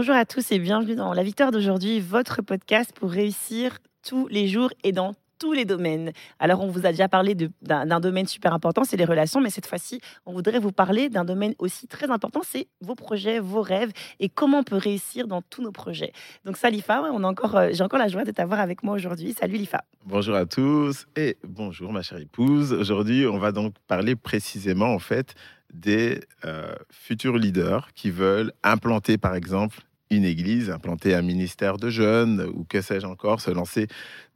Bonjour 0.00 0.14
à 0.14 0.24
tous 0.24 0.52
et 0.52 0.60
bienvenue 0.60 0.94
dans 0.94 1.12
La 1.12 1.24
Victoire 1.24 1.50
d'aujourd'hui, 1.50 1.98
votre 1.98 2.40
podcast 2.40 2.92
pour 2.94 3.10
réussir 3.10 3.78
tous 4.08 4.28
les 4.28 4.46
jours 4.46 4.70
et 4.84 4.92
dans 4.92 5.16
tous 5.40 5.52
les 5.52 5.64
domaines. 5.64 6.12
Alors, 6.38 6.60
on 6.60 6.68
vous 6.68 6.86
a 6.86 6.90
déjà 6.90 7.08
parlé 7.08 7.34
d'un 7.34 7.98
domaine 7.98 8.28
super 8.28 8.54
important, 8.54 8.84
c'est 8.84 8.96
les 8.96 9.04
relations, 9.04 9.40
mais 9.40 9.50
cette 9.50 9.66
fois-ci, 9.66 10.00
on 10.24 10.32
voudrait 10.32 10.60
vous 10.60 10.70
parler 10.70 11.08
d'un 11.08 11.24
domaine 11.24 11.52
aussi 11.58 11.88
très 11.88 12.12
important, 12.12 12.42
c'est 12.44 12.68
vos 12.80 12.94
projets, 12.94 13.40
vos 13.40 13.60
rêves 13.60 13.90
et 14.20 14.28
comment 14.28 14.60
on 14.60 14.62
peut 14.62 14.76
réussir 14.76 15.26
dans 15.26 15.42
tous 15.42 15.62
nos 15.62 15.72
projets. 15.72 16.12
Donc, 16.44 16.58
ça, 16.58 16.70
Lifa, 16.70 17.02
on 17.12 17.24
a 17.24 17.26
encore, 17.26 17.56
euh, 17.56 17.70
j'ai 17.72 17.82
encore 17.82 17.98
la 17.98 18.06
joie 18.06 18.22
de 18.22 18.30
t'avoir 18.30 18.60
avec 18.60 18.84
moi 18.84 18.94
aujourd'hui. 18.94 19.34
Salut, 19.36 19.56
Lifa. 19.56 19.82
Bonjour 20.06 20.36
à 20.36 20.46
tous 20.46 21.06
et 21.16 21.38
bonjour 21.42 21.92
ma 21.92 22.02
chère 22.02 22.18
épouse. 22.18 22.72
Aujourd'hui, 22.72 23.26
on 23.26 23.38
va 23.38 23.50
donc 23.50 23.74
parler 23.88 24.14
précisément 24.14 24.94
en 24.94 25.00
fait 25.00 25.34
des 25.72 26.20
euh, 26.44 26.72
futurs 26.88 27.36
leaders 27.36 27.92
qui 27.94 28.10
veulent 28.10 28.52
implanter 28.62 29.18
par 29.18 29.34
exemple 29.34 29.80
une 30.10 30.24
église, 30.24 30.70
implanter 30.70 31.14
un 31.14 31.22
ministère 31.22 31.76
de 31.76 31.90
jeunes 31.90 32.40
ou 32.54 32.64
que 32.64 32.80
sais-je 32.80 33.06
encore, 33.06 33.40
se 33.40 33.50
lancer 33.50 33.86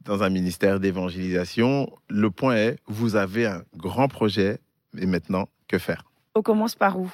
dans 0.01 0.21
un 0.23 0.29
ministère 0.29 0.79
d'évangélisation. 0.79 1.89
Le 2.09 2.29
point 2.29 2.55
est, 2.55 2.77
vous 2.87 3.15
avez 3.15 3.45
un 3.47 3.63
grand 3.75 4.07
projet 4.07 4.59
et 4.97 5.05
maintenant, 5.05 5.47
que 5.67 5.77
faire? 5.79 6.03
On 6.35 6.41
commence 6.41 6.75
par 6.75 6.99
où? 6.99 7.11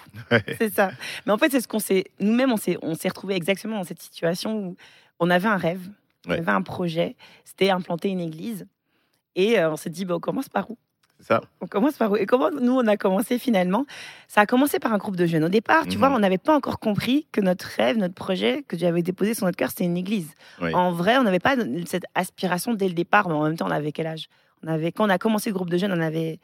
C'est 0.57 0.73
ça. 0.73 0.91
Mais 1.25 1.31
en 1.33 1.37
fait, 1.37 1.49
c'est 1.51 1.61
ce 1.61 1.67
qu'on 1.67 1.79
s'est. 1.79 2.05
Nous-mêmes, 2.19 2.51
on 2.51 2.57
s'est, 2.57 2.77
on 2.81 2.95
s'est 2.95 3.09
retrouvés 3.09 3.35
exactement 3.35 3.77
dans 3.77 3.83
cette 3.83 4.01
situation 4.01 4.57
où 4.57 4.75
on 5.19 5.29
avait 5.29 5.47
un 5.47 5.57
rêve, 5.57 5.89
on 6.27 6.31
Ouais. 6.31 6.37
avait 6.39 6.51
un 6.51 6.61
projet, 6.61 7.15
c'était 7.45 7.69
implanter 7.69 8.09
une 8.09 8.19
église. 8.19 8.65
Et 9.35 9.59
euh, 9.59 9.71
on 9.71 9.77
s'est 9.77 9.89
dit, 9.89 10.03
bah, 10.05 10.15
on 10.15 10.19
commence 10.19 10.49
par 10.49 10.69
où? 10.69 10.77
Ça 11.19 11.41
On 11.61 11.67
commence 11.67 11.97
par 11.97 12.11
où? 12.11 12.15
Et 12.15 12.25
comment 12.25 12.49
nous, 12.51 12.73
on 12.73 12.87
a 12.87 12.97
commencé 12.97 13.37
finalement? 13.39 13.85
Ça 14.27 14.41
a 14.41 14.45
commencé 14.45 14.79
par 14.79 14.93
un 14.93 14.97
groupe 14.97 15.15
de 15.15 15.25
jeunes. 15.25 15.43
Au 15.43 15.49
départ, 15.49 15.83
tu 15.83 15.91
Mhm. 15.93 15.97
vois, 15.97 16.09
on 16.11 16.19
n'avait 16.19 16.37
pas 16.37 16.55
encore 16.55 16.79
compris 16.79 17.27
que 17.31 17.41
notre 17.41 17.65
rêve, 17.77 17.97
notre 17.97 18.13
projet 18.15 18.63
que 18.67 18.75
Dieu 18.75 18.87
avait 18.87 19.01
déposé 19.03 19.33
sur 19.33 19.45
notre 19.45 19.57
cœur, 19.57 19.69
c'était 19.69 19.83
une 19.85 19.97
église. 19.97 20.31
Oui. 20.61 20.73
En 20.73 20.91
vrai, 20.91 21.17
on 21.17 21.23
n'avait 21.23 21.39
pas 21.39 21.55
cette 21.85 22.05
aspiration 22.15 22.73
dès 22.73 22.87
le 22.87 22.93
départ, 22.93 23.27
mais 23.27 23.35
en 23.35 23.43
même 23.43 23.57
temps, 23.57 23.67
on 23.67 23.71
avait 23.71 23.91
quel 23.91 24.07
âge? 24.07 24.27
On 24.63 24.67
avait, 24.67 24.91
Quand 24.91 25.05
on 25.05 25.09
a 25.09 25.17
commencé 25.17 25.49
le 25.49 25.53
groupe 25.55 25.69
de 25.69 25.77
jeunes, 25.77 25.91
on 25.93 26.01
avait 26.01 26.39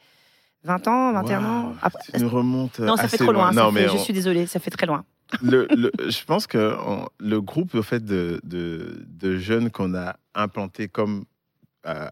20 0.64 0.88
ans, 0.88 1.12
21 1.12 1.44
ans. 1.44 1.64
Waouh, 1.66 1.74
Après, 1.82 2.02
tu 2.14 2.20
nous 2.22 2.28
remontes 2.28 2.78
non, 2.80 2.96
ça 2.96 3.08
fait 3.08 3.18
trop 3.18 3.32
loin. 3.32 3.52
Non, 3.52 3.70
fait- 3.72 3.82
mais 3.82 3.88
je 3.88 3.96
suis 3.98 4.12
désolée, 4.12 4.46
ça 4.46 4.58
fait 4.58 4.70
très 4.70 4.86
loin. 4.86 5.04
le, 5.42 5.66
le- 5.70 5.92
je 6.08 6.24
pense 6.24 6.46
que 6.46 6.76
le 7.18 7.40
groupe 7.40 7.74
au 7.74 7.82
fait 7.82 8.04
de, 8.04 8.40
de, 8.44 9.04
de 9.08 9.36
jeunes 9.38 9.70
qu'on 9.70 9.94
a 9.94 10.16
implanté 10.34 10.88
comme 10.88 11.24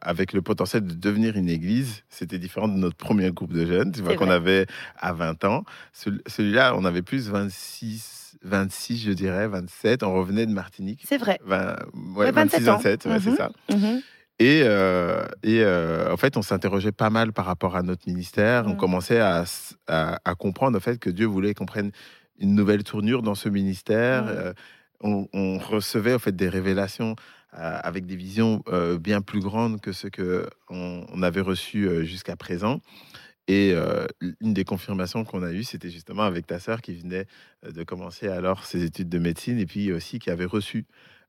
avec 0.00 0.32
le 0.32 0.40
potentiel 0.42 0.84
de 0.84 0.94
devenir 0.94 1.36
une 1.36 1.48
église, 1.48 2.02
c'était 2.08 2.38
différent 2.38 2.68
de 2.68 2.74
notre 2.78 2.96
premier 2.96 3.30
groupe 3.32 3.52
de 3.52 3.66
jeunes, 3.66 3.92
tu 3.92 4.02
vois 4.02 4.14
qu'on 4.16 4.30
avait 4.30 4.66
à 4.98 5.12
20 5.12 5.44
ans. 5.44 5.64
Celui- 5.92 6.22
Celui-là, 6.26 6.74
on 6.76 6.84
avait 6.84 7.02
plus 7.02 7.28
26, 7.30 8.36
26, 8.42 8.98
je 8.98 9.12
dirais, 9.12 9.48
27. 9.48 10.02
On 10.02 10.14
revenait 10.14 10.46
de 10.46 10.52
Martinique. 10.52 11.02
C'est 11.06 11.18
vrai. 11.18 11.38
20, 11.44 11.76
ouais, 12.16 12.26
Ouais, 12.26 12.32
27 12.32 12.60
26, 12.62 12.68
ans. 12.68 12.76
27, 12.76 13.04
ouais, 13.06 13.18
c'est 13.20 13.30
Mhm. 13.30 13.36
ça. 13.36 13.50
Mhm. 13.70 14.00
Et, 14.40 14.62
euh, 14.64 15.24
et 15.44 15.62
euh, 15.62 16.12
en 16.12 16.16
fait, 16.16 16.36
on 16.36 16.42
s'interrogeait 16.42 16.90
pas 16.92 17.08
mal 17.10 17.32
par 17.32 17.46
rapport 17.46 17.76
à 17.76 17.82
notre 17.82 18.08
ministère. 18.08 18.64
On 18.66 18.74
Mm. 18.74 18.76
commençait 18.76 19.20
à, 19.20 19.42
s- 19.42 19.76
à, 19.86 20.18
à 20.24 20.34
comprendre 20.34 20.76
en 20.76 20.80
fait 20.80 20.98
que 20.98 21.08
Dieu 21.10 21.26
voulait 21.26 21.54
qu'on 21.54 21.66
prenne 21.66 21.92
une 22.40 22.54
nouvelle 22.56 22.82
tournure 22.82 23.22
dans 23.22 23.36
ce 23.36 23.48
ministère. 23.48 24.24
Euh, 24.26 24.52
on, 25.00 25.28
on 25.32 25.58
recevait 25.58 26.14
en 26.14 26.18
fait 26.18 26.34
des 26.34 26.48
révélations 26.48 27.12
euh, 27.12 27.14
avec 27.56 28.06
des 28.06 28.16
visions 28.16 28.62
euh, 28.68 28.98
bien 28.98 29.20
plus 29.20 29.40
grandes 29.40 29.80
que 29.80 29.92
ce 29.92 30.08
que 30.08 30.48
on, 30.68 31.22
avait 31.22 31.40
reçu 31.40 31.88
euh, 31.88 32.04
jusqu'à 32.04 32.36
présent. 32.36 32.80
Et 33.46 33.72
euh, 33.74 34.06
une 34.40 34.54
des 34.54 34.64
confirmations 34.64 35.24
qu'on 35.24 35.42
a 35.42 35.52
eues, 35.52 35.64
c'était 35.64 35.90
justement 35.90 36.22
avec 36.22 36.46
ta 36.46 36.58
sœur 36.58 36.80
qui 36.80 36.94
venait 36.94 37.26
euh, 37.64 37.72
de 37.72 37.84
commencer 37.84 38.28
alors 38.28 38.64
ses 38.64 38.84
études 38.84 39.10
de 39.10 39.18
médecine 39.18 39.58
et 39.58 39.66
puis 39.66 39.92
aussi 39.92 40.18
qui 40.18 40.30
avait 40.30 40.46
reçu 40.46 40.86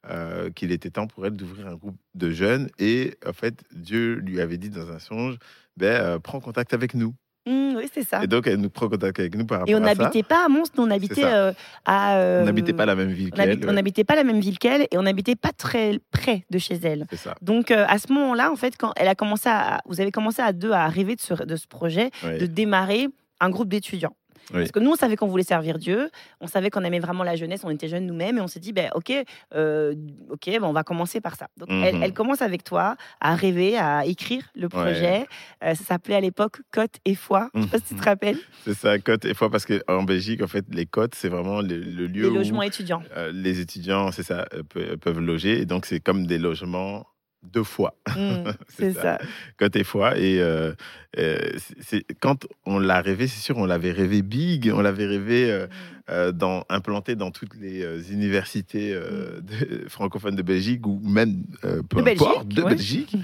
euh, 0.09 0.51
qu'il 0.51 0.71
était 0.71 0.91
temps 0.91 1.07
pour 1.07 1.25
elle 1.25 1.35
d'ouvrir 1.35 1.67
un 1.67 1.75
groupe 1.75 1.97
de 2.13 2.29
jeunes. 2.29 2.69
Et 2.77 3.17
en 3.25 3.33
fait, 3.33 3.63
Dieu 3.73 4.15
lui 4.15 4.39
avait 4.39 4.57
dit 4.57 4.69
dans 4.69 4.91
un 4.91 4.99
songe, 4.99 5.37
ben, 5.77 5.99
euh, 6.01 6.19
prends 6.19 6.39
contact 6.39 6.73
avec 6.73 6.93
nous. 6.93 7.15
Mm, 7.45 7.75
oui, 7.78 7.88
c'est 7.94 8.03
ça. 8.03 8.23
Et 8.23 8.28
donc, 8.28 8.47
elle 8.47 8.57
nous 8.59 8.69
prend 8.69 8.89
contact 8.89 9.19
avec 9.19 9.35
nous 9.35 9.45
par 9.45 9.59
rapport 9.59 9.69
Et 9.72 9.75
on 9.75 9.83
à 9.83 9.94
ça. 9.94 9.95
n'habitait 9.95 10.23
pas 10.23 10.45
à 10.45 10.50
Mons, 10.50 10.63
nous, 10.78 10.83
on 10.83 10.89
habitait 10.89 11.23
euh, 11.25 11.53
à. 11.85 12.17
euh, 12.17 12.41
On 12.41 12.45
n'habitait 12.45 12.73
pas 12.73 12.85
la 12.88 12.95
même 12.95 13.09
ville 13.09 13.29
on 13.33 13.35
qu'elle. 13.35 13.59
on 13.69 13.73
n'habitait 13.73 14.03
pas 14.03 14.16
la 14.16 14.23
même 14.23 14.39
ville 14.39 14.57
qu'elle 14.57 14.88
et 14.89 14.97
on 14.97 15.03
n'habitait 15.03 15.35
pas 15.35 15.51
très 15.51 16.00
près 16.11 16.45
de 16.50 16.57
chez 16.57 16.75
elle. 16.84 17.05
C'est 17.11 17.17
ça. 17.17 17.35
Donc 17.41 17.69
euh, 17.72 17.85
à 17.88 18.00
ce 18.00 18.11
moment-là, 18.13 18.51
en 18.51 18.55
fait, 18.55 18.75
quand 18.78 18.94
elle 18.95 19.07
a 19.07 19.16
commencé 19.16 19.47
à, 19.47 19.81
vous 19.85 20.01
avez 20.01 20.11
commencé 20.11 20.41
à 20.41 20.53
deux 20.53 20.72
à 20.72 20.88
rêver 20.88 21.16
de 21.16 21.22
ce, 21.22 21.34
de 21.44 21.55
ce 21.55 21.67
projet, 21.67 22.09
de 22.23 22.45
démarrer 22.47 23.07
un 23.39 23.50
groupe 23.50 23.67
d'étudiants. 23.69 24.16
Oui. 24.51 24.59
Parce 24.59 24.72
que 24.72 24.79
nous, 24.79 24.91
on 24.91 24.95
savait 24.95 25.16
qu'on 25.16 25.28
voulait 25.28 25.44
servir 25.44 25.78
Dieu, 25.79 26.09
on 26.39 26.47
savait 26.47 26.69
qu'on 26.69 26.83
aimait 26.83 27.00
vraiment 27.00 27.23
la 27.23 27.35
jeunesse, 27.35 27.61
on 27.63 27.69
était 27.69 27.88
jeunes 27.88 28.06
nous-mêmes, 28.06 28.38
et 28.38 28.41
on 28.41 28.47
s'est 28.47 28.59
dit, 28.59 28.73
ben, 28.73 28.89
ok, 28.94 29.11
euh, 29.56 29.95
ok, 30.29 30.45
ben, 30.45 30.63
on 30.63 30.73
va 30.73 30.83
commencer 30.83 31.22
par 31.22 31.35
ça. 31.35 31.47
Donc, 31.57 31.69
elle, 31.72 31.95
Mhm. 31.95 32.03
elle 32.03 32.13
commence 32.13 32.41
avec 32.41 32.63
toi 32.63 32.95
à 33.22 33.35
rêver, 33.35 33.78
à 33.78 34.05
écrire 34.05 34.44
le 34.55 34.69
projet. 34.69 35.25
Euh, 35.63 35.73
ça 35.75 35.84
s'appelait 35.84 36.16
à 36.16 36.22
l'époque 36.22 36.61
Côte 36.72 36.95
et 37.05 37.16
Foi. 37.16 37.50
Je 37.55 37.61
sais 37.63 37.67
pas 37.69 37.78
si 37.79 37.84
tu 37.85 37.95
te 37.95 38.03
rappelles. 38.03 38.38
C'est 38.66 38.73
ça, 38.75 38.97
côte. 39.00 39.25
Et 39.25 39.34
fois, 39.34 39.50
parce 39.50 39.66
qu'en 39.66 40.03
Belgique, 40.03 40.41
en 40.44 40.47
fait, 40.47 40.66
les 40.72 40.85
côtes, 40.85 41.16
c'est 41.16 41.29
vraiment 41.29 41.61
le, 41.61 41.78
le 41.78 42.07
lieu 42.07 42.23
Les 42.23 42.29
où 42.29 42.34
logements 42.35 42.61
étudiants. 42.61 43.01
euh, 43.17 43.31
les 43.34 43.59
étudiants, 43.59 44.11
c'est 44.11 44.23
ça, 44.23 44.45
pe- 44.69 44.95
peuvent 44.97 45.19
loger. 45.19 45.59
Et 45.61 45.66
donc, 45.66 45.85
c'est 45.85 46.00
comme 46.00 46.25
des 46.28 46.38
logements 46.38 47.05
deux 47.53 47.63
fois. 47.63 47.94
Mm, 48.16 48.51
C'est 48.69 48.94
ça. 48.94 49.01
ça. 49.01 49.19
côté 49.57 49.83
fois. 49.83 50.17
Et 50.17 50.39
euh, 50.39 50.73
euh, 51.17 51.38
c'est- 51.81 52.06
quand 52.22 52.45
on 52.66 52.79
l'a 52.79 53.01
rêvé, 53.01 53.28
c'est 53.28 53.41
sûr, 53.41 53.57
on 53.57 53.66
l'avait 53.66 53.91
rêvé 53.91 54.22
big, 54.22 54.72
on 54.73 54.81
l'avait 54.81 55.06
rêvé 55.06 55.51
euh, 55.51 55.67
euh, 56.09 56.31
dans, 56.31 56.63
implanté 56.69 57.16
dans 57.16 57.31
toutes 57.31 57.55
les 57.55 58.11
universités 58.13 58.94
de- 58.94 59.85
francophones 59.89 60.35
de 60.35 60.41
Belgique 60.44 60.85
ou 60.88 61.00
même 61.03 61.44
peu 61.89 62.01
De 62.01 62.09
importe, 62.11 62.47
Belgique, 62.47 62.55
de 62.55 62.61
ouais. 62.63 62.69
Belgique. 62.69 63.16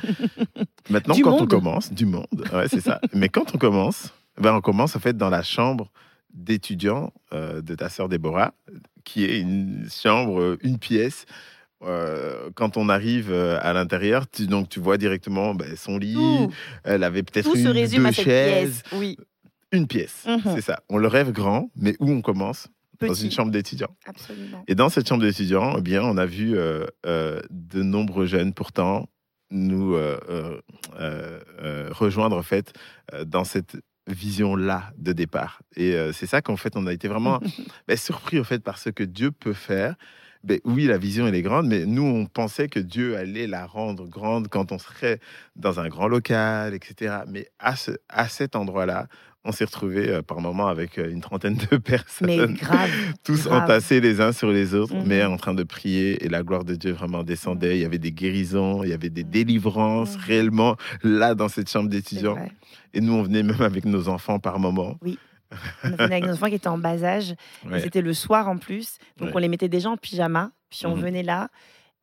Maintenant, 0.90 1.16
Du 1.16 1.24
quand 1.24 1.42
on 1.42 1.48
commence, 1.48 1.94
du 1.94 2.06
monde, 2.06 2.26
ouais, 2.54 2.68
c'est 2.68 2.82
ça. 2.82 3.00
Mais 3.14 3.30
quand 3.30 3.54
on 3.56 3.58
commence, 3.58 4.12
ben, 4.40 4.54
on 4.56 4.62
commence 4.62 4.96
en 4.96 5.00
fait 5.00 5.16
dans 5.16 5.30
la 5.30 5.44
chambre 5.44 5.92
d'étudiants 6.34 7.14
de 7.32 7.76
ta 7.76 7.90
sœur 7.90 8.10
Déborah, 8.10 8.54
qui 9.04 9.26
est 9.26 9.40
une 9.40 9.88
chambre, 9.90 10.58
une 10.64 10.78
pièce. 10.80 11.26
Euh, 11.84 12.50
quand 12.56 12.78
on 12.78 12.90
arrive 12.90 13.32
euh, 13.32 13.58
à 13.62 13.74
l'intérieur, 13.74 14.30
tu, 14.30 14.48
donc 14.48 14.70
tu 14.70 14.80
vois 14.80 14.98
directement 14.98 15.56
ben, 15.56 15.76
son 15.76 15.98
lit. 15.98 16.18
Elle 16.84 17.04
avait 17.04 17.24
peut-être 17.24 17.56
une 17.56 17.74
deux 17.74 18.12
chaises. 18.12 18.84
Oui, 18.94 19.18
une 19.72 19.88
pièce. 19.88 20.26
Mhm. 20.28 20.56
C'est 20.56 20.62
ça. 20.62 20.82
On 20.90 20.98
le 20.98 21.08
rêve 21.08 21.32
grand, 21.32 21.70
mais 21.76 21.96
où 22.00 22.10
on 22.12 22.22
commence? 22.22 22.68
Dans 23.00 23.16
une 23.16 23.32
chambre 23.32 23.52
d'étudiants. 23.52 23.96
Absolument. 24.06 24.64
Et 24.68 24.76
dans 24.76 24.90
cette 24.90 25.10
chambre 25.10 25.24
d'étudiants, 25.24 25.74
eh 25.76 25.82
bien, 25.82 26.04
on 26.04 26.18
a 26.18 26.28
vu 26.28 26.56
euh, 26.56 26.86
euh, 27.08 27.42
de 27.50 27.82
nombreux 27.82 28.28
jeunes 28.28 28.54
pourtant 28.54 29.10
nous 29.50 29.96
euh, 29.96 30.20
euh, 30.30 30.62
euh, 31.00 31.40
euh, 31.62 31.90
rejoindre 31.92 32.38
en 32.38 32.44
fait 32.44 32.74
euh, 33.14 33.26
dans 33.26 33.44
cette 33.44 33.76
vision-là 34.08 34.92
de 34.98 35.14
départ. 35.14 35.62
Et 35.76 35.94
euh, 35.94 36.12
c'est 36.12 36.28
ça 36.28 36.44
qu'en 36.44 36.58
fait, 36.58 36.76
on 36.76 36.86
a 36.86 36.94
été 36.94 37.08
vraiment 37.08 37.40
ben, 37.88 37.98
surpris 37.98 38.40
en 38.40 38.44
fait 38.44 38.60
par 38.60 38.78
ce 38.78 38.92
que 38.92 39.04
Dieu 39.04 39.32
peut 39.32 39.54
faire. 39.54 39.96
Ben, 40.44 40.60
oui, 40.66 40.86
la 40.86 40.98
vision 40.98 41.28
elle 41.28 41.36
est 41.36 41.42
grande, 41.44 41.68
mais 41.68 41.86
nous 41.86 42.04
on 42.04 42.26
pensait 42.26 42.68
que 42.68 42.80
Dieu 42.80 43.16
allait 43.16 43.48
la 43.48 43.66
rendre 43.66 44.08
grande 44.08 44.48
quand 44.48 44.72
on 44.72 44.80
serait 44.80 45.20
dans 45.56 45.80
un 45.80 45.88
grand 45.88 46.08
local, 46.08 46.74
etc. 46.74 47.18
Mais 47.28 47.48
à, 47.60 47.76
ce, 47.76 47.92
à 48.10 48.28
cet 48.28 48.56
endroit-là, 48.56 49.08
on 49.44 49.52
s'est 49.52 49.66
retrouvé 49.66 50.10
euh, 50.10 50.22
par 50.22 50.40
moments 50.40 50.68
avec 50.68 50.98
euh, 51.00 51.10
une 51.12 51.22
trentaine 51.22 51.58
de 51.72 51.78
personnes 51.78 52.28
Mais 52.28 52.38
grave. 52.48 52.90
tous 53.24 53.44
Grave. 53.46 53.64
entassés 53.64 54.00
les 54.00 54.22
uns 54.22 54.32
sur 54.32 54.52
les 54.52 54.74
autres, 54.76 54.96
Mhm. 54.96 55.04
mais 55.08 55.24
en 55.24 55.38
train 55.38 55.54
de 55.56 55.64
prier 55.64 56.24
et 56.24 56.30
la 56.30 56.44
gloire 56.44 56.64
de 56.64 56.76
Dieu 56.76 56.92
vraiment 56.92 57.24
descendait. 57.24 57.78
Il 57.78 57.82
y 57.82 57.86
avait 57.86 57.98
des 58.00 58.12
guérisons, 58.12 58.84
il 58.84 58.90
y 58.90 58.94
avait 58.94 59.10
des 59.10 59.24
délivrances 59.24 60.16
Mhm. 60.16 60.22
réellement 60.26 60.76
là 61.04 61.34
dans 61.36 61.50
cette 61.50 61.70
chambre 61.70 61.90
d'étudiants. 61.90 62.38
Et 62.94 63.02
nous, 63.02 63.14
on 63.14 63.24
venait 63.24 63.42
même 63.44 63.62
avec 63.62 63.86
nos 63.86 64.10
enfants 64.10 64.38
par 64.40 64.60
moment. 64.60 65.00
On 65.84 65.94
avec 65.94 66.24
nos 66.26 66.34
enfants 66.34 66.48
qui 66.48 66.56
étaient 66.56 66.68
en 66.68 66.78
bas 66.78 67.04
âge. 67.04 67.36
Et. 67.72 67.80
C'était 67.80 68.02
le 68.02 68.14
soir 68.14 68.48
en 68.48 68.58
plus. 68.58 68.98
Donc 69.18 69.30
Ouais. 69.30 69.36
on 69.36 69.40
les 69.40 69.48
mettait 69.48 69.70
déjà 69.70 69.90
en 69.90 69.98
pyjama. 69.98 70.52
Puis 70.70 70.86
on 70.86 70.96
Mhm. 70.96 71.02
venait 71.02 71.24
là. 71.24 71.50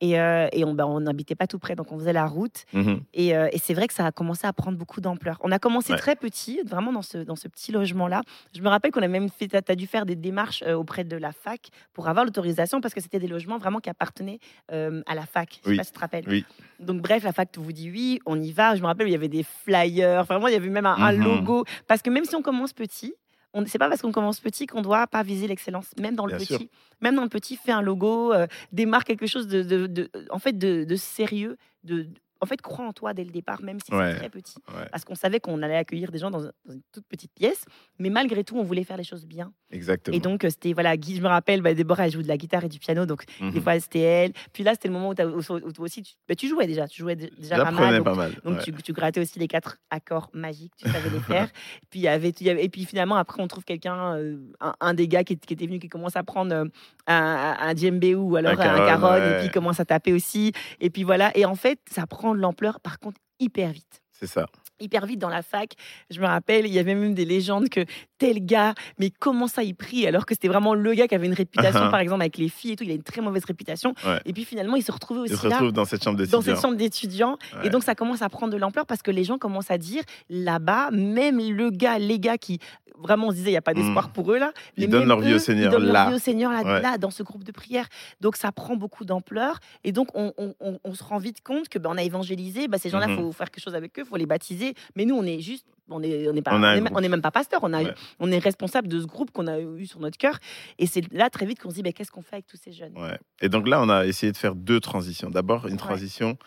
Et, 0.01 0.17
euh, 0.17 0.47
et 0.53 0.63
on 0.63 0.73
bah, 0.73 0.87
on 0.87 1.01
n'habitait 1.01 1.35
pas 1.35 1.45
tout 1.45 1.59
près, 1.59 1.75
donc 1.75 1.91
on 1.91 1.99
faisait 1.99 2.13
la 2.13 2.25
route. 2.25 2.63
Mhm. 2.71 3.01
Et, 3.13 3.35
euh, 3.35 3.49
et 3.51 3.57
c'est 3.57 3.73
vrai 3.73 3.85
que 3.85 3.93
ça 3.93 4.05
a 4.05 4.13
commencé 4.13 4.47
à 4.47 4.53
prendre 4.53 4.77
beaucoup 4.77 5.01
d'ampleur. 5.01 5.37
On 5.43 5.51
a 5.51 5.59
commencé 5.59 5.91
Ouais. 5.91 5.99
très 5.99 6.15
petit, 6.15 6.61
vraiment 6.65 6.93
dans 6.93 7.01
ce, 7.01 7.17
dans 7.17 7.35
ce 7.35 7.49
petit 7.49 7.73
logement-là. 7.73 8.21
Je 8.55 8.61
me 8.61 8.69
rappelle 8.69 8.91
qu'on 8.91 9.01
a 9.01 9.09
même 9.09 9.27
fait, 9.27 9.49
tu 9.49 9.57
as 9.57 9.75
dû 9.75 9.87
faire 9.87 10.05
des 10.05 10.15
démarches 10.15 10.63
euh, 10.65 10.75
auprès 10.75 11.03
de 11.03 11.17
la 11.17 11.33
fac 11.33 11.67
pour 11.91 12.07
avoir 12.07 12.23
l'autorisation 12.23 12.79
parce 12.79 12.93
que 12.93 13.01
c'était 13.01 13.19
des 13.19 13.27
logements 13.27 13.57
vraiment 13.57 13.79
qui 13.79 13.89
appartenaient 13.89 14.39
euh, 14.71 15.01
à 15.05 15.15
la 15.15 15.25
fac. 15.25 15.59
Je 15.59 15.63
sais 15.65 15.69
Oui. 15.71 15.75
pas 15.75 15.83
si 15.83 15.91
tu 15.91 15.95
te 15.95 15.99
rappelles. 15.99 16.23
Oui. 16.29 16.45
Donc 16.79 17.01
bref, 17.01 17.23
la 17.23 17.33
fac 17.33 17.49
vous 17.57 17.73
dit 17.73 17.91
oui, 17.91 18.21
on 18.25 18.41
y 18.41 18.53
va. 18.53 18.75
Je 18.75 18.81
me 18.81 18.85
rappelle, 18.87 19.09
il 19.09 19.11
y 19.11 19.15
avait 19.15 19.27
des 19.27 19.43
flyers. 19.43 20.23
Vraiment, 20.23 20.47
il 20.47 20.53
y 20.53 20.57
avait 20.57 20.69
même 20.69 20.85
un, 20.85 20.95
un 20.95 21.11
Mhm. 21.11 21.23
logo. 21.25 21.65
Parce 21.87 22.01
que 22.01 22.09
même 22.09 22.23
si 22.23 22.37
on 22.37 22.41
commence 22.41 22.71
petit, 22.71 23.15
on 23.53 23.65
c'est 23.65 23.77
pas 23.79 23.89
parce 23.89 24.01
qu'on 24.01 24.11
commence 24.11 24.39
petit 24.39 24.67
qu'on 24.67 24.81
doit 24.81 25.07
pas 25.07 25.23
viser 25.23 25.47
l'excellence. 25.47 25.87
Même 25.99 26.15
dans 26.15 26.25
le 26.25 26.35
Bien 26.37 26.45
petit, 26.45 26.57
sûr. 26.57 26.65
même 27.01 27.15
dans 27.15 27.23
le 27.23 27.29
petit, 27.29 27.55
fais 27.55 27.71
un 27.71 27.81
logo, 27.81 28.31
euh, 28.33 28.47
démarre 28.71 29.03
quelque 29.03 29.25
chose 29.27 29.47
de, 29.47 29.63
de- 29.63 29.87
de- 29.87 30.09
en 30.29 30.39
fait, 30.39 30.57
de, 30.57 30.83
de 30.83 30.95
sérieux. 30.95 31.57
De, 31.83 32.07
en 32.41 32.45
fait, 32.45 32.61
crois 32.61 32.85
en 32.85 32.93
toi 32.93 33.13
dès 33.13 33.23
le 33.23 33.31
départ, 33.31 33.61
même 33.61 33.79
si 33.85 33.93
Ouais. 33.93 34.11
c'est 34.13 34.17
très 34.19 34.29
petit. 34.29 34.55
Ouais, 34.69 34.87
Parce 34.91 35.03
qu'on 35.05 35.15
savait 35.15 35.39
qu'on 35.39 35.61
allait 35.61 35.75
accueillir 35.75 36.11
des 36.11 36.19
gens 36.19 36.31
dans, 36.31 36.45
un- 36.45 36.51
dans 36.65 36.73
une 36.73 36.81
toute 36.93 37.05
petite 37.07 37.31
pièce, 37.33 37.65
mais 37.99 38.09
malgré 38.09 38.43
tout, 38.43 38.57
on 38.57 38.63
voulait 38.63 38.83
faire 38.83 38.97
les 38.97 39.03
choses 39.03 39.25
bien. 39.25 39.51
exactement. 39.71 40.15
Et 40.17 40.19
donc, 40.19 40.43
euh, 40.45 40.49
c'était, 40.49 40.73
voilà, 40.73 40.97
Guy, 40.97 41.17
je 41.17 41.21
me 41.21 41.27
rappelle, 41.27 41.61
bah, 41.61 41.73
Déborah, 41.73 42.05
elle 42.07 42.11
joue 42.11 42.23
de 42.23 42.27
la 42.27 42.37
guitare 42.37 42.63
et 42.63 42.69
du 42.69 42.79
piano, 42.79 43.05
donc 43.05 43.25
des 43.39 43.45
Mhm. 43.45 43.61
fois, 43.61 43.79
c'était 43.79 43.99
elle. 43.99 44.33
Puis 44.53 44.63
là, 44.63 44.71
c'était 44.71 44.87
le 44.87 44.93
moment 44.95 45.09
où, 45.09 45.21
où- 45.21 45.53
où 45.67 45.71
toi 45.71 45.85
aussi, 45.85 46.01
tu, 46.01 46.13
bah, 46.27 46.33
tu 46.35 46.47
jouais 46.47 46.65
déjà, 46.65 46.87
tu 46.87 47.01
jouais 47.01 47.15
dé- 47.15 47.31
déjà 47.37 47.63
pas 47.63 47.69
mal. 47.71 47.95
Donc- 47.97 48.05
pas 48.05 48.15
mal. 48.15 48.31
donc 48.43 48.57
ouais. 48.57 48.63
tu, 48.63 48.73
tu 48.73 48.93
grattais 48.93 49.19
aussi 49.19 49.37
les 49.37 49.47
quatre 49.47 49.77
accords 49.91 50.29
magiques, 50.33 50.73
tu 50.77 50.89
savais 50.89 51.09
les 51.09 51.19
faire. 51.47 51.51
puis 51.91 51.99
il 51.99 52.03
y 52.03 52.07
avait, 52.07 52.33
y 52.39 52.49
avait- 52.49 52.63
et 52.65 52.69
puis 52.69 52.85
finalement 52.85 53.15
après 53.15 53.41
on 53.43 53.47
trouve 53.47 53.63
quelqu'un, 53.63 54.15
euh, 54.15 54.37
un, 54.59 54.73
un 54.79 54.93
des 54.93 55.07
gars 55.07 55.23
qui, 55.23 55.33
était 55.33 55.65
venu 55.67 55.77
qui 55.79 55.87
commence 55.89 56.15
à 56.15 56.23
prendre 56.23 56.53
euh, 56.55 56.65
un, 57.07 57.57
un 57.59 57.75
djembé 57.75 58.15
ou 58.15 58.35
alors 58.37 58.51
Un 58.53 58.59
un 58.59 58.85
caron, 58.85 59.15
et 59.15 59.39
puis 59.41 59.49
commence 59.51 59.79
à 59.79 59.85
taper 59.85 60.13
aussi. 60.13 60.51
Et 60.79 60.89
puis 60.89 61.03
voilà. 61.03 61.35
Et 61.37 61.45
en 61.45 61.55
fait 61.55 61.79
ça 61.91 62.07
prend 62.07 62.28
de 62.35 62.39
l'ampleur 62.39 62.79
par 62.79 62.99
contre 62.99 63.19
hyper 63.39 63.71
vite. 63.71 64.01
C'est 64.11 64.27
ça. 64.27 64.47
Hyper 64.81 65.05
vite 65.05 65.19
dans 65.19 65.29
la 65.29 65.41
fac. 65.41 65.73
Je 66.09 66.19
me 66.21 66.25
rappelle, 66.25 66.65
il 66.65 66.73
y 66.73 66.79
avait 66.79 66.95
même 66.95 67.13
des 67.13 67.23
légendes 67.25 67.69
que 67.69 67.85
tel 68.17 68.45
gars, 68.45 68.73
mais 68.97 69.11
comment 69.11 69.47
ça 69.47 69.63
il 69.63 69.75
prie 69.75 70.05
alors 70.07 70.25
que 70.25 70.33
c'était 70.33 70.47
vraiment 70.49 70.73
le 70.73 70.93
gars 70.93 71.07
qui 71.07 71.15
avait 71.15 71.27
une 71.27 71.33
réputation, 71.33 71.79
Uh-huh. 71.81 71.91
par 71.91 71.99
exemple 72.01 72.21
avec 72.21 72.37
les 72.37 72.49
filles 72.49 72.71
et 72.73 72.75
tout, 72.75 72.83
il 72.83 72.91
a 72.91 72.95
une 72.95 73.03
très 73.03 73.21
mauvaise 73.21 73.45
réputation. 73.45 73.93
Ouais. 74.05 74.19
Et 74.25 74.33
puis 74.33 74.43
finalement 74.45 74.75
il 74.75 74.83
se 74.83 74.91
retrouvait 74.91 75.21
Il 75.25 75.33
aussi 75.33 75.47
là 75.47 75.55
retrouve 75.57 75.71
dans 75.73 75.85
cette 75.85 76.03
chambre 76.03 76.17
dans 76.17 76.23
d'étudiant. 76.23 76.41
cette 76.41 76.61
chambre 76.61 76.75
d'étudiants. 76.75 77.37
Ouais. 77.57 77.67
Et 77.67 77.69
donc, 77.69 77.83
ça 77.83 77.95
commence 77.95 78.21
à 78.21 78.29
prendre 78.29 78.51
de 78.53 78.57
l'ampleur 78.57 78.85
parce 78.85 79.01
que 79.01 79.11
les 79.11 79.23
gens 79.23 79.37
commencent 79.37 79.71
à 79.71 79.77
dire 79.77 80.03
là-bas, 80.29 80.91
même 80.91 81.37
le 81.39 81.69
gars, 81.69 81.97
les 81.99 82.19
gars 82.19 82.37
qui 82.37 82.59
vraiment 83.01 83.27
on 83.27 83.31
se 83.31 83.35
disait 83.37 83.49
il 83.49 83.53
n'y 83.53 83.57
a 83.57 83.61
pas 83.61 83.73
d'espoir 83.73 84.09
Mm. 84.09 84.11
pour 84.11 84.31
eux 84.31 84.37
là. 84.37 84.51
Ils 84.77 84.81
mais 84.81 84.87
donnent 84.87 84.99
même 85.01 85.09
leur 85.09 85.19
vie 85.21 85.33
au 85.33 85.35
eux, 85.37 85.39
Seigneur 85.39 85.71
Ils 85.71 85.75
donnent 85.75 85.83
leur 85.85 85.93
là. 85.93 86.09
vie 86.09 86.15
au 86.15 86.19
Seigneur 86.19 86.51
là, 86.51 86.63
Ouais. 86.63 86.81
là, 86.81 86.97
dans 86.97 87.11
ce 87.11 87.23
groupe 87.23 87.43
de 87.43 87.51
prière. 87.51 87.87
Donc, 88.21 88.35
ça 88.35 88.51
prend 88.51 88.75
beaucoup 88.75 89.05
d'ampleur. 89.05 89.59
Et 89.83 89.91
donc, 89.91 90.09
on, 90.13 90.33
on- 90.37 90.53
on- 90.59 90.79
on 90.83 90.93
se 90.93 91.03
rend 91.03 91.17
vite 91.17 91.41
compte 91.43 91.69
que 91.69 91.79
ben, 91.79 91.89
on 91.93 91.97
a 91.97 92.03
évangélisé. 92.03 92.67
Ben, 92.67 92.77
ces 92.77 92.89
gens-là, 92.89 93.05
il 93.07 93.13
Mhm. 93.15 93.21
faut 93.23 93.31
faire 93.31 93.49
quelque 93.51 93.63
chose 93.63 93.75
avec 93.75 93.97
eux, 93.97 94.03
il 94.03 94.07
faut 94.07 94.17
les 94.17 94.25
baptiser. 94.25 94.73
Mais 94.95 95.05
nous, 95.05 95.15
on 95.15 95.23
est 95.23 95.39
juste. 95.39 95.65
On 95.91 95.99
n'est 96.01 96.27
on 96.29 96.35
est 96.35 96.43
pas, 96.43 96.51
On 96.53 96.61
est, 96.63 96.81
groupe. 96.81 96.91
on 96.95 97.01
est 97.01 97.09
même 97.09 97.21
pas 97.23 97.31
pasteur, 97.31 97.61
on, 97.63 97.73
a, 97.73 97.81
Ouais. 97.81 97.93
on 98.19 98.31
est 98.31 98.37
responsable 98.37 98.87
de 98.87 98.99
ce 99.01 99.07
groupe 99.07 99.31
qu'on 99.31 99.47
a 99.47 99.59
eu 99.59 99.87
sur 99.87 99.99
notre 99.99 100.17
cœur. 100.19 100.37
Et 100.77 100.85
c'est 100.85 101.01
là 101.11 101.31
très 101.31 101.47
vite 101.47 101.59
qu'on 101.59 101.71
se 101.71 101.75
dit 101.75 101.81
ben, 101.81 101.93
qu'est-ce 101.93 102.11
qu'on 102.11 102.21
fait 102.21 102.35
avec 102.35 102.45
tous 102.45 102.57
ces 102.63 102.71
jeunes? 102.71 102.93
Ouais. 102.95 103.17
Et 103.41 103.49
donc 103.49 103.67
là, 103.67 103.81
on 103.81 103.89
a 103.89 104.05
essayé 104.05 104.31
de 104.31 104.37
faire 104.37 104.53
deux 104.53 104.79
transitions. 104.79 105.31
D'abord, 105.31 105.65
une 105.65 105.71
Ouais. 105.73 105.77
transition 105.77 106.37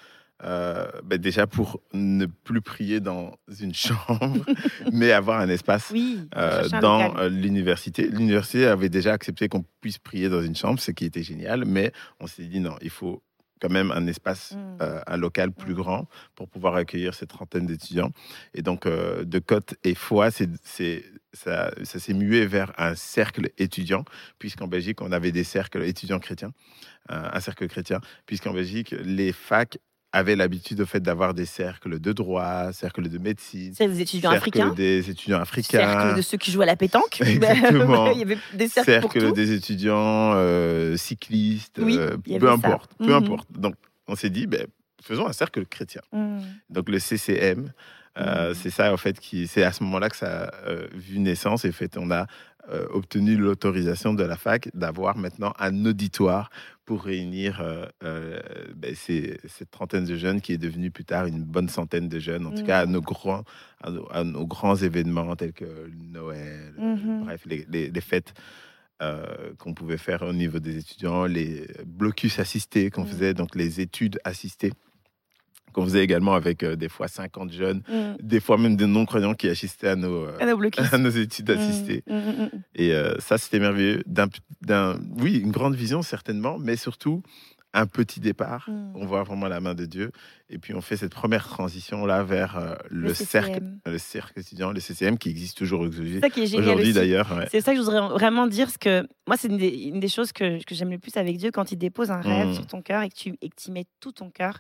euh, 0.44 0.87
ben 1.05 1.19
déjà 1.19 1.47
pour 1.47 1.81
ne 1.93 2.27
plus 2.27 2.61
prier 2.61 3.00
dans 3.00 3.37
une 3.61 3.75
chambre, 3.87 4.44
mais 4.93 5.12
avoir 5.12 5.41
un 5.41 5.49
espace 5.49 5.91
Oui, 5.93 6.19
euh, 6.37 6.69
dans 6.81 7.17
euh, 7.17 7.29
l'université. 7.29 8.09
L'université 8.09 8.67
avait 8.67 8.89
déjà 8.89 9.12
accepté 9.12 9.49
qu'on 9.49 9.65
puisse 9.81 9.99
prier 9.99 10.29
dans 10.29 10.43
une 10.43 10.56
chambre, 10.56 10.81
ce 10.81 10.91
qui 10.91 11.05
était 11.05 11.23
génial, 11.23 11.65
mais 11.65 11.93
on 12.21 12.27
s'est 12.27 12.44
dit 12.44 12.61
non, 12.61 12.77
il 12.83 12.91
faut 12.91 13.23
quand 13.61 13.71
même 13.71 13.93
un 13.93 14.09
espace, 14.09 14.55
Mm. 14.56 14.79
euh, 14.83 15.00
un 15.06 15.17
local 15.17 15.53
plus 15.53 15.73
Mm. 15.73 15.77
grand 15.77 16.09
pour 16.35 16.49
pouvoir 16.49 16.75
accueillir 16.75 17.15
cette 17.15 17.29
trentaine 17.29 17.65
d'étudiants. 17.67 18.11
Et 18.55 18.62
donc, 18.62 18.89
de 18.89 19.39
Côte 19.39 19.75
et 19.85 19.94
Foix, 19.94 20.33
c'est, 20.33 20.50
c'est- 20.65 21.05
ça, 21.33 21.71
ça 21.85 21.99
s'est 22.00 22.12
mué 22.12 22.44
vers 22.47 22.73
un 22.77 22.97
cercle 22.97 23.50
étudiant, 23.59 24.05
puisqu'en 24.41 24.67
Belgique, 24.67 25.00
on 25.00 25.12
avait 25.12 25.31
des 25.31 25.44
cercles 25.44 25.83
étudiants 25.85 26.19
chrétiens, 26.19 26.50
euh, 27.12 27.29
un 27.33 27.39
cercle 27.41 27.69
chrétien, 27.69 28.00
puisqu'en 28.27 28.53
Belgique, 28.53 28.91
les 29.05 29.33
facs 29.33 29.79
avaient 30.12 30.37
l'habitude 30.37 30.81
au 30.81 30.87
fait 30.87 31.00
d'avoir 31.00 31.32
des 31.35 31.47
cercles 31.47 31.99
de 31.99 32.12
droit, 32.12 32.73
cercles 32.73 33.09
de 33.09 33.19
médecine, 33.19 33.73
C'est 33.76 33.88
des 33.88 34.00
étudiants 34.03 34.31
africains. 34.31 34.69
des 34.70 35.09
étudiants 35.11 35.41
africains, 35.41 35.79
Cercle 35.79 36.17
de 36.17 36.23
ceux 36.23 36.37
qui 36.38 36.50
jouent 36.50 36.62
à 36.62 36.67
la 36.67 36.76
pétanque. 36.76 37.20
Exactement. 37.26 38.11
il 38.12 38.19
y 38.19 38.23
avait 38.23 38.38
des 38.53 38.69
cercles 38.69 39.00
pour 39.00 39.12
cercle 39.12 39.29
tout. 39.29 39.35
des 39.35 39.53
étudiants 39.53 40.32
euh, 40.35 40.97
cyclistes, 40.97 41.81
Oui, 41.82 41.97
euh, 41.99 42.17
peu 42.19 42.47
ça. 42.47 42.53
importe, 42.53 42.91
peu 42.99 43.06
Mhm. 43.06 43.12
importe. 43.12 43.49
Donc, 43.53 43.75
on 44.06 44.14
s'est 44.17 44.31
dit, 44.31 44.47
ben, 44.47 44.67
faisons 45.03 45.26
un 45.26 45.32
cercle 45.32 45.64
chrétien. 45.67 46.03
Mm. 46.12 46.41
Donc, 46.70 46.88
le 46.91 46.99
CCM, 46.99 47.73
euh, 48.19 48.50
Mhm. 48.50 48.55
c'est 48.55 48.70
ça, 48.70 48.93
en 48.93 48.97
fait, 48.99 49.19
qui, 49.19 49.47
c'est 49.47 49.62
à 49.62 49.73
ce 49.73 49.82
moment-là 49.85 50.11
que 50.11 50.17
ça 50.17 50.44
a 50.44 50.75
vu 50.94 51.19
naissance. 51.20 51.65
Et 51.65 51.70
en 51.70 51.73
fait, 51.73 51.97
on 51.97 52.11
a 52.11 52.26
euh, 52.70 52.87
obtenu 52.91 53.37
l'autorisation 53.37 54.14
de 54.14 54.23
la 54.23 54.37
fac 54.37 54.69
d'avoir 54.75 55.17
maintenant 55.17 55.53
un 55.59 55.85
auditoire 55.85 56.50
pour 56.85 57.03
réunir 57.03 57.61
euh, 57.61 57.87
euh, 58.05 58.41
ben, 58.76 58.94
ces- 58.94 59.38
cette 59.49 59.70
trentaine 59.70 60.05
de 60.05 60.17
jeunes 60.17 60.41
qui 60.41 60.53
est 60.53 60.59
devenue 60.59 60.91
plus 60.91 61.05
tard 61.05 61.26
une 61.26 61.43
bonne 61.43 61.69
centaine 61.69 62.09
de 62.09 62.19
jeunes, 62.20 62.47
en 62.47 62.53
tout 62.53 62.62
cas 62.64 62.81
à 62.81 62.87
nos 62.87 63.00
grands, 63.00 63.43
à 63.82 63.91
nos, 63.91 64.06
à 64.12 64.23
nos 64.25 64.47
grands 64.47 64.76
événements 64.76 65.35
tels 65.37 65.53
que 65.53 65.91
Noël, 66.12 66.73
Mhm. 66.79 67.25
bref, 67.25 67.43
les, 67.47 67.67
les- 67.69 67.91
les 67.91 68.00
fêtes 68.00 68.32
euh, 69.03 69.53
qu'on 69.58 69.75
pouvait 69.75 69.99
faire 69.99 70.23
au 70.23 70.32
niveau 70.32 70.61
des 70.61 70.79
étudiants, 70.79 71.25
les 71.26 71.67
blocus 71.85 72.38
assistés 72.38 72.88
qu'on 72.91 73.00
Mhm. 73.03 73.06
faisait, 73.08 73.35
donc 73.35 73.56
les 73.56 73.81
études 73.81 74.20
assistées 74.23 74.73
qu'on 75.72 75.84
faisait 75.84 76.04
également 76.04 76.34
avec 76.34 76.62
euh, 76.62 76.76
des 76.76 76.88
fois 76.88 77.08
50 77.08 77.52
jeunes, 77.52 77.82
Mm. 77.88 78.16
des 78.22 78.40
fois 78.40 78.58
même 78.58 78.76
des 78.76 78.86
non-croyants 78.86 79.34
qui 79.34 79.48
assistaient 79.48 79.88
à 79.88 79.96
nos, 79.96 80.24
euh, 80.26 80.36
à 80.92 80.98
nos 80.98 81.10
études 81.10 81.50
assistées. 81.50 82.04
Mm, 82.08 82.14
mm, 82.14 82.42
mm. 82.44 82.50
Et 82.76 82.92
euh, 82.92 83.14
ça, 83.19 83.38
c'était 83.38 83.58
merveilleux. 83.58 84.02
D'un, 84.06 84.28
d'un- 84.60 84.98
oui, 85.19 85.38
une 85.38 85.50
grande 85.50 85.74
vision, 85.74 86.02
certainement, 86.02 86.58
mais 86.58 86.76
surtout 86.76 87.22
un 87.74 87.86
petit 87.86 88.20
départ. 88.20 88.69
Mm. 88.69 88.92
On 88.96 89.06
voit 89.06 89.22
vraiment 89.22 89.48
la 89.48 89.60
main 89.60 89.74
de 89.74 89.86
Dieu. 89.86 90.12
Et 90.50 90.58
puis, 90.58 90.74
on 90.74 90.82
fait 90.82 90.96
cette 90.98 91.14
première 91.14 91.46
transition-là 91.48 92.22
vers 92.22 92.58
euh, 92.58 92.74
le, 92.90 93.08
Le 93.08 93.14
cercle, 93.14 93.62
le 93.86 93.96
cercle 93.98 94.38
étudiant, 94.40 94.70
le 94.72 94.80
CCM, 94.80 95.16
qui 95.16 95.30
existe 95.30 95.56
toujours 95.56 95.80
aujourd'hui. 95.80 96.14
C'est 96.14 96.20
ça 96.20 96.28
qui 96.30 96.42
est 96.42 96.46
génial 96.46 96.64
Aujourd'hui, 96.66 96.84
aussi. 96.90 96.92
d'ailleurs. 96.94 97.32
ouais. 97.34 97.48
C'est 97.50 97.62
ça 97.62 97.72
que 97.72 97.78
je 97.78 97.82
voudrais 97.82 98.00
vraiment 98.08 98.46
dire, 98.46 98.66
parce 98.66 98.76
que 98.76 99.06
moi, 99.26 99.36
c'est 99.38 99.48
une 99.48 99.56
des, 99.56 99.69
une 99.84 100.00
des 100.00 100.08
choses 100.08 100.32
que, 100.32 100.62
que 100.62 100.74
j'aime 100.74 100.90
le 100.90 100.98
plus 100.98 101.16
avec 101.16 101.38
Dieu, 101.38 101.50
quand 101.50 101.72
il 101.72 101.76
dépose 101.76 102.10
un 102.10 102.20
rêve 102.20 102.48
Mm. 102.48 102.54
sur 102.54 102.66
ton 102.66 102.82
cœur 102.82 103.02
et 103.02 103.08
que 103.08 103.14
tu 103.14 103.34
et 103.40 103.48
que 103.48 103.54
y 103.66 103.70
mets 103.70 103.86
tout 104.00 104.12
ton 104.12 104.28
cœur. 104.30 104.58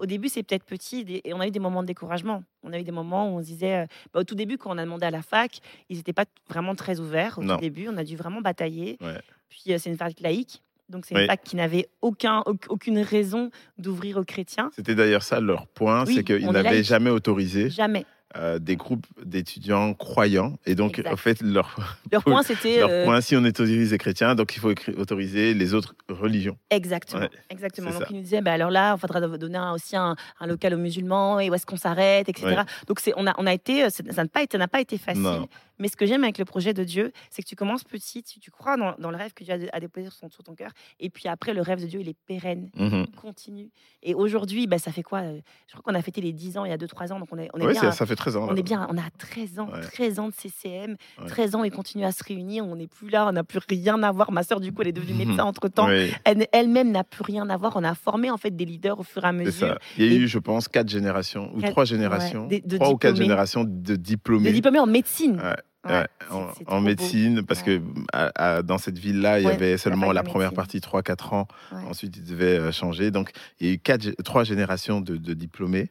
Au 0.00 0.06
début, 0.06 0.28
c'est 0.30 0.42
peut-être 0.42 0.64
petit, 0.64 1.04
et 1.24 1.34
on 1.34 1.40
a 1.40 1.46
eu 1.46 1.50
des 1.50 1.58
moments 1.60 1.82
de 1.82 1.86
découragement. 1.88 2.42
On 2.62 2.72
a 2.72 2.78
eu 2.78 2.84
des 2.84 2.92
moments 2.92 3.30
où 3.34 3.38
on 3.38 3.42
se 3.42 3.46
disait, 3.46 3.82
euh, 3.82 3.86
bah, 4.14 4.20
au 4.20 4.24
tout 4.24 4.34
début, 4.34 4.56
quand 4.56 4.74
on 4.74 4.78
a 4.78 4.84
demandé 4.84 5.04
à 5.04 5.10
la 5.10 5.20
fac, 5.20 5.58
ils 5.90 5.98
n'étaient 5.98 6.14
pas 6.14 6.24
vraiment 6.48 6.74
très 6.74 6.98
ouverts. 7.00 7.38
Au 7.38 7.42
Non. 7.42 7.56
tout 7.56 7.60
début, 7.60 7.88
on 7.90 7.96
a 7.98 8.04
dû 8.04 8.16
vraiment 8.16 8.40
batailler. 8.40 8.96
Ouais. 9.02 9.20
Puis, 9.50 9.74
euh, 9.74 9.78
c'est 9.78 9.90
une 9.90 9.96
fac 9.98 10.18
laïque. 10.20 10.62
Donc, 10.88 11.06
c'est 11.06 11.14
une 11.14 11.20
Oui. 11.22 11.36
qui 11.44 11.56
n'avait 11.56 11.88
aucun, 12.02 12.42
au- 12.46 12.56
aucune 12.68 12.98
raison 12.98 13.50
d'ouvrir 13.78 14.18
aux 14.18 14.24
chrétiens. 14.24 14.70
C'était 14.76 14.94
d'ailleurs 14.94 15.22
ça 15.22 15.40
leur 15.40 15.66
point, 15.66 16.04
Oui, 16.04 16.14
c'est 16.16 16.24
qu'ils 16.24 16.50
n'avaient 16.50 16.82
jamais 16.82 17.10
autorisé 17.10 17.70
Jamais. 17.70 18.04
euh, 18.36 18.58
des 18.58 18.76
groupes 18.76 19.06
d'étudiants 19.24 19.94
croyants. 19.94 20.58
Et 20.66 20.74
donc, 20.74 20.98
Exact. 20.98 21.12
en 21.12 21.16
fait, 21.16 21.40
leur, 21.40 21.76
Leur 22.12 22.22
point, 22.22 22.42
c'était. 22.42 22.80
leur 22.80 22.90
euh, 22.90 23.04
point, 23.04 23.20
si 23.22 23.34
on 23.36 23.44
autorise 23.44 23.92
les 23.92 23.98
chrétiens, 23.98 24.34
donc 24.34 24.54
il 24.56 24.60
faut 24.60 24.72
autoriser 24.98 25.54
les 25.54 25.72
autres 25.72 25.94
religions. 26.08 26.58
Exactement. 26.70 27.22
Ouais, 27.22 27.30
exactement. 27.48 27.90
Donc 27.90 28.00
ça. 28.02 28.06
il 28.10 28.16
nous 28.16 28.22
disait, 28.22 28.42
bah, 28.42 28.52
alors 28.52 28.70
là, 28.70 28.94
il 28.96 29.00
faudra 29.00 29.20
donner 29.20 29.60
aussi 29.72 29.96
un, 29.96 30.16
un 30.40 30.46
local 30.46 30.74
aux 30.74 30.78
musulmans 30.78 31.40
et 31.40 31.48
où 31.48 31.54
est-ce 31.54 31.64
qu'on 31.66 31.76
s'arrête, 31.76 32.28
etc. 32.28 32.46
Ouais. 32.46 32.56
Donc 32.88 32.98
on 33.16 33.26
a, 33.26 33.34
on 33.38 33.46
a 33.46 33.54
été, 33.54 33.84
euh, 33.84 33.88
c'est- 33.90 34.12
ça 34.12 34.22
n'a 34.22 34.28
pas 34.28 34.42
été, 34.42 34.58
pas 34.70 34.80
été 34.80 34.98
facile. 34.98 35.22
Non. 35.22 35.48
Mais 35.78 35.88
ce 35.88 35.96
que 35.96 36.06
j'aime 36.06 36.22
avec 36.24 36.38
le 36.38 36.44
projet 36.44 36.72
de 36.74 36.84
Dieu, 36.84 37.12
c'est 37.30 37.42
que 37.42 37.48
tu 37.48 37.56
commences 37.56 37.84
petit, 37.84 38.22
tu, 38.22 38.38
tu 38.40 38.50
crois 38.50 38.76
dans, 38.76 38.94
dans 38.98 39.10
le 39.10 39.16
rêve 39.16 39.32
que 39.34 39.42
Dieu 39.44 39.54
a, 39.54 39.58
dé- 39.58 39.68
a 39.72 39.80
déposé 39.80 40.08
sur, 40.10 40.20
ton- 40.20 40.30
sur 40.30 40.42
ton 40.44 40.54
cœur, 40.54 40.70
et 41.00 41.10
puis 41.10 41.28
après 41.28 41.52
le 41.54 41.62
rêve 41.62 41.80
de 41.80 41.86
Dieu, 41.86 42.00
il 42.00 42.08
est 42.08 42.16
pérenne, 42.26 42.70
Mhm. 42.76 43.06
continue. 43.20 43.70
Et 44.02 44.14
aujourd'hui, 44.14 44.66
bah, 44.66 44.78
ça 44.78 44.92
fait 44.92 45.02
quoi 45.02 45.20
euh, 45.20 45.40
Je 45.66 45.72
crois 45.72 45.82
qu'on 45.92 45.98
a 45.98 46.02
fêté 46.02 46.20
les 46.20 46.32
10 46.32 46.58
ans 46.58 46.64
il 46.64 46.70
y 46.70 46.72
a 46.72 46.76
2-3 46.78 47.12
ans, 47.12 47.18
donc 47.18 47.28
on 47.32 47.38
est, 47.38 47.48
on 47.54 47.58
est 47.58 47.66
Ouais, 47.66 47.72
bien. 47.72 47.90
ça, 47.92 48.06
fait 48.06 48.16
13 48.16 48.36
ans. 48.36 48.46
on 48.50 48.56
est 48.56 48.62
bien, 48.62 48.86
on 48.90 48.96
a 48.98 49.10
13 49.18 49.58
ans, 49.58 49.68
Ouais. 49.72 49.80
13 49.80 50.18
ans 50.18 50.28
de 50.28 50.34
CCM, 50.34 50.96
Ouais. 51.20 51.26
13 51.26 51.54
ans, 51.54 51.64
ils 51.64 51.70
continuent 51.72 52.04
à 52.04 52.12
se 52.12 52.22
réunir, 52.22 52.64
on 52.66 52.76
n'est 52.76 52.86
plus 52.86 53.08
là, 53.10 53.26
on 53.28 53.32
n'a 53.32 53.44
plus 53.44 53.60
rien 53.68 54.02
à 54.02 54.12
voir. 54.12 54.30
Ma 54.32 54.42
sœur, 54.42 54.60
du 54.60 54.72
coup, 54.72 54.82
elle 54.82 54.88
est 54.88 54.92
devenue 54.92 55.14
médecin 55.14 55.44
entre 55.44 55.68
temps. 55.68 55.88
Oui, 55.88 56.12
Elle- 56.24 56.46
elle-même 56.52 56.90
n'a 56.92 57.04
plus 57.04 57.22
rien 57.22 57.48
à 57.50 57.56
voir. 57.56 57.72
On 57.76 57.84
a 57.84 57.94
formé 57.94 58.30
en 58.30 58.36
fait 58.36 58.54
des 58.54 58.64
leaders 58.64 58.98
au 59.00 59.02
fur 59.02 59.24
et 59.24 59.28
à 59.28 59.32
mesure. 59.32 59.52
ça. 59.68 59.78
Il 59.98 60.04
y 60.04 60.08
a 60.08 60.12
Et- 60.12 60.16
eu, 60.16 60.28
je 60.28 60.38
pense, 60.38 60.68
quatre 60.68 60.88
générations 60.88 61.50
ou 61.54 61.60
Quatre- 61.60 61.70
trois 61.72 61.84
générations, 61.84 62.42
ouais, 62.42 62.48
des- 62.48 62.60
de 62.60 62.76
trois 62.76 62.90
ou 62.90 62.96
quatre 62.96 63.12
diplômés. 63.14 63.24
générations 63.26 63.64
de 63.64 63.96
diplômés. 63.96 64.48
De 64.48 64.54
diplômés 64.54 64.78
en 64.78 64.86
médecine. 64.86 65.36
Ouais. 65.40 65.56
Ouais, 65.84 66.06
en, 66.30 66.78
beau. 66.78 66.80
médecine, 66.80 67.44
parce 67.44 67.60
Ouais. 67.62 67.78
que 67.78 67.82
à- 68.12 68.56
à- 68.56 68.62
dans 68.62 68.78
cette 68.78 68.98
ville-là, 68.98 69.40
il 69.40 69.44
y 69.44 69.48
avait 69.48 69.76
seulement 69.78 70.12
la 70.12 70.22
première 70.22 70.50
médecine. 70.52 70.80
partie, 70.80 70.80
3-4 70.80 71.32
ans. 71.34 71.48
Ensuite, 71.72 72.16
ils 72.16 72.24
devaient 72.24 72.58
euh, 72.58 72.72
changer. 72.72 73.10
Donc, 73.10 73.30
il 73.60 73.66
y 73.66 73.70
a 73.70 73.74
eu 73.74 73.78
quatre, 73.78 74.10
trois 74.22 74.44
générations 74.44 75.00
de, 75.00 75.16
de 75.16 75.34
diplômés, 75.34 75.90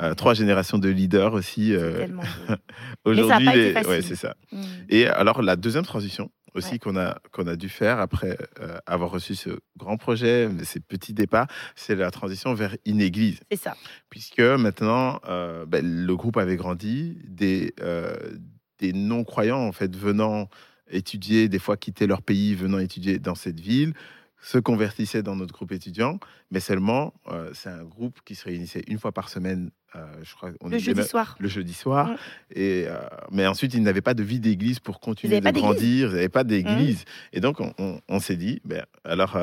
euh, 0.00 0.14
trois 0.14 0.34
générations 0.34 0.78
de 0.78 0.88
leaders 0.88 1.32
aussi. 1.34 1.74
Euh. 1.74 2.06
Aujourd'hui, 3.04 3.48
les- 3.52 4.02
c'est 4.02 4.16
ça. 4.16 4.34
Mm. 4.52 4.62
Et 4.88 5.06
alors, 5.06 5.42
la 5.42 5.56
deuxième 5.56 5.84
transition, 5.84 6.30
aussi 6.54 6.78
qu'on 6.78 6.96
a, 6.96 7.18
qu'on 7.32 7.46
a 7.46 7.56
dû 7.56 7.70
faire 7.70 7.98
après 7.98 8.36
euh, 8.60 8.76
avoir 8.86 9.10
reçu 9.10 9.34
ce 9.34 9.50
grand 9.78 9.96
projet, 9.96 10.50
ces 10.64 10.80
petits 10.80 11.14
départs, 11.14 11.46
c'est 11.74 11.94
la 11.94 12.10
transition 12.10 12.52
vers 12.52 12.76
une 12.84 13.00
église. 13.00 13.40
C'est 13.50 13.58
ça. 13.58 13.74
Puisque 14.10 14.40
maintenant, 14.40 15.18
euh, 15.28 15.64
ben, 15.66 15.82
le 16.06 16.14
groupe 16.16 16.36
avait 16.36 16.56
grandi, 16.56 17.18
des, 17.26 17.74
des 18.82 18.92
non-croyants, 18.92 19.60
en 19.66 19.72
fait, 19.72 19.94
venant 19.96 20.48
étudier, 20.90 21.48
des 21.48 21.58
fois 21.60 21.76
quitter 21.76 22.06
leur 22.08 22.20
pays, 22.22 22.54
venant 22.54 22.78
étudier 22.78 23.18
dans 23.20 23.36
cette 23.36 23.60
ville, 23.60 23.94
se 24.44 24.58
convertissaient 24.58 25.22
dans 25.22 25.36
notre 25.36 25.54
groupe 25.54 25.70
étudiant, 25.70 26.18
mais 26.50 26.58
seulement, 26.58 27.14
euh, 27.30 27.50
c'est 27.54 27.68
un 27.68 27.84
groupe 27.84 28.18
qui 28.24 28.34
se 28.34 28.44
réunissait 28.44 28.82
une 28.88 28.98
fois 28.98 29.12
par 29.12 29.28
semaine, 29.28 29.70
euh, 29.94 30.04
je 30.24 30.34
crois. 30.34 30.50
on 30.60 30.68
Le 30.68 30.78
jeudi 30.78 30.98
même- 30.98 31.06
soir. 31.06 31.36
le 31.38 31.48
jeudi 31.48 31.72
soir. 31.74 32.10
Et, 32.50 32.84
euh, 32.88 32.98
mais 33.30 33.46
ensuite, 33.46 33.72
ils 33.74 33.82
n'avaient 33.84 34.00
pas 34.00 34.14
de 34.14 34.24
vie 34.24 34.40
d'église 34.40 34.80
pour 34.80 34.98
continuer 34.98 35.40
de 35.40 35.48
grandir. 35.50 36.08
Ils 36.10 36.14
n'avaient 36.16 36.28
pas 36.28 36.42
d'église. 36.42 37.04
Et 37.32 37.38
donc, 37.40 37.60
on, 37.60 37.72
on- 37.78 38.00
on 38.08 38.18
s'est 38.18 38.36
dit, 38.36 38.60
ben, 38.64 38.84
alors, 39.04 39.36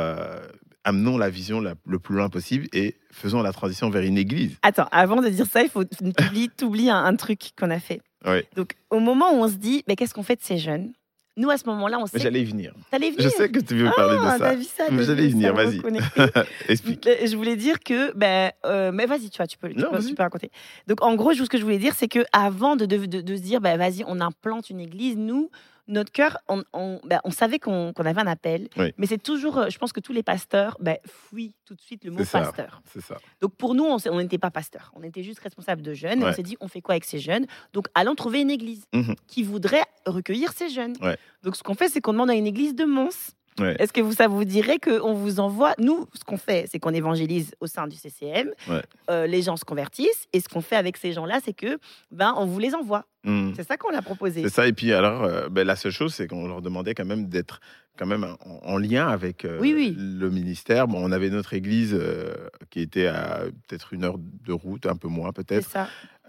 amenons 0.89 1.17
la 1.17 1.29
vision 1.29 1.61
la- 1.61 1.75
le 1.87 1.99
plus 1.99 2.15
loin 2.15 2.29
possible 2.29 2.67
et 2.73 2.95
faisons 3.11 3.41
la 3.41 3.51
transition 3.53 3.89
vers 3.89 4.03
une 4.03 4.17
église. 4.17 4.57
Attends, 4.61 4.87
avant 4.91 5.21
de 5.21 5.29
dire 5.29 5.45
ça, 5.45 5.61
il 5.63 5.69
faut 5.69 5.83
t'oublies 6.57 6.89
un, 6.89 7.03
un 7.05 7.15
truc 7.15 7.39
qu'on 7.57 7.69
a 7.71 7.79
fait. 7.79 8.01
Oui. 8.25 8.39
Donc, 8.55 8.73
au 8.89 8.99
moment 8.99 9.31
où 9.31 9.43
on 9.43 9.47
se 9.47 9.55
dit, 9.55 9.83
mais 9.87 9.95
qu'est-ce 9.95 10.13
qu'on 10.13 10.23
fait 10.23 10.35
de 10.35 10.43
ces 10.43 10.57
jeunes? 10.57 10.91
Nous, 11.37 11.49
à 11.49 11.57
ce 11.57 11.65
moment-là, 11.67 11.99
on 11.99 12.01
Mais 12.01 12.07
sait. 12.09 12.19
j'allais 12.19 12.41
y 12.41 12.45
venir. 12.45 12.73
T'allais 12.91 13.11
venir 13.11 13.23
Je 13.23 13.29
sais 13.29 13.49
que 13.49 13.59
tu 13.59 13.75
veux 13.75 13.89
parler 13.95 14.17
Ah, 14.21 14.33
de 14.35 14.39
t'as 14.39 14.49
ça. 14.49 14.55
vu 14.55 14.63
ça 14.65 14.83
Mais 14.91 15.03
j'allais 15.05 15.27
y 15.27 15.29
venir, 15.31 15.53
vas-y. 15.55 15.79
Explique. 16.67 17.07
Euh, 17.07 17.15
Je 17.25 17.35
voulais 17.37 17.55
dire 17.55 17.79
que, 17.79 18.11
ben, 18.13 18.51
euh, 18.65 18.91
mais 18.93 19.05
vas-y, 19.05 19.29
tu 19.29 19.37
vois, 19.37 19.47
tu 19.47 19.57
peux, 19.57 19.69
tu, 19.69 19.77
Non, 19.77 19.89
peux, 19.89 19.97
vas-y. 19.97 20.07
tu 20.09 20.15
peux 20.15 20.23
raconter. 20.23 20.51
Donc, 20.87 21.01
en 21.01 21.15
gros, 21.15 21.33
ce 21.33 21.43
que 21.43 21.57
je 21.57 21.63
voulais 21.63 21.77
dire, 21.77 21.93
c'est 21.97 22.09
que 22.09 22.25
avant 22.33 22.75
de, 22.75 22.85
de, 22.85 23.05
de- 23.05 23.21
de 23.21 23.35
se 23.37 23.41
dire, 23.41 23.61
ben, 23.61 23.77
vas-y, 23.77 24.03
on 24.07 24.19
implante 24.19 24.69
une 24.69 24.81
église, 24.81 25.15
nous, 25.15 25.49
notre 25.89 26.11
cœur, 26.11 26.37
on, 26.47 26.63
on, 26.73 26.99
ben, 27.03 27.19
on 27.25 27.31
savait 27.31 27.59
qu'on 27.59 27.91
avait 27.91 28.21
un 28.21 28.27
appel, 28.27 28.69
Oui. 28.77 28.93
mais 28.97 29.05
c'est 29.07 29.17
toujours, 29.21 29.57
euh, 29.57 29.69
je 29.69 29.77
pense 29.77 29.91
que 29.91 29.99
tous 29.99 30.13
les 30.13 30.23
pasteurs 30.23 30.77
ben, 30.79 30.97
fuient 31.05 31.53
tout 31.65 31.75
de 31.75 31.81
suite 31.81 32.05
le 32.05 32.11
mot 32.11 32.23
ça. 32.23 32.39
pasteur. 32.41 32.81
Ça. 33.01 33.17
Donc 33.41 33.55
pour 33.55 33.75
nous, 33.75 33.83
on 33.85 34.17
n'était 34.21 34.37
pas 34.37 34.51
pasteur, 34.51 34.91
on 34.95 35.03
était 35.03 35.23
juste 35.23 35.39
responsable 35.39 35.81
de 35.81 35.93
jeunes. 35.93 36.23
Ouais. 36.23 36.29
on 36.29 36.33
s'est 36.33 36.43
dit, 36.43 36.55
on 36.61 36.67
fait 36.67 36.81
quoi 36.81 36.93
avec 36.93 37.03
ces 37.05 37.19
jeunes? 37.19 37.45
Donc 37.73 37.87
allons 37.95 38.15
trouver 38.15 38.41
une 38.41 38.51
église 38.51 38.85
Mhm. 38.93 39.15
qui 39.27 39.43
voudrait 39.43 39.83
recueillir 40.05 40.53
ces 40.53 40.69
jeunes. 40.69 40.93
Ouais. 41.01 41.17
Donc 41.43 41.55
ce 41.55 41.63
qu'on 41.63 41.75
fait, 41.75 41.89
c'est 41.89 42.01
qu'on 42.01 42.13
demande 42.13 42.29
à 42.29 42.35
une 42.35 42.47
église 42.47 42.75
de 42.75 42.85
Mons. 42.85 43.31
Ouais. 43.59 43.75
Est-ce 43.79 43.93
que 43.93 44.01
vous, 44.01 44.13
ça 44.13 44.27
vous 44.27 44.45
dirait 44.45 44.79
qu'on 44.79 45.13
vous 45.13 45.39
envoie 45.39 45.73
Nous, 45.77 46.07
ce 46.13 46.23
qu'on 46.23 46.37
fait, 46.37 46.67
c'est 46.71 46.79
qu'on 46.79 46.93
évangélise 46.93 47.53
au 47.59 47.67
sein 47.67 47.87
du 47.87 47.95
CCM. 47.95 48.51
Ouais. 48.67 48.81
Euh, 49.09 49.27
les 49.27 49.41
gens 49.41 49.57
se 49.57 49.65
convertissent. 49.65 50.27
Et 50.33 50.39
ce 50.39 50.49
qu'on 50.49 50.61
fait 50.61 50.75
avec 50.75 50.97
ces 50.97 51.13
gens-là, 51.13 51.39
c'est 51.43 51.53
que 51.53 51.77
ben, 52.11 52.33
on 52.37 52.45
vous 52.45 52.59
les 52.59 52.75
envoie. 52.75 53.05
Mm. 53.23 53.51
C'est 53.55 53.67
ça 53.67 53.77
qu'on 53.77 53.95
a 53.95 54.01
proposé. 54.01 54.43
C'est 54.43 54.49
ça. 54.49 54.67
Et 54.67 54.73
puis, 54.73 54.93
alors, 54.93 55.23
euh, 55.23 55.49
ben, 55.49 55.65
la 55.65 55.75
seule 55.75 55.91
chose, 55.91 56.13
c'est 56.13 56.27
qu'on 56.27 56.47
leur 56.47 56.61
demandait 56.61 56.93
quand 56.93 57.05
même 57.05 57.27
d'être 57.27 57.59
quand 57.99 58.05
même 58.07 58.23
en, 58.23 58.59
en 58.63 58.77
lien 58.77 59.07
avec 59.09 59.43
euh, 59.43 59.59
Oui, 59.59 59.73
oui. 59.75 59.93
le 59.99 60.29
ministère. 60.29 60.87
Bon, 60.87 60.99
on 61.05 61.11
avait 61.11 61.29
notre 61.29 61.53
église 61.53 61.93
euh, 61.93 62.33
qui 62.69 62.79
était 62.79 63.07
à 63.07 63.41
peut-être 63.67 63.93
une 63.93 64.05
heure 64.05 64.17
de 64.17 64.53
route, 64.53 64.85
un 64.85 64.95
peu 64.95 65.09
moins 65.09 65.33
peut-être. 65.33 65.75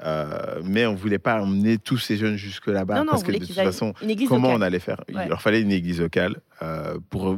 Euh, 0.04 0.60
mais 0.64 0.84
on 0.86 0.94
voulait 0.94 1.18
pas 1.20 1.40
emmener 1.40 1.78
tous 1.78 1.98
ces 1.98 2.16
jeunes 2.16 2.36
jusque 2.36 2.66
là-bas 2.66 2.96
non, 2.96 3.04
non, 3.04 3.10
parce 3.12 3.22
on 3.22 3.26
que 3.26 3.32
de 3.32 3.38
toute 3.38 3.52
façon, 3.52 3.94
une 4.02 4.10
église 4.10 4.28
comment 4.28 4.48
on 4.48 4.52
locale. 4.52 4.66
allait 4.66 4.80
faire? 4.80 5.04
Ouais. 5.14 5.24
Il 5.26 5.28
leur 5.28 5.40
fallait 5.40 5.60
une 5.60 5.70
église 5.72 6.00
locale 6.00 6.36
pour 7.08 7.36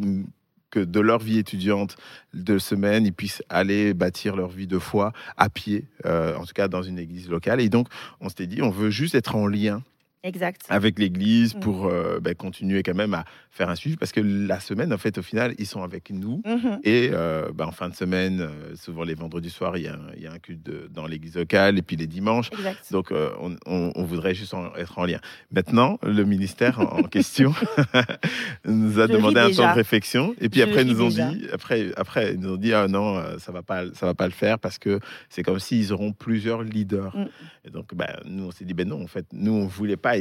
que 0.72 0.80
de 0.80 1.00
leur 1.00 1.18
vie 1.20 1.38
étudiante 1.38 1.96
de 2.34 2.58
semaine, 2.58 3.04
ils 3.04 3.12
puissent 3.12 3.42
aller 3.48 3.94
bâtir 3.94 4.34
leur 4.34 4.48
vie 4.48 4.66
de 4.66 4.78
foi 4.78 5.12
à 5.36 5.48
pied, 5.48 5.84
euh, 6.06 6.34
en 6.36 6.44
tout 6.44 6.54
cas 6.54 6.66
dans 6.66 6.82
une 6.82 6.98
église 6.98 7.28
locale. 7.28 7.60
Et 7.60 7.68
donc, 7.68 7.86
on 8.20 8.28
s'était 8.28 8.46
dit, 8.46 8.62
on 8.62 8.70
veut 8.70 8.90
juste 8.90 9.14
être 9.14 9.36
en 9.36 9.46
lien 9.46 9.82
Exact. 10.24 10.62
avec 10.68 10.98
l'église 10.98 11.54
Mm. 11.56 11.60
pour 11.60 11.86
euh, 11.86 12.20
ben, 12.20 12.34
continuer 12.34 12.82
quand 12.82 12.94
même 12.94 13.14
à 13.14 13.24
faire 13.50 13.68
un 13.68 13.74
suivi 13.74 13.96
parce 13.96 14.12
que 14.12 14.20
la 14.20 14.60
semaine, 14.60 14.92
en 14.92 14.98
fait, 14.98 15.18
au 15.18 15.22
final, 15.22 15.54
ils 15.58 15.66
sont 15.66 15.82
avec 15.82 16.10
nous. 16.10 16.40
Mhm. 16.46 16.80
Et 16.84 17.10
euh, 17.12 17.50
ben, 17.52 17.66
en 17.66 17.70
fin 17.72 17.88
de 17.88 17.94
semaine, 17.94 18.40
euh, 18.40 18.74
souvent 18.76 19.02
les 19.04 19.14
vendredis 19.14 19.50
soirs, 19.50 19.76
il 19.76 19.84
y 19.84 19.88
a 19.88 19.94
un, 19.94 20.12
il 20.16 20.22
y 20.22 20.26
a 20.26 20.32
un 20.32 20.38
culte 20.38 20.62
de- 20.64 20.88
dans 20.92 21.06
l'église 21.06 21.36
locale 21.36 21.76
et 21.78 21.82
puis 21.82 21.96
les 21.96 22.06
dimanches. 22.06 22.50
Exact. 22.52 22.78
Donc, 22.92 23.10
euh, 23.12 23.30
on, 23.40 23.56
on- 23.66 23.92
on 23.94 24.04
voudrait 24.04 24.34
juste 24.34 24.54
en- 24.54 24.74
être 24.76 24.98
en 24.98 25.04
lien. 25.04 25.18
Maintenant, 25.50 25.98
le 26.02 26.24
ministère 26.24 26.78
en 26.80 27.02
question 27.02 27.52
nous 28.64 29.00
a 29.00 29.06
Je 29.06 29.12
demandé 29.12 29.40
un 29.40 29.48
déjà. 29.48 29.64
temps 29.64 29.70
de 29.70 29.76
réflexion. 29.76 30.34
Et 30.40 30.48
puis 30.48 30.60
Je 30.60 30.66
après, 30.66 30.82
ils 30.82 30.88
nous 30.88 31.02
ont 31.02 31.08
déjà. 31.08 31.30
dit, 31.30 31.46
après, 31.52 31.90
après, 31.96 32.34
ils 32.34 32.40
nous 32.40 32.52
ont 32.54 32.56
dit, 32.56 32.72
ah 32.72 32.88
non, 32.88 33.22
ça 33.38 33.52
va 33.52 33.62
pas, 33.62 33.84
ça 33.94 34.06
va 34.06 34.14
pas 34.14 34.26
le 34.26 34.32
faire 34.32 34.58
parce 34.58 34.78
que 34.78 35.00
c'est 35.28 35.42
comme 35.42 35.58
s'ils 35.58 35.92
auront 35.92 36.12
plusieurs 36.12 36.62
leaders. 36.62 37.14
Mm. 37.16 37.26
Et 37.66 37.70
donc, 37.70 37.94
ben, 37.94 38.08
nous, 38.24 38.44
on 38.44 38.50
s'est 38.50 38.64
dit, 38.64 38.74
ben 38.74 38.88
non, 38.88 39.02
en 39.02 39.06
fait, 39.06 39.26
nous, 39.32 39.52
on 39.52 39.66
voulait 39.66 39.96
pas 39.96 40.11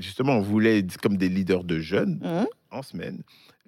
justement, 0.00 0.36
on 0.36 0.40
voulait 0.40 0.84
comme 1.02 1.16
des 1.16 1.28
leaders 1.28 1.64
de 1.64 1.78
jeunes 1.80 2.18
Mhm. 2.22 2.46
en 2.70 2.82
semaine. 2.82 3.22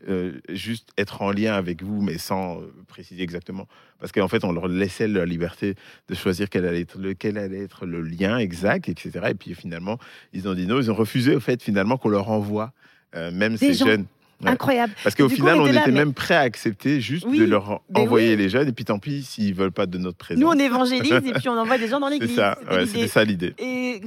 euh, 0.08 0.32
juste 0.48 0.88
être 0.98 1.22
en 1.22 1.30
lien 1.30 1.54
avec 1.54 1.80
vous, 1.84 2.02
mais 2.02 2.18
sans 2.18 2.60
euh, 2.60 2.64
préciser 2.88 3.22
exactement. 3.22 3.68
Parce 4.00 4.10
qu'en 4.10 4.26
fait, 4.26 4.42
on 4.42 4.50
leur 4.50 4.66
laissait 4.66 5.06
la 5.06 5.24
liberté 5.24 5.76
de 6.08 6.14
choisir 6.16 6.48
quel 6.50 6.66
allait 6.66 6.80
être 6.80 6.98
le, 6.98 7.14
quel 7.14 7.38
allait 7.38 7.62
être 7.62 7.86
le 7.86 8.00
lien 8.02 8.36
exact, 8.38 8.88
etc. 8.88 9.10
Et 9.28 9.34
puis 9.34 9.54
finalement, 9.54 9.98
ils 10.32 10.48
ont 10.48 10.54
dit 10.54 10.66
non, 10.66 10.80
ils 10.80 10.90
ont 10.90 10.94
refusé 10.96 11.36
au 11.36 11.38
fait 11.40 11.62
finalement 11.62 11.98
qu'on 11.98 12.08
leur 12.08 12.30
envoie 12.30 12.72
euh, 13.14 13.30
même 13.30 13.52
Des 13.52 13.58
ces 13.58 13.74
gens. 13.74 13.86
jeunes. 13.86 14.06
Ouais. 14.42 14.50
Incroyable. 14.50 14.92
Parce 15.04 15.14
qu'au 15.14 15.28
coup, 15.28 15.36
final, 15.36 15.60
on 15.60 15.66
était 15.68 15.76
était, 15.76 15.86
là, 15.86 15.92
mais- 15.92 15.98
même 16.00 16.14
prêt 16.14 16.34
à 16.34 16.40
accepter 16.40 17.00
juste 17.00 17.24
Oui, 17.28 17.38
de 17.38 17.44
leur 17.44 17.80
ben 17.88 18.00
envoyer 18.00 18.30
oui. 18.30 18.36
les 18.38 18.48
jeunes, 18.48 18.66
et 18.66 18.72
puis 18.72 18.84
tant 18.84 18.98
pis 18.98 19.22
s'ils 19.22 19.54
veulent 19.54 19.70
pas 19.70 19.86
de 19.86 19.98
notre 19.98 20.18
présence. 20.18 20.42
Nous, 20.42 20.48
on 20.48 20.58
évangélise 20.58 21.12
et 21.12 21.32
puis 21.32 21.48
on 21.48 21.52
envoie 21.56 21.78
des 21.78 21.86
gens 21.86 22.00
dans 22.00 22.08
c'est 22.08 22.14
l'église. 22.18 22.34
ça, 22.34 22.58
C'était 22.86 22.98
ouais, 23.02 23.06
ça 23.06 23.22
l'idée. 23.22 23.54
Et 23.60 24.00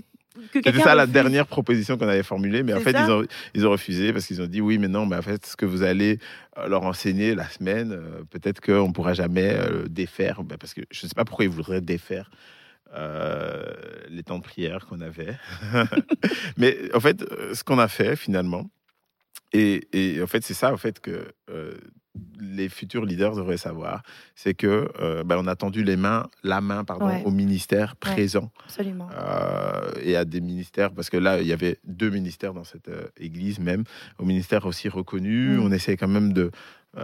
C'était 0.54 0.80
ça 0.80 0.96
la 0.96 1.08
dernière 1.08 1.48
proposition 1.48 1.98
qu'on 1.98 2.08
avait 2.08 2.24
formulée, 2.24 2.64
mais 2.64 2.74
en 2.74 2.80
fait, 2.80 2.92
ils 2.92 3.12
ont, 3.12 3.26
ils 3.54 3.68
ont 3.68 3.72
refusé 3.72 4.14
parce 4.14 4.26
qu'ils 4.26 4.42
ont 4.42 4.48
dit 4.48 4.62
oui, 4.62 4.78
mais 4.78 4.88
non, 4.88 5.06
mais 5.06 5.16
en 5.16 5.22
fait, 5.22 5.46
ce 5.46 5.56
que 5.56 5.66
vous 5.66 5.84
allez 5.84 6.20
euh, 6.58 6.68
leur 6.68 6.84
enseigner 6.84 7.36
la 7.36 7.48
semaine, 7.48 7.92
euh, 7.92 8.24
peut-être 8.30 8.62
qu'on 8.62 8.88
ne 8.88 8.94
pourra 8.94 9.14
jamais 9.14 9.54
euh, 9.54 9.88
défaire, 9.88 10.44
ben, 10.44 10.58
parce 10.58 10.74
que 10.74 10.82
je 10.92 11.06
ne 11.06 11.10
sais 11.10 11.16
pas 11.16 11.26
pourquoi 11.26 11.46
ils 11.46 11.52
voudraient 11.52 11.82
défaire 11.82 12.30
euh, 12.94 13.64
les 14.10 14.24
temps 14.24 14.38
de 14.38 14.44
prière 14.44 14.86
qu'on 14.86 15.02
avait. 15.02 15.38
mais 16.58 16.78
en 16.94 17.00
fait, 17.00 17.24
ce 17.54 17.64
qu'on 17.64 17.80
a 17.80 17.88
fait 17.88 18.16
finalement, 18.16 18.70
et, 19.54 19.88
et 19.94 20.22
en 20.22 20.28
fait, 20.28 20.44
c'est 20.44 20.54
ça, 20.54 20.74
en 20.74 20.78
fait, 20.78 21.00
que 21.00 21.28
les 22.40 22.70
futurs 22.70 23.06
leaders 23.06 23.36
devraient 23.36 23.58
savoir, 23.58 24.04
c'est 24.36 24.54
que 24.54 24.90
euh, 25.00 25.24
ben, 25.24 25.38
on 25.38 25.48
a 25.48 25.56
tendu 25.56 25.84
les 25.84 25.96
mains, 25.96 26.28
la 26.44 26.62
main, 26.62 26.84
pardon, 26.84 27.08
Ouais. 27.08 27.24
au 27.26 27.32
ministère 27.32 27.92
Ouais. 28.04 28.14
présent 28.14 28.52
Absolument. 28.66 29.10
euh, 29.18 29.92
et 30.02 30.16
à 30.16 30.26
des 30.26 30.42
ministères, 30.42 30.92
parce 30.92 31.10
que 31.10 31.18
là, 31.18 31.42
il 31.42 31.48
y 31.48 31.54
avait 31.54 31.80
deux 31.86 32.10
ministères 32.10 32.54
dans 32.54 32.64
cette 32.64 32.88
euh, 32.90 33.08
église 33.18 33.60
même, 33.60 33.84
au 34.20 34.26
ministère 34.26 34.66
aussi 34.66 34.90
reconnu. 34.90 35.58
Mm. 35.58 35.64
On 35.64 35.72
essaie 35.72 35.98
quand 35.98 36.08
même 36.08 36.34
de 36.34 36.52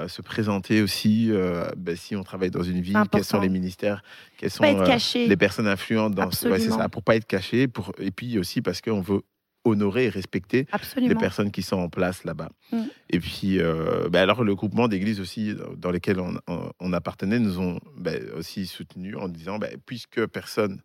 se 0.08 0.22
présenter 0.22 0.82
aussi, 0.82 1.30
ben, 1.76 1.98
si 1.98 2.16
on 2.16 2.24
travaille 2.24 2.50
dans 2.50 2.64
une 2.64 2.80
ville, 2.80 2.98
quels 3.12 3.26
sont 3.26 3.42
les 3.42 3.50
ministères, 3.50 4.04
quelles 4.38 4.50
sont 4.50 4.64
les 4.64 5.36
personnes 5.36 5.68
influentes 5.68 6.16
dans 6.16 6.32
ce... 6.32 6.48
ouais, 6.48 6.60
c'est 6.60 6.70
ça, 6.70 6.88
pour 6.88 7.04
pas 7.04 7.18
être 7.18 7.28
caché, 7.28 7.68
pour... 7.68 7.92
et 8.00 8.10
puis 8.12 8.40
aussi 8.40 8.62
parce 8.62 8.80
qu'on 8.80 9.02
veut 9.02 9.22
honorer 9.64 10.06
et 10.06 10.10
respecter 10.10 10.66
les 11.10 11.16
personnes 11.20 11.52
qui 11.52 11.62
sont 11.62 11.78
en 11.78 11.90
place 11.90 12.24
là-bas. 12.24 12.50
Mm. 12.72 12.84
Et 13.12 13.20
puis, 13.20 13.60
euh, 13.60 14.10
ben 14.10 14.22
alors 14.22 14.44
le 14.44 14.56
groupement 14.56 14.88
d'églises 14.88 15.20
aussi 15.20 15.54
dans 15.78 15.92
lesquels 15.92 16.20
on, 16.20 16.36
on- 16.48 16.72
on 16.80 16.94
appartenait 16.94 17.40
nous 17.40 17.60
ont 17.60 17.80
ben, 17.98 18.24
aussi 18.36 18.66
soutenus 18.66 19.16
en 19.18 19.28
disant, 19.30 19.60
ben, 19.60 19.78
puisque 19.86 20.26
personne 20.28 20.82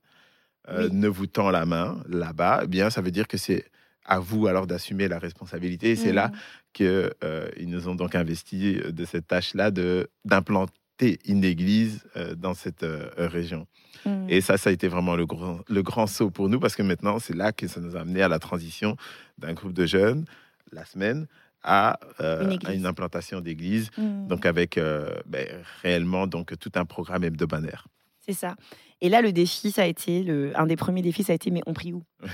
euh, 0.69 0.89
Oui. 0.91 0.97
ne 0.97 1.09
vous 1.09 1.27
tend 1.27 1.51
la 1.51 1.65
main 1.65 2.03
là-bas, 2.09 2.63
eh 2.65 2.67
bien 2.67 2.91
ça 2.91 3.01
veut 3.01 3.13
dire 3.13 3.29
que 3.29 3.39
c'est 3.39 3.65
à 4.05 4.19
vous 4.19 4.47
alors 4.47 4.67
d'assumer 4.67 5.09
la 5.09 5.19
responsabilité. 5.19 5.91
Et 5.93 5.97
c'est 5.97 6.13
là 6.13 6.29
Mhm. 6.29 6.35
que 6.75 7.13
euh, 7.25 7.49
nous 7.67 7.89
ont 7.89 7.95
donc 7.95 8.15
investi 8.15 8.75
de 8.89 9.05
cette 9.05 9.27
tâche-là 9.29 9.71
de 9.71 10.09
d'implanter 10.25 10.73
une 11.01 11.45
église 11.45 12.05
euh, 12.17 12.35
dans 12.35 12.55
cette 12.55 12.83
euh, 12.83 13.11
région. 13.17 13.67
Mhm. 14.05 14.27
Et 14.29 14.41
ça, 14.41 14.57
ça 14.57 14.71
a 14.71 14.73
été 14.73 14.89
vraiment 14.89 15.17
le 15.17 15.27
grand, 15.27 15.61
le 15.69 15.83
grand 15.83 16.07
saut 16.07 16.31
pour 16.31 16.49
nous 16.49 16.61
parce 16.61 16.77
que 16.77 16.83
maintenant, 16.83 17.19
c'est 17.19 17.35
là 17.35 17.53
que 17.53 17.67
ça 17.69 17.81
nous 17.81 17.97
a 17.97 18.01
amené 18.01 18.23
à 18.23 18.29
la 18.29 18.39
transition 18.39 18.97
d'un 19.39 19.53
groupe 19.53 19.73
de 19.73 19.87
jeunes 19.87 20.25
la 20.73 20.85
semaine 20.85 21.27
à, 21.63 21.99
euh, 22.21 22.45
Une 22.45 22.51
à 22.51 22.55
église. 22.55 22.77
une 22.77 22.87
implantation 22.87 23.41
d'église. 23.41 23.91
Mhm. 23.99 24.29
Donc 24.29 24.47
avec 24.47 24.79
euh, 24.79 25.11
ben, 25.27 25.47
réellement 25.83 26.27
donc 26.27 26.59
tout 26.59 26.73
un 26.77 26.85
programme 26.85 27.25
hebdomadaire. 27.25 27.87
C'est 28.21 28.33
ça. 28.33 28.57
Et 29.01 29.09
là, 29.09 29.21
le 29.21 29.33
défi, 29.33 29.71
ça 29.71 29.83
a 29.83 29.87
été, 29.87 30.23
le, 30.23 30.59
un 30.59 30.67
des 30.67 30.77
premiers 30.77 31.03
défis, 31.03 31.23
ça 31.23 31.33
a 31.33 31.37
été, 31.37 31.51
mais 31.51 31.61
on 31.67 31.75
prie 31.75 31.93
où? 31.93 32.03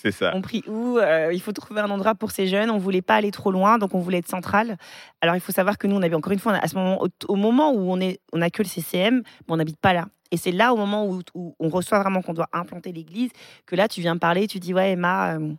C'est 0.00 0.12
ça. 0.12 0.30
On 0.34 0.42
prie 0.42 0.62
où 0.68 0.98
Euh, 0.98 1.30
Il 1.32 1.40
faut 1.40 1.52
trouver 1.52 1.80
un 1.80 1.90
endroit 1.90 2.14
pour 2.14 2.30
ces 2.30 2.46
jeunes. 2.46 2.70
On 2.70 2.78
voulait 2.78 3.02
pas 3.02 3.16
aller 3.16 3.30
trop 3.30 3.50
loin, 3.50 3.78
donc 3.78 3.94
on 3.94 3.98
voulait 3.98 4.18
être 4.18 4.28
central. 4.28 4.76
Alors 5.20 5.34
il 5.34 5.40
faut 5.40 5.52
savoir 5.52 5.76
que 5.76 5.86
nous, 5.86 5.96
on 5.96 6.02
avait 6.02 6.14
encore 6.14 6.32
une 6.32 6.38
fois, 6.38 6.54
à 6.54 6.68
ce 6.68 6.76
moment, 6.76 7.04
au, 7.28 7.36
moment 7.36 7.72
où 7.72 7.90
on 7.90 8.00
est, 8.00 8.20
on 8.32 8.40
a 8.40 8.50
que 8.50 8.62
le 8.62 8.68
CCM, 8.68 9.22
mais 9.24 9.54
on 9.54 9.56
n'habite 9.56 9.78
pas 9.80 9.92
là. 9.92 10.06
Et 10.30 10.36
c'est 10.36 10.52
là, 10.52 10.72
au 10.72 10.76
moment 10.76 11.06
où, 11.06 11.20
on 11.58 11.68
reçoit 11.68 11.98
vraiment 12.00 12.22
qu'on 12.22 12.34
doit 12.34 12.48
implanter 12.52 12.92
l'église, 12.92 13.30
que 13.66 13.74
là, 13.76 13.88
tu 13.88 14.00
viens 14.00 14.16
parler, 14.16 14.46
tu 14.46 14.58
dis 14.60 14.74
ouais, 14.74 14.92
Emma. 14.92 15.34
euh, 15.36 15.52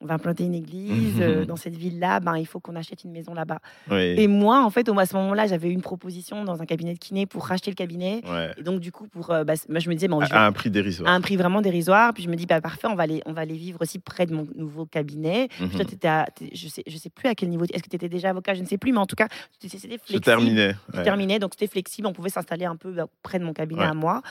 on 0.00 0.06
va 0.06 0.14
implanter 0.14 0.44
une 0.44 0.54
église 0.54 1.20
euh, 1.20 1.40
Mhm. 1.40 1.44
dans 1.46 1.56
cette 1.56 1.76
ville-là, 1.76 2.20
ben, 2.20 2.36
il 2.38 2.46
faut 2.46 2.58
qu'on 2.58 2.74
achète 2.76 3.04
une 3.04 3.10
maison 3.12 3.34
là-bas. 3.34 3.58
Oui. 3.90 4.14
Et 4.18 4.28
moi, 4.28 4.64
en 4.64 4.70
fait, 4.70 4.88
au- 4.88 4.98
à 4.98 5.04
ce 5.04 5.14
moment-là, 5.16 5.46
j'avais 5.46 5.68
eu 5.68 5.72
une 5.72 5.82
proposition 5.82 6.42
dans 6.44 6.62
un 6.62 6.66
cabinet 6.66 6.94
de 6.94 6.98
kiné 6.98 7.26
pour 7.26 7.44
racheter 7.46 7.70
le 7.70 7.74
cabinet. 7.74 8.22
Ouais. 8.26 8.50
Et 8.56 8.62
donc, 8.62 8.80
du 8.80 8.92
coup, 8.92 9.06
pour, 9.08 9.30
euh, 9.30 9.44
bah, 9.44 9.54
moi, 9.68 9.78
je 9.78 9.88
me 9.90 9.94
disais, 9.94 10.08
bon, 10.08 10.20
je 10.22 10.30
vais- 10.30 10.34
À 10.36 10.46
un 10.46 10.52
prix 10.52 10.70
dérisoire. 10.70 11.10
à 11.10 11.14
un 11.14 11.20
prix 11.20 11.36
vraiment 11.36 11.60
dérisoire. 11.60 12.14
Puis 12.14 12.22
je 12.22 12.28
me 12.30 12.36
dis, 12.36 12.46
bah, 12.46 12.60
parfait, 12.62 12.86
on 12.88 12.94
va, 12.94 13.02
aller, 13.02 13.22
on 13.26 13.32
va 13.34 13.42
aller 13.42 13.56
vivre 13.56 13.78
aussi 13.82 13.98
près 13.98 14.24
de 14.26 14.34
mon 14.34 14.46
nouveau 14.54 14.86
cabinet. 14.86 15.48
Puis 15.50 15.64
Mhm. 15.66 15.84
toi, 16.00 16.10
à- 16.10 16.26
je 16.52 16.68
sais, 16.68 16.82
je 16.86 16.96
sais 16.96 17.10
plus 17.10 17.28
à 17.28 17.34
quel 17.34 17.50
niveau. 17.50 17.64
Est-ce 17.66 17.82
que 17.82 17.88
tu 17.90 17.96
étais 17.96 18.08
déjà 18.08 18.30
avocat 18.30 18.54
Je 18.54 18.62
ne 18.62 18.66
sais 18.66 18.78
plus, 18.78 18.92
mais 18.92 18.98
en 18.98 19.06
tout 19.06 19.16
cas, 19.16 19.28
c'était 19.60 19.68
c'était 19.76 19.94
Je 19.94 19.98
flexible. 19.98 20.20
terminais. 20.20 20.74
Je 20.92 20.96
ouais. 20.98 21.04
terminais, 21.04 21.38
donc 21.38 21.52
c'était 21.54 21.70
flexible. 21.70 22.06
On 22.08 22.12
pouvait 22.12 22.30
s'installer 22.30 22.64
un 22.64 22.76
peu 22.76 22.90
bah, 22.92 23.06
près 23.22 23.38
de 23.38 23.44
mon 23.44 23.52
cabinet 23.52 23.82
Ouais. 23.82 23.86
à 23.88 23.94
moi. 23.94 24.22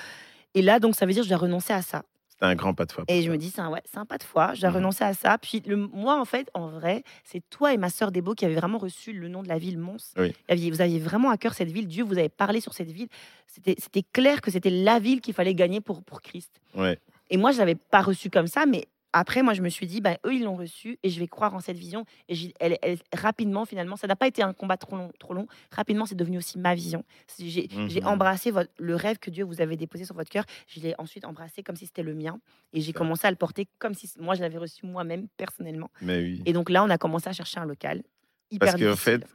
Et 0.56 0.64
là, 0.64 0.80
donc, 0.80 0.96
ça 0.96 1.06
veut 1.06 1.14
dire 1.14 1.22
que 1.22 1.26
je 1.26 1.30
dois 1.30 1.38
renoncer 1.44 1.74
à 1.74 1.84
ça. 1.84 2.02
C'était 2.42 2.52
un 2.52 2.56
grand 2.56 2.74
pas 2.74 2.86
de 2.86 2.92
foi. 2.94 3.04
Et 3.10 3.22
je 3.22 3.30
me 3.30 3.38
dis, 3.38 3.50
c'est 3.50 3.60
un, 3.60 3.70
ouais, 3.70 3.82
c'est 3.84 3.98
un 3.98 4.06
pas 4.06 4.18
de 4.18 4.24
foi, 4.24 4.54
je 4.54 4.62
dois 4.62 4.70
Mhm. 4.70 4.76
renoncer 4.78 5.04
à 5.04 5.14
ça. 5.14 5.38
Puis 5.38 5.62
le, 5.66 5.76
moi, 5.76 6.18
en 6.22 6.24
fait, 6.24 6.50
en 6.54 6.68
vrai, 6.70 7.04
c'est 7.26 7.42
toi 7.50 7.74
et 7.74 7.78
ma 7.78 7.90
sœur 7.90 8.14
Débo 8.14 8.34
qui 8.34 8.46
avez 8.46 8.56
vraiment 8.56 8.78
reçu 8.78 9.12
le 9.12 9.28
nom 9.28 9.44
de 9.44 9.50
la 9.50 9.58
ville 9.58 9.78
Mons. 9.78 10.14
Oui. 10.18 10.34
Vous 10.72 10.80
aviez- 10.82 11.00
vraiment 11.00 11.32
à 11.32 11.38
cœur 11.38 11.54
cette 11.54 11.70
ville. 11.72 11.88
Dieu 11.88 12.04
vous 12.06 12.18
avez 12.18 12.30
parlé 12.30 12.62
sur 12.62 12.74
cette 12.74 12.92
ville. 12.92 13.10
C'était 13.46 13.76
c'était 13.78 14.04
clair 14.14 14.40
que 14.40 14.52
c'était 14.52 14.70
la 14.70 15.00
ville 15.00 15.20
qu'il 15.20 15.34
fallait 15.34 15.54
gagner 15.54 15.82
pour, 15.82 16.02
pour 16.02 16.22
Christ. 16.22 16.62
Ouais. 16.76 16.98
Et 17.30 17.36
moi, 17.36 17.52
je 17.52 17.58
l'avais 17.58 17.76
pas 17.76 18.02
reçu 18.02 18.30
comme 18.30 18.48
ça, 18.48 18.66
mais 18.66 18.86
après, 19.14 19.42
moi, 19.44 19.54
je 19.54 19.62
me 19.62 19.70
suis 19.70 19.88
dit, 19.88 20.02
bah, 20.02 20.18
eux, 20.26 20.34
ils 20.34 20.44
l'ont 20.44 20.56
reçu 20.56 21.00
et 21.04 21.10
je 21.10 21.20
vais 21.20 21.28
croire 21.28 21.54
en 21.56 21.60
cette 21.60 21.78
vision. 21.78 22.06
Et 22.28 22.36
j'ai- 22.36 22.54
elle, 22.60 22.78
elle- 22.82 23.00
rapidement, 23.14 23.66
finalement, 23.66 23.96
ça 23.96 24.08
n'a 24.08 24.16
pas 24.16 24.28
été 24.28 24.42
un 24.44 24.54
combat 24.54 24.78
trop 24.78 24.96
long. 24.96 25.12
Trop 25.20 25.34
long. 25.34 25.48
Rapidement, 25.72 26.06
c'est 26.06 26.16
devenu 26.16 26.38
aussi 26.38 26.60
ma 26.60 26.76
vision. 26.76 27.04
J'ai 27.40 27.68
Mhm. 27.72 28.06
embrassé 28.08 28.52
votre- 28.52 28.72
le 28.78 28.96
rêve 28.96 29.18
que 29.18 29.30
Dieu 29.30 29.44
vous 29.44 29.62
avait 29.62 29.78
déposé 29.78 30.06
sur 30.06 30.16
votre 30.16 30.30
cœur. 30.30 30.46
Je 30.68 30.80
l'ai 30.80 30.94
ensuite 30.98 31.26
embrassé 31.26 31.64
comme 31.64 31.76
si 31.76 31.86
c'était 31.86 32.04
le 32.04 32.14
mien. 32.14 32.40
Et 32.74 32.82
j'ai 32.82 32.94
commencé 32.94 33.26
à 33.26 33.32
le 33.32 33.36
porter 33.38 33.68
comme 33.80 33.94
si 33.94 34.12
moi, 34.20 34.36
je 34.36 34.42
l'avais 34.42 34.58
reçu 34.58 34.86
moi-même, 34.86 35.28
personnellement. 35.38 35.90
Mais 36.02 36.20
oui. 36.20 36.42
Et 36.46 36.54
donc 36.54 36.70
là, 36.70 36.84
on 36.84 36.90
a 36.90 36.98
commencé 36.98 37.28
à 37.30 37.34
chercher 37.34 37.60
un 37.60 37.66
local. 37.66 38.04
Hyper 38.52 38.72
Parce 38.74 38.82
qu'en 38.82 38.96
fait, 38.96 39.26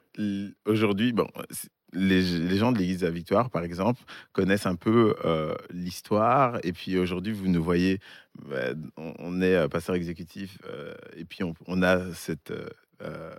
aujourd'hui, 0.66 1.12
bon, 1.12 1.26
les, 1.94 2.22
les 2.40 2.56
gens 2.56 2.72
de 2.72 2.78
l'Église 2.78 3.00
de 3.00 3.06
la 3.06 3.12
Victoire, 3.12 3.50
par 3.50 3.64
exemple, 3.64 4.02
connaissent 4.32 4.66
un 4.66 4.74
peu 4.76 5.14
euh, 5.24 5.54
l'histoire. 5.72 6.58
Et 6.62 6.72
puis 6.72 6.98
aujourd'hui, 6.98 7.32
vous 7.32 7.48
nous 7.48 7.62
voyez, 7.62 8.00
bah, 8.48 8.74
on, 8.96 9.14
on 9.18 9.40
est 9.40 9.54
euh, 9.54 9.68
pasteur 9.68 9.94
exécutif. 9.94 10.58
euh, 10.68 10.94
et 11.16 11.24
puis 11.24 11.42
on, 11.44 11.54
on 11.66 11.82
a 11.82 12.12
cette 12.12 12.52
euh, 13.02 13.34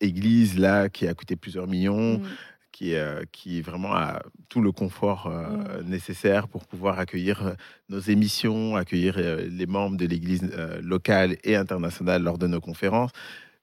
église 0.00 0.58
là 0.58 0.88
qui 0.88 1.06
a 1.06 1.14
coûté 1.14 1.36
plusieurs 1.36 1.66
millions. 1.66 2.18
Mm. 2.18 2.26
qui, 2.72 2.92
qui 3.32 3.62
vraiment 3.62 3.94
a 3.94 4.20
tout 4.50 4.60
le 4.60 4.70
confort 4.70 5.28
euh, 5.28 5.82
nécessaire 5.82 6.46
pour 6.46 6.66
pouvoir 6.66 6.98
accueillir 6.98 7.56
nos 7.88 8.00
émissions, 8.00 8.76
accueillir 8.76 9.16
les 9.16 9.66
membres 9.66 9.96
de 9.96 10.04
l'Église 10.06 10.42
locale 10.82 11.38
et 11.42 11.56
internationale 11.56 12.22
lors 12.22 12.36
de 12.36 12.46
nos 12.46 12.60
conférences. 12.60 13.12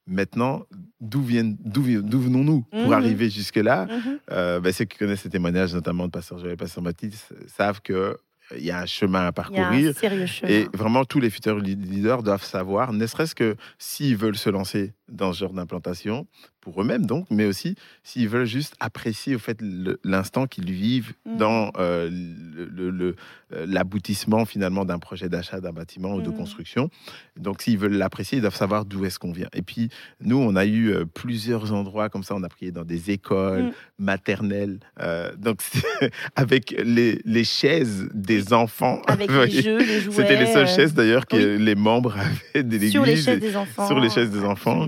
Maintenant, 0.05 0.65
d'où 0.99 1.21
venons-nous 1.21 2.61
pour 2.71 2.87
Mhm. 2.87 2.93
arriver 2.93 3.29
jusque-là? 3.29 3.85
Mhm. 3.85 4.19
Euh, 4.31 4.59
ben, 4.59 4.73
Ceux 4.73 4.85
qui 4.85 4.97
connaissent 4.97 5.21
ces 5.21 5.29
témoignages, 5.29 5.73
notamment 5.73 6.05
de 6.07 6.11
Pasteur 6.11 6.39
Joël 6.39 6.53
et 6.53 6.57
Pasteur 6.57 6.83
Baptiste, 6.83 7.33
savent 7.47 7.81
que 7.81 7.93
euh, 7.93 8.13
il 8.57 8.65
y 8.65 8.71
a 8.71 8.81
un 8.81 8.85
chemin 8.85 9.19
à 9.19 9.21
Il 9.21 9.25
y 9.25 9.27
a 9.29 9.31
parcourir. 9.31 9.89
un 9.91 9.93
sérieux 9.93 10.25
chemin. 10.25 10.51
Et 10.51 10.67
vraiment, 10.73 11.05
tous 11.05 11.21
les 11.21 11.29
futurs 11.29 11.57
leaders 11.59 12.21
doivent 12.21 12.43
savoir, 12.43 12.91
ne 12.91 13.07
serait-ce 13.07 13.33
que 13.33 13.55
s'ils 13.77 14.17
veulent 14.17 14.35
se 14.35 14.49
lancer 14.49 14.93
dans 15.09 15.33
ce 15.33 15.39
genre 15.39 15.53
d'implantation, 15.53 16.25
pour 16.61 16.81
eux-mêmes 16.81 17.05
donc, 17.05 17.25
mais 17.29 17.45
aussi 17.45 17.75
s'ils 18.03 18.29
veulent 18.29 18.45
juste 18.45 18.75
apprécier 18.79 19.35
au 19.35 19.39
fait 19.39 19.57
l'instant 20.05 20.47
qu'ils 20.47 20.71
vivent 20.71 21.13
Mhm. 21.25 21.37
dans 21.37 21.71
euh, 21.77 22.09
le- 22.09 22.65
le- 22.65 22.89
le- 22.89 23.15
euh, 23.53 23.65
l'aboutissement 23.67 24.45
finalement 24.45 24.85
d'un 24.85 24.97
projet 24.99 25.27
d'achat 25.27 25.59
d'un 25.59 25.73
bâtiment 25.73 26.15
ou 26.15 26.21
de 26.21 26.29
Mhm. 26.29 26.37
construction. 26.37 26.89
Donc 27.37 27.61
s'ils 27.61 27.77
veulent 27.77 27.93
l'apprécier, 27.97 28.37
ils 28.37 28.41
doivent 28.41 28.55
savoir 28.55 28.85
d'où 28.85 29.03
est-ce 29.03 29.19
qu'on 29.19 29.33
vient. 29.33 29.49
Et 29.53 29.61
puis 29.61 29.89
nous, 30.21 30.37
on 30.37 30.55
a 30.55 30.65
eu 30.65 30.91
euh, 30.93 31.03
plusieurs 31.05 31.73
endroits 31.73 32.07
comme 32.09 32.23
ça, 32.23 32.33
on 32.35 32.43
a 32.43 32.49
prié 32.49 32.71
dans 32.71 32.85
des 32.85 33.11
écoles 33.11 33.63
Mhm. 33.63 33.71
maternelles, 33.99 34.79
euh, 35.01 35.35
donc 35.35 35.59
avec 36.37 36.73
les, 36.83 37.19
les 37.25 37.43
chaises 37.43 38.07
des 38.13 38.53
enfants. 38.53 39.01
Avec 39.07 39.29
les 39.31 39.61
jeux, 39.61 39.79
les 39.79 39.99
jouets. 39.99 40.15
c'était 40.15 40.37
les 40.39 40.51
seules 40.53 40.67
chaises 40.67 40.93
d'ailleurs 40.93 41.27
que 41.27 41.57
oui. 41.57 41.61
les 41.63 41.75
membres 41.75 42.15
avaient 42.53 42.63
de 42.63 42.71
l'église. 42.71 42.91
sur 42.91 43.05
les 43.05 43.17
chaises 43.17 43.39
des 43.41 43.55
enfants. 43.57 43.87
sur 43.87 43.99
les 43.99 44.09
chaises 44.09 44.31
des 44.31 44.43
enfants. 44.45 44.87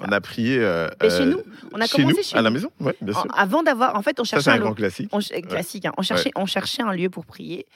On 0.00 0.12
a 0.12 0.20
prié. 0.20 0.58
euh, 0.58 0.88
chez 1.02 1.06
euh, 1.22 1.24
nous, 1.26 1.42
on 1.72 1.80
a 1.80 1.86
chez 1.86 1.96
commencé 2.02 2.16
nous, 2.18 2.22
chez 2.22 2.36
à 2.36 2.42
la 2.42 2.50
maison, 2.50 2.70
ouais, 2.80 2.96
bien 3.00 3.14
sûr. 3.14 3.26
En- 3.26 3.34
avant 3.38 3.62
d'avoir, 3.62 3.96
en 3.96 4.02
fait, 4.02 4.18
on 4.20 4.24
cherchait 4.24 4.44
c'est 4.44 4.50
un 4.50 4.54
un, 4.54 4.58
grand 4.58 4.74
classique. 4.74 5.08
on 5.12 5.18
classique. 5.20 5.84
hein. 5.86 5.92
On 5.98 6.02
cherchait, 6.02 6.30
on 6.36 6.46
cherchait 6.46 6.82
un 6.82 6.92
lieu 6.92 7.10
pour 7.10 7.26
prier. 7.26 7.66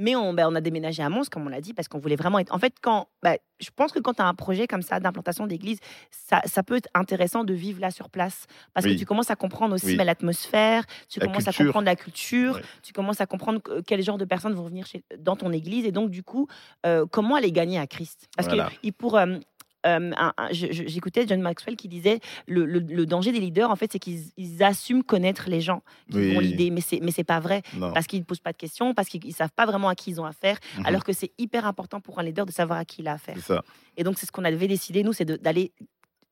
Mais 0.00 0.14
on, 0.14 0.32
ben, 0.32 0.46
on 0.48 0.54
a 0.54 0.60
déménagé 0.60 1.02
à 1.02 1.08
Mons, 1.08 1.28
comme 1.28 1.44
on 1.46 1.48
l'a 1.48 1.60
dit, 1.60 1.74
parce 1.74 1.88
qu'on 1.88 1.98
voulait 1.98 2.14
vraiment 2.14 2.38
être. 2.38 2.54
En 2.54 2.58
fait, 2.60 2.72
quand, 2.80 3.08
ben, 3.20 3.36
je 3.58 3.68
pense 3.74 3.90
que 3.90 3.98
quand 3.98 4.14
tu 4.14 4.22
as 4.22 4.26
un 4.26 4.34
projet 4.34 4.68
comme 4.68 4.82
ça 4.82 5.00
d'implantation 5.00 5.48
d'église, 5.48 5.80
ça, 6.12 6.40
ça 6.44 6.62
peut 6.62 6.76
être 6.76 6.88
intéressant 6.94 7.42
de 7.42 7.52
vivre 7.52 7.80
là 7.80 7.90
sur 7.90 8.08
place. 8.08 8.46
Parce 8.74 8.86
Oui. 8.86 8.94
que 8.94 9.00
tu 9.00 9.06
commences 9.06 9.30
à 9.32 9.34
comprendre 9.34 9.74
aussi 9.74 9.86
Oui. 9.86 9.96
ben, 9.96 10.04
l'atmosphère, 10.04 10.84
tu 11.08 11.18
La 11.18 11.26
commences 11.26 11.48
à 11.48 11.52
comprendre 11.52 11.86
la 11.86 11.96
culture, 11.96 12.60
tu 12.84 12.92
commences 12.92 13.20
à 13.20 13.26
comprendre 13.26 13.60
que- 13.60 13.80
quel 13.80 14.00
genre 14.04 14.18
de 14.18 14.24
personnes 14.24 14.54
vont 14.54 14.68
venir 14.68 14.86
chez, 14.86 15.02
dans 15.18 15.34
ton 15.34 15.50
église. 15.50 15.84
Et 15.84 15.90
donc, 15.90 16.10
du 16.10 16.22
coup, 16.22 16.46
euh, 16.86 17.04
comment 17.10 17.34
aller 17.34 17.50
gagner 17.50 17.80
à 17.80 17.88
Christ? 17.88 18.28
Parce 18.36 18.46
Voilà. 18.46 18.66
que 18.66 18.74
il 18.84 18.92
pour. 18.92 19.16
euh, 19.18 19.38
euh, 19.86 20.10
J'écoutais 20.50 21.26
John 21.26 21.40
Maxwell 21.40 21.76
qui 21.76 21.88
disait 21.88 22.20
le, 22.46 22.64
le- 22.64 22.80
le 22.80 23.06
danger 23.06 23.32
des 23.32 23.40
leaders, 23.40 23.70
en 23.70 23.76
fait, 23.76 23.92
c'est 23.92 23.98
qu'ils 23.98 24.22
ils 24.36 24.62
assument 24.62 25.02
connaître 25.02 25.48
les 25.48 25.60
gens 25.60 25.82
qui 26.10 26.18
Oui. 26.18 26.36
ont 26.36 26.40
l'idée, 26.40 26.70
mais 26.70 26.80
c'est 26.80 27.00
mais 27.00 27.10
c'est 27.10 27.24
pas 27.24 27.40
vrai 27.40 27.62
Non. 27.76 27.92
parce 27.92 28.06
qu'ils 28.06 28.20
ne 28.20 28.24
posent 28.24 28.40
pas 28.40 28.52
de 28.52 28.56
questions, 28.56 28.94
parce 28.94 29.08
qu'ils 29.08 29.24
ne 29.26 29.32
savent 29.32 29.52
pas 29.54 29.66
vraiment 29.66 29.88
à 29.88 29.94
qui 29.94 30.10
ils 30.10 30.20
ont 30.20 30.24
affaire, 30.24 30.58
Mhm. 30.78 30.86
alors 30.86 31.04
que 31.04 31.12
c'est 31.12 31.30
hyper 31.38 31.66
important 31.66 32.00
pour 32.00 32.18
un 32.18 32.22
leader 32.22 32.46
de 32.46 32.52
savoir 32.52 32.78
à 32.78 32.84
qui 32.84 33.02
il 33.02 33.08
a 33.08 33.12
affaire. 33.14 33.38
Ça. 33.38 33.62
Et 33.96 34.04
donc, 34.04 34.18
c'est 34.18 34.26
ce 34.26 34.32
qu'on 34.32 34.44
avait 34.44 34.68
décidé, 34.68 35.02
nous, 35.02 35.12
c'est 35.12 35.24
d'aller 35.24 35.72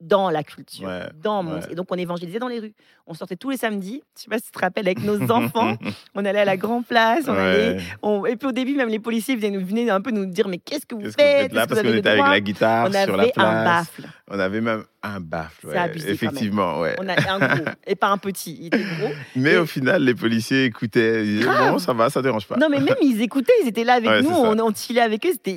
dans 0.00 0.28
la 0.30 0.42
culture, 0.42 0.86
Ouais, 0.86 1.08
dans 1.22 1.44
ouais. 1.46 1.60
Et 1.70 1.74
donc, 1.74 1.86
on 1.90 1.96
évangélisait 1.96 2.38
dans 2.38 2.48
les 2.48 2.58
rues. 2.58 2.74
On 3.06 3.14
sortait 3.14 3.36
tous 3.36 3.50
les 3.50 3.56
samedis, 3.56 4.02
je 4.16 4.22
sais 4.22 4.28
pas 4.28 4.36
si 4.38 4.44
tu 4.44 4.50
te 4.50 4.58
rappelles, 4.58 4.86
avec 4.86 5.02
nos 5.02 5.22
enfants. 5.30 5.76
on 6.14 6.24
allait 6.24 6.40
à 6.40 6.44
la 6.44 6.56
Grand 6.58 6.82
Place, 6.82 7.24
on 7.28 7.32
allait... 7.34 7.78
On- 8.02 8.26
Et 8.26 8.36
puis 8.36 8.48
au 8.48 8.52
début, 8.52 8.74
même 8.76 8.88
les 8.90 8.98
policiers 8.98 9.36
venaient, 9.36 9.50
nous, 9.58 9.64
venaient 9.66 9.88
un 9.88 10.00
peu 10.02 10.10
nous 10.10 10.26
dire, 10.26 10.48
mais 10.48 10.58
qu'est-ce 10.58 10.84
que 10.86 10.94
vous 10.94 11.00
que 11.02 11.06
vous 11.06 11.12
faites? 11.12 11.42
faites 11.42 11.52
là? 11.52 11.66
Parce 11.66 11.80
vous 11.80 11.86
qu'on 11.88 11.94
était 11.96 12.08
avec 12.10 12.24
la 12.26 12.40
guitare 12.40 12.88
On 12.88 12.92
sur 12.92 13.16
la 13.16 13.22
avait 13.22 13.32
un 13.36 13.64
baffle. 13.64 14.02
On 14.28 14.38
avait 14.38 14.60
même 14.60 14.84
un 15.08 15.20
baffle. 15.20 15.66
Ouais. 15.68 15.76
abusé. 15.76 16.10
Effectivement, 16.10 16.80
ouais. 16.80 16.94
On 16.98 17.08
a 17.08 17.14
un 17.30 17.38
gros, 17.38 17.64
et 17.86 17.94
pas 17.94 18.08
un 18.08 18.18
petit, 18.18 18.56
il 18.60 18.66
était 18.66 18.78
gros. 18.98 19.10
Mais 19.36 19.52
Et- 19.52 19.56
au 19.58 19.66
final, 19.66 20.02
les 20.04 20.14
policiers 20.14 20.64
écoutaient. 20.64 21.24
Ils 21.26 21.38
disaient, 21.38 21.48
bon, 21.70 21.78
ça 21.78 21.92
va, 21.92 22.10
ça 22.10 22.22
dérange 22.22 22.46
pas. 22.46 22.56
Non, 22.56 22.68
mais 22.68 22.80
même 22.80 22.96
ils 23.02 23.20
écoutaient, 23.22 23.52
ils 23.62 23.68
étaient 23.68 23.84
là 23.84 23.94
avec 23.94 24.08
Ouais, 24.10 24.22
nous, 24.22 24.30
on, 24.30 24.58
on 24.58 24.74
chillait 24.74 25.00
avec 25.00 25.24
eux. 25.26 25.30
C'était, 25.32 25.56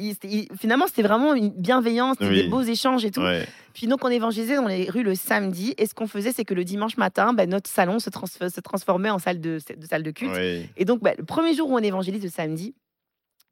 finalement, 0.59 0.87
c'était 0.87 1.03
vraiment 1.03 1.33
une 1.33 1.49
bienveillance, 1.49 2.17
c'était 2.19 2.31
Oui. 2.31 2.43
des 2.43 2.47
beaux 2.49 2.61
échanges 2.61 3.05
et 3.05 3.11
tout. 3.11 3.21
Ouais. 3.21 3.45
Puis 3.73 3.87
donc, 3.87 4.03
on 4.03 4.09
évangélisait 4.09 4.55
dans 4.55 4.67
les 4.67 4.89
rues 4.89 5.03
le 5.03 5.15
samedi. 5.15 5.73
Et 5.77 5.85
ce 5.85 5.93
qu'on 5.93 6.07
faisait, 6.07 6.31
c'est 6.31 6.43
que 6.43 6.53
le 6.53 6.63
dimanche 6.63 6.97
matin, 6.97 7.33
ben, 7.33 7.49
notre 7.49 7.69
salon 7.69 7.99
se, 7.99 8.09
trans- 8.09 8.25
se 8.27 8.59
transformait 8.61 9.09
en 9.09 9.19
salle 9.19 9.39
de, 9.39 9.59
de 9.77 9.85
salle 9.85 10.03
de 10.03 10.11
culte. 10.11 10.31
Et 10.77 10.85
donc, 10.85 11.01
ben, 11.01 11.13
le 11.17 11.23
premier 11.23 11.53
jour 11.53 11.69
où 11.69 11.75
on 11.75 11.79
évangélise 11.79 12.23
le 12.23 12.29
samedi, 12.29 12.73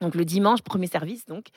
donc 0.01 0.15
le 0.15 0.25
dimanche, 0.25 0.61
premier 0.61 0.87
service, 0.87 1.25
donc, 1.25 1.47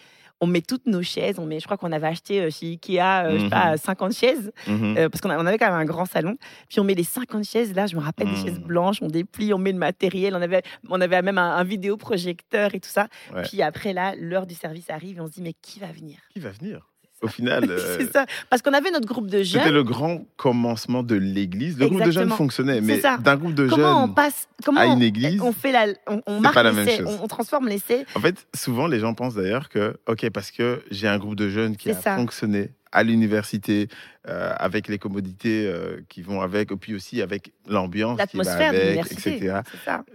on 0.40 0.46
met 0.46 0.62
toutes 0.62 0.86
nos 0.86 1.02
chaises. 1.02 1.38
On 1.38 1.44
met, 1.44 1.60
je 1.60 1.66
crois 1.66 1.76
qu'on 1.76 1.92
avait 1.92 2.06
acheté 2.06 2.40
euh, 2.40 2.50
chez 2.50 2.66
Ikea, 2.72 3.24
euh, 3.26 3.38
je 3.38 3.44
sais 3.44 3.50
pas, 3.50 3.76
50 3.76 4.12
chaises, 4.14 4.50
Mhm. 4.66 4.96
euh, 4.96 5.08
parce 5.10 5.20
qu'on 5.20 5.28
avait 5.28 5.58
quand 5.58 5.66
même 5.66 5.74
un 5.74 5.84
grand 5.84 6.06
salon. 6.06 6.36
Puis 6.68 6.80
on 6.80 6.84
met 6.84 6.94
les 6.94 7.04
50 7.04 7.44
chaises, 7.44 7.74
là, 7.74 7.86
je 7.86 7.94
me 7.96 8.00
rappelle, 8.00 8.28
des 8.28 8.36
Mhm. 8.36 8.42
chaises 8.44 8.58
blanches, 8.60 9.02
on 9.02 9.08
déplie, 9.08 9.52
on 9.52 9.58
met 9.58 9.72
le 9.72 9.78
matériel. 9.78 10.34
On 10.34 10.40
avait, 10.40 10.62
on 10.88 11.00
avait 11.00 11.20
même 11.20 11.36
un, 11.38 11.56
un 11.56 11.64
vidéoprojecteur 11.64 12.74
et 12.74 12.80
tout 12.80 12.88
ça. 12.88 13.08
Ouais. 13.34 13.42
Puis 13.42 13.60
après, 13.62 13.92
là, 13.92 14.14
l'heure 14.16 14.46
du 14.46 14.54
service 14.54 14.88
arrive 14.90 15.18
et 15.18 15.20
on 15.20 15.26
se 15.26 15.32
dit, 15.32 15.42
mais 15.42 15.52
qui 15.60 15.78
va 15.80 15.92
venir? 15.92 16.18
Qui 16.32 16.40
va 16.40 16.50
venir? 16.50 16.89
Au 17.22 17.28
final, 17.28 17.64
euh, 17.70 17.96
C'est 17.98 18.10
ça. 18.12 18.24
Parce 18.48 18.62
qu'on 18.62 18.72
avait 18.72 18.90
notre 18.90 19.06
groupe 19.06 19.26
de 19.28 19.42
c'était 19.44 19.64
jeunes. 19.64 19.74
le 19.74 19.84
grand 19.84 20.24
commencement 20.36 21.02
de 21.02 21.14
l'église. 21.16 21.78
Le 21.78 21.88
groupe 21.88 22.02
de 22.04 22.10
jeunes 22.10 22.30
fonctionnait, 22.30 22.80
mais 22.80 23.00
d'un 23.20 23.36
groupe 23.36 23.54
de 23.54 23.68
Comment 23.68 24.04
on 24.04 24.06
jeunes 24.06 24.14
passe 24.14 24.48
Comment 24.64 24.80
à 24.80 24.86
une 24.86 25.02
église, 25.02 25.40
on 25.40 25.52
fait 25.52 25.72
la, 25.72 25.86
on, 26.26 26.40
marque 26.40 26.54
pas 26.54 26.62
la 26.62 26.72
même 26.72 26.88
chose. 26.88 27.06
on, 27.20 27.24
on 27.24 27.28
transforme 27.28 27.68
l'essai. 27.68 28.04
En 28.14 28.20
fait, 28.20 28.46
souvent, 28.54 28.86
les 28.86 29.00
gens 29.00 29.14
pensent 29.14 29.34
d'ailleurs 29.34 29.68
que, 29.68 29.96
OK, 30.06 30.28
parce 30.30 30.50
que 30.50 30.82
j'ai 30.90 31.08
un 31.08 31.18
groupe 31.18 31.34
de 31.36 31.48
jeunes 31.48 31.76
qui 31.76 31.90
a 31.90 31.94
ça. 31.94 32.16
fonctionné 32.16 32.70
à 32.92 33.02
l'université, 33.04 33.88
euh, 34.28 34.52
avec 34.58 34.88
les 34.88 34.98
commodités 34.98 35.64
euh, 35.66 36.00
qui 36.08 36.22
vont 36.22 36.40
avec, 36.40 36.72
et 36.72 36.76
puis 36.76 36.94
aussi 36.94 37.22
avec 37.22 37.52
l'ambiance 37.68 38.18
qui 38.30 38.36
va 38.38 38.68
avec, 38.68 38.98
etc. 39.12 39.60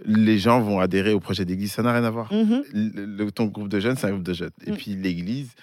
Les 0.04 0.38
gens 0.38 0.60
vont 0.60 0.78
adhérer 0.80 1.12
au 1.14 1.20
projet 1.20 1.44
d'église. 1.44 1.72
Ça 1.72 1.82
n'a 1.82 1.92
rien 1.92 2.04
à 2.04 2.10
voir. 2.10 2.30
Mhm. 2.32 2.62
Le, 2.74 3.06
le- 3.24 3.32
ton 3.32 3.46
groupe 3.46 3.68
de 3.68 3.80
jeunes, 3.80 3.96
c'est 3.96 4.06
un 4.08 4.10
groupe 4.10 4.24
de 4.24 4.34
jeunes. 4.34 4.50
Et 4.66 4.72
Mm. 4.72 4.76
puis 4.76 4.90
l'église, 4.94 5.48
euh, 5.56 5.62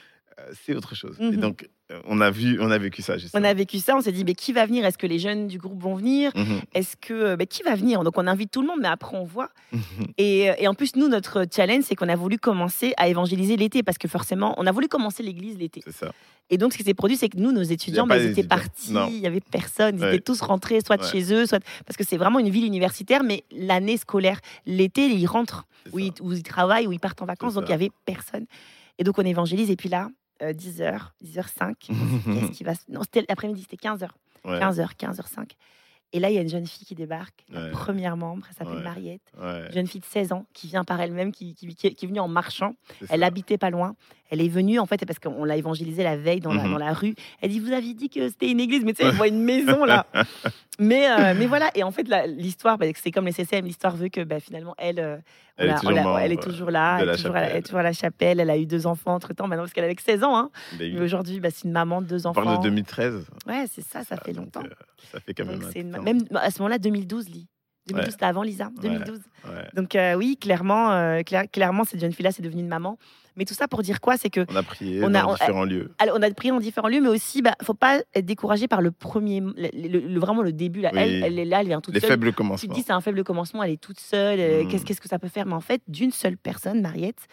c'est 0.65 0.75
autre 0.75 0.95
chose. 0.95 1.17
Et 1.19 1.23
Mhm. 1.31 1.35
donc, 1.37 1.69
euh, 1.91 1.99
on 2.05 2.21
a 2.21 2.31
vu, 2.31 2.59
on 2.61 2.71
a 2.71 2.77
vécu 2.77 3.01
ça, 3.01 3.13
On 3.13 3.17
justement. 3.17 3.47
a 3.47 3.53
vécu 3.53 3.79
ça, 3.79 3.95
on 3.95 4.01
s'est 4.01 4.11
dit, 4.11 4.23
mais 4.23 4.33
qui 4.35 4.53
va 4.53 4.65
venir? 4.65 4.85
Est-ce 4.85 4.97
que 4.97 5.07
les 5.07 5.19
jeunes 5.19 5.47
du 5.47 5.57
groupe 5.57 5.81
vont 5.81 5.95
venir? 5.95 6.31
Mhm. 6.35 6.61
Est-ce 6.73 6.95
que. 6.97 7.35
ben, 7.35 7.45
qui 7.47 7.63
va 7.63 7.75
venir? 7.75 8.03
Donc 8.03 8.17
on 8.17 8.25
invite 8.27 8.51
tout 8.51 8.61
le 8.61 8.67
monde, 8.67 8.79
mais 8.81 8.87
après 8.87 9.15
on 9.17 9.23
voit. 9.25 9.49
Mhm. 9.71 9.81
Et, 10.17 10.49
et 10.59 10.67
en 10.67 10.73
plus, 10.73 10.95
nous, 10.95 11.07
notre 11.07 11.45
challenge, 11.53 11.83
c'est 11.83 11.95
qu'on 11.95 12.09
a 12.09 12.15
voulu 12.15 12.37
commencer 12.37 12.93
à 12.97 13.07
évangéliser 13.07 13.57
l'été, 13.57 13.83
parce 13.83 13.97
que 13.97 14.07
forcément, 14.07 14.53
on 14.57 14.65
a 14.65 14.71
voulu 14.71 14.87
commencer 14.87 15.23
l'église 15.23 15.57
l'été. 15.57 15.81
C'est 15.85 15.93
ça. 15.95 16.11
Et 16.49 16.57
donc, 16.57 16.73
ce 16.73 16.77
qui 16.77 16.83
s'est 16.83 16.93
produit, 16.93 17.15
c'est 17.15 17.29
que 17.29 17.37
nous, 17.37 17.51
nos 17.51 17.61
étudiants, 17.63 18.05
ben, 18.05 18.17
ils 18.17 18.31
étaient 18.31 18.43
partis, 18.43 18.91
Non. 18.91 19.07
il 19.09 19.19
y 19.19 19.27
avait 19.27 19.39
personne, 19.39 19.97
ils 19.97 20.01
Ouais. 20.01 20.09
étaient 20.15 20.23
tous 20.23 20.41
rentrés, 20.41 20.79
soit 20.85 20.97
de 20.97 21.03
Ouais. 21.03 21.09
chez 21.09 21.33
eux, 21.33 21.45
soit. 21.45 21.63
Parce 21.85 21.95
que 21.95 22.03
c'est 22.03 22.17
vraiment 22.17 22.39
une 22.39 22.49
ville 22.49 22.65
universitaire, 22.65 23.23
mais 23.23 23.43
l'année 23.51 23.95
scolaire, 23.97 24.39
l'été, 24.65 25.07
ils 25.07 25.25
rentrent, 25.25 25.65
où 25.93 25.99
ils, 25.99 26.11
où 26.21 26.33
ils 26.33 26.43
travaillent, 26.43 26.85
où 26.87 26.91
ils 26.91 26.99
partent 26.99 27.21
en 27.21 27.25
vacances, 27.25 27.53
donc 27.53 27.63
il 27.63 27.67
ça. 27.67 27.73
y 27.73 27.75
avait 27.75 27.91
personne. 28.05 28.45
Et 28.99 29.03
donc, 29.03 29.17
on 29.17 29.23
évangélise, 29.23 29.71
et 29.71 29.75
puis 29.77 29.89
là. 29.89 30.09
Euh, 30.43 30.53
10h, 30.53 30.99
10h05. 31.23 31.73
Qu'est-ce 31.79 32.51
qui 32.51 32.63
va 32.63 32.75
se... 32.75 32.81
Non, 32.89 33.01
c'était 33.03 33.25
l'après-midi, 33.27 33.65
c'était 33.69 33.87
15h. 33.87 34.07
Ouais, 34.45 34.59
15h, 34.59 34.95
15h05. 34.97 35.51
Et 36.15 36.19
là, 36.19 36.29
il 36.29 36.35
y 36.35 36.37
a 36.37 36.41
une 36.41 36.49
jeune 36.49 36.67
fille 36.67 36.85
qui 36.85 36.93
débarque, 36.93 37.43
la 37.49 37.63
Ouais. 37.65 37.71
première 37.71 38.15
membre, 38.17 38.45
elle 38.49 38.55
s'appelle 38.55 38.75
Ouais. 38.77 38.83
Mariette. 38.83 39.21
ouais, 39.41 39.65
Une 39.67 39.71
jeune 39.73 39.87
fille 39.87 40.01
de 40.01 40.05
16 40.05 40.31
ans 40.31 40.45
qui 40.53 40.67
vient 40.67 40.83
par 40.83 41.01
elle-même, 41.01 41.31
qui, 41.31 41.55
qui, 41.55 41.73
qui 41.73 41.87
est 41.87 42.05
venue 42.07 42.19
en 42.19 42.27
marchant. 42.27 42.75
Elle 43.09 43.21
ça. 43.21 43.25
habitait 43.25 43.57
pas 43.57 43.71
loin. 43.71 43.95
Elle 44.29 44.41
est 44.41 44.47
venue, 44.49 44.79
en 44.79 44.85
fait, 44.87 45.05
parce 45.05 45.19
qu'on 45.19 45.43
l'a 45.43 45.57
évangélisée 45.57 46.03
la 46.03 46.17
veille 46.17 46.39
dans, 46.39 46.53
la, 46.53 46.63
Mhm. 46.63 46.71
dans 46.71 46.77
la 46.79 46.93
rue. 46.93 47.13
Elle 47.41 47.51
dit 47.51 47.59
Vous 47.59 47.71
aviez 47.71 47.93
dit 47.93 48.09
que 48.09 48.27
c'était 48.29 48.49
une 48.49 48.59
église, 48.59 48.83
mais 48.83 48.93
tu 48.93 49.03
sais, 49.03 49.09
elle 49.09 49.15
voit 49.15 49.27
une 49.27 49.43
maison 49.43 49.85
là. 49.85 50.07
mais, 50.79 51.07
euh, 51.09 51.33
mais 51.37 51.45
voilà, 51.45 51.69
et 51.75 51.83
en 51.83 51.91
fait, 51.91 52.07
l'histoire, 52.27 52.77
bah, 52.77 52.85
c'est 52.95 53.11
comme 53.11 53.25
les 53.25 53.31
CCM, 53.31 53.65
l'histoire 53.65 53.95
veut 53.95 54.09
que 54.09 54.21
bah, 54.23 54.39
finalement, 54.39 54.73
elle, 54.79 54.99
euh, 54.99 55.17
on 55.59 55.63
Elle 55.63 55.69
est 55.69 55.73
on 55.73 55.75
toujours 55.75 55.91
l'a- 55.91 56.03
membre 56.03 56.19
elle 56.19 56.31
est 56.31 56.41
toujours 56.41 56.71
là, 56.71 56.97
elle 57.01 57.11
toujours, 57.15 57.35
à 57.35 57.41
la, 57.41 57.41
elle 57.41 57.45
est 57.45 57.49
chapelle. 57.51 57.63
toujours 57.63 57.79
à 57.79 57.83
la 57.83 57.93
chapelle. 57.93 58.39
Elle 58.39 58.49
a 58.49 58.57
eu 58.57 58.65
deux 58.65 58.87
enfants 58.87 59.13
entre 59.13 59.33
temps, 59.33 59.47
maintenant, 59.47 59.63
parce 59.63 59.73
qu'elle 59.73 59.83
avait 59.83 59.93
que 59.95 60.01
16 60.01 60.23
ans. 60.23 60.35
Hein. 60.35 60.49
Ben. 60.79 60.93
Mais 60.95 61.01
aujourd'hui, 61.01 61.39
bah, 61.39 61.49
c'est 61.53 61.65
une 61.65 61.71
maman 61.73 62.01
de 62.01 62.07
deux 62.07 62.25
On 62.25 62.31
enfants. 62.31 62.41
parle 62.43 62.57
de 62.57 62.63
2013. 62.63 63.27
Ouais, 63.45 63.65
c'est 63.71 63.83
ça, 63.85 64.03
ça 64.03 64.17
fait 64.17 64.33
donc, 64.33 64.45
longtemps. 64.55 64.63
euh, 64.65 64.73
ça 65.11 65.19
fait 65.19 65.33
quand 65.35 65.45
même 65.45 65.59
Donc, 65.59 65.75
un 65.75 65.79
une-. 65.79 66.01
Même 66.01 66.19
à 66.33 66.49
ce 66.49 66.59
moment-là, 66.59 66.79
2012, 66.79 67.29
Lee. 67.29 67.47
2012, 67.87 68.05
Ouais. 68.05 68.11
c'était 68.11 68.25
avant 68.25 68.43
Lisa, 68.43 68.69
2012. 68.81 69.19
Ouais. 69.45 69.51
Donc 69.75 69.95
euh, 69.95 70.15
oui, 70.15 70.37
clairement, 70.39 70.91
euh, 70.91 71.21
clair- 71.23 71.49
clairement, 71.51 71.83
cette 71.83 71.99
jeune 71.99 72.13
fille-là, 72.13 72.31
c'est 72.31 72.41
devenue 72.41 72.61
une 72.61 72.67
maman. 72.69 72.97
Mais 73.35 73.45
tout 73.45 73.55
ça 73.55 73.67
pour 73.67 73.81
dire 73.81 73.99
quoi 73.99 74.15
C'est 74.15 74.29
que 74.29 74.45
On 74.49 74.55
a 74.55 74.61
prié 74.63 75.03
On 75.03 75.09
dans 75.09 75.19
a- 75.19 75.25
on- 75.25 75.33
différents 75.33 75.63
lieux. 75.65 75.91
alors, 75.97 76.15
on 76.19 76.21
a 76.21 76.29
prié 76.31 76.51
en 76.51 76.59
différents 76.59 76.87
lieux, 76.87 77.01
mais 77.01 77.09
aussi, 77.09 77.41
bah, 77.41 77.55
faut 77.63 77.73
pas 77.73 77.99
être 78.13 78.25
découragé 78.25 78.67
par 78.67 78.79
le 78.81 78.91
premier, 78.91 79.41
le, 79.41 80.19
vraiment 80.19 80.43
le 80.43 80.53
début. 80.53 80.81
Là. 80.81 80.91
Oui. 80.93 80.99
Elle, 80.99 81.23
elle 81.23 81.39
est 81.39 81.45
là, 81.45 81.61
elle 81.61 81.67
vient 81.67 81.81
toute 81.81 81.95
Les 81.95 81.99
seule. 81.99 82.11
faibles 82.11 82.27
Tu 82.27 82.31
te 82.33 82.37
commencements. 82.37 82.73
dis 82.73 82.83
c'est 82.83 82.93
un 82.93 83.01
faible 83.01 83.23
commencement, 83.23 83.63
elle 83.63 83.71
est 83.71 83.81
toute 83.81 83.99
seule. 83.99 84.39
euh, 84.39 84.63
Mm. 84.63 84.67
Qu'est-ce 84.67 84.85
qu'est-ce 84.85 85.01
que 85.01 85.09
ça 85.09 85.17
peut 85.19 85.27
faire? 85.29 85.45
Mais 85.47 85.53
en 85.55 85.61
fait, 85.61 85.81
d'une 85.87 86.11
seule 86.11 86.37
personne, 86.37 86.79
Mariette, 86.81 87.27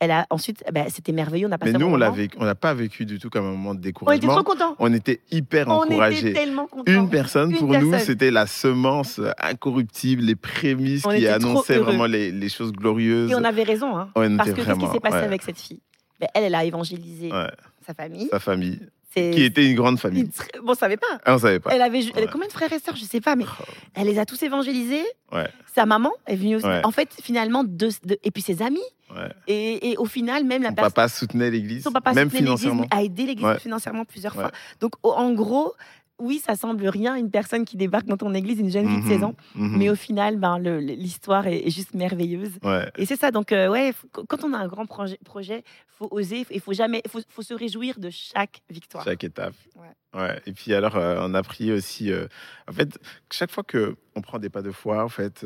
elle 0.00 0.10
a 0.10 0.26
ensuite, 0.30 0.62
bah, 0.72 0.82
c'était 0.88 1.12
merveilleux. 1.12 1.46
On 1.48 1.52
a 1.52 1.58
passé 1.58 1.72
Mais 1.72 1.78
nous, 1.78 1.86
on 1.86 1.96
l'a 1.96 2.06
moment. 2.10 2.16
vécu- 2.18 2.36
on 2.38 2.44
n'a 2.44 2.54
pas 2.54 2.74
vécu 2.74 3.06
du 3.06 3.18
tout 3.18 3.30
comme 3.30 3.46
un 3.46 3.50
moment 3.52 3.74
de 3.74 3.78
On 3.78 3.80
était 3.80 3.88
découragement. 3.88 4.34
trop 4.34 4.42
contents. 4.42 4.76
On 4.78 4.92
était 4.92 5.20
hyper 5.30 5.68
On 5.68 5.84
était 5.84 5.92
encouragés. 5.94 6.32
tellement 6.34 6.66
contents. 6.66 6.92
Une 6.92 7.08
personne, 7.08 7.50
Une 7.50 7.58
pour 7.58 7.68
nous, 7.78 7.98
c'était 7.98 8.30
la 8.30 8.46
semence 8.46 9.20
incorruptible, 9.38 10.22
les 10.22 10.36
prémices 10.36 11.04
On 11.06 11.10
qui 11.10 11.16
était 11.18 11.28
annonçaient 11.28 11.78
vraiment 11.78 12.06
les, 12.06 12.30
les 12.30 12.48
choses 12.48 12.72
glorieuses. 12.72 13.30
Et 13.30 13.34
on 13.34 13.44
avait 13.44 13.62
raison, 13.62 13.96
hein, 13.96 14.10
On 14.14 14.36
parce 14.36 14.50
était 14.50 14.60
que 14.62 14.66
qu'est-ce 14.66 14.78
qui 14.78 14.86
s'est 14.88 15.00
passé 15.00 15.16
ouais. 15.16 15.22
avec 15.24 15.42
cette 15.42 15.58
fille 15.58 15.80
Ben, 16.20 16.28
Elle, 16.34 16.44
elle 16.44 16.54
a 16.54 16.64
évangélisé 16.64 17.32
Ouais, 17.32 17.50
sa 17.86 17.94
famille. 17.94 18.28
sa 18.30 18.38
famille, 18.40 18.80
qui 19.16 19.42
était 19.42 19.64
une 19.64 19.74
grande 19.76 19.98
famille. 19.98 20.28
Bon, 20.62 20.72
on 20.72 20.74
savait 20.74 20.98
pas. 20.98 21.06
Ah, 21.24 21.34
on 21.34 21.38
savait 21.38 21.58
pas. 21.58 21.70
Elle 21.74 21.80
avait, 21.80 22.02
ju- 22.02 22.12
elle 22.14 22.28
combien 22.30 22.46
de 22.48 22.52
frères 22.52 22.72
et 22.72 22.78
sœurs? 22.78 22.96
Je 22.96 23.04
sais 23.04 23.20
pas, 23.22 23.34
mais 23.34 23.46
elle 23.94 24.06
les 24.08 24.18
a 24.18 24.26
tous 24.26 24.42
évangélisés. 24.42 25.04
Ouais. 25.32 25.48
Sa 25.74 25.86
maman 25.86 26.12
est 26.26 26.36
venue 26.36 26.56
aussi. 26.56 26.66
Ouais. 26.66 26.84
En 26.84 26.90
fait, 26.90 27.08
finalement, 27.22 27.64
deux, 27.64 27.90
deux- 28.04 28.18
et 28.22 28.30
puis 28.30 28.42
ses 28.42 28.60
amis. 28.62 28.78
Ouais. 29.14 29.28
Et, 29.46 29.92
et 29.92 29.96
au 29.96 30.04
final, 30.04 30.44
même 30.44 30.62
la 30.62 30.68
Son 30.70 30.74
personne. 30.74 30.92
papa 30.92 31.08
soutenait 31.08 31.50
l'église, 31.50 31.84
Son 31.84 31.92
papa 31.92 32.12
même 32.12 32.28
soutenait 32.28 32.40
l'église, 32.42 32.60
financièrement. 32.60 32.86
a 32.90 33.02
aidé 33.02 33.24
l'église 33.24 33.56
financièrement 33.58 34.04
plusieurs 34.04 34.34
fois. 34.34 34.50
Donc, 34.80 34.92
en 35.02 35.32
gros, 35.32 35.74
oui, 36.18 36.38
ça 36.38 36.56
semble 36.56 36.86
rien, 36.88 37.14
une 37.16 37.30
personne 37.30 37.64
qui 37.64 37.76
débarque 37.76 38.06
dans 38.06 38.16
ton 38.16 38.32
église, 38.34 38.58
une 38.58 38.70
jeune 38.70 38.86
fille 38.88 38.96
de 39.00 39.02
Mhm, 39.04 39.08
16 39.10 39.22
ans. 39.24 39.34
mhm. 39.54 39.76
Mais 39.76 39.90
au 39.90 39.94
final, 39.94 40.36
ben, 40.38 40.58
l'histoire 40.58 41.46
est, 41.46 41.66
est 41.66 41.70
juste 41.70 41.94
merveilleuse. 41.94 42.52
Ouais. 42.62 42.90
Et 42.96 43.04
c'est 43.06 43.16
ça, 43.16 43.30
donc 43.30 43.52
euh, 43.52 43.68
ouais, 43.68 43.92
faut- 43.92 44.08
quand 44.26 44.42
on 44.44 44.52
a 44.54 44.58
un 44.58 44.66
grand 44.66 44.86
projet, 44.86 45.18
projet, 45.24 45.62
faut 45.88 46.08
oser, 46.10 46.46
il 46.50 46.60
faut 46.60 46.72
jamais, 46.72 47.02
faut, 47.08 47.20
faut 47.28 47.42
se 47.42 47.52
réjouir 47.54 47.98
de 47.98 48.08
chaque 48.10 48.62
victoire. 48.70 49.04
chaque 49.04 49.24
étape. 49.24 49.54
Ouais. 49.76 50.20
Ouais. 50.20 50.40
Et 50.46 50.52
puis 50.52 50.72
alors, 50.72 50.96
euh, 50.96 51.18
on 51.20 51.34
a 51.34 51.42
pris 51.42 51.70
aussi, 51.72 52.10
euh, 52.10 52.26
en 52.68 52.72
fait, 52.72 52.98
chaque 53.30 53.50
fois 53.50 53.64
que 53.64 53.96
on 54.14 54.22
prend 54.22 54.38
des 54.38 54.48
pas 54.48 54.62
de 54.62 54.70
foi, 54.72 55.04
en 55.04 55.08
fait, 55.10 55.44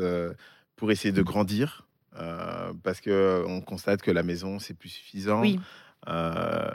pour 0.76 0.90
essayer 0.92 1.12
de 1.12 1.22
grandir, 1.22 1.86
parce 2.82 3.00
que 3.00 3.44
on 3.46 3.60
constate 3.60 4.02
que 4.02 4.10
la 4.10 4.22
maison 4.22 4.58
c'est 4.58 4.74
plus 4.74 4.88
suffisant. 4.90 5.40
Oui. 5.40 5.58
Euh, 6.08 6.70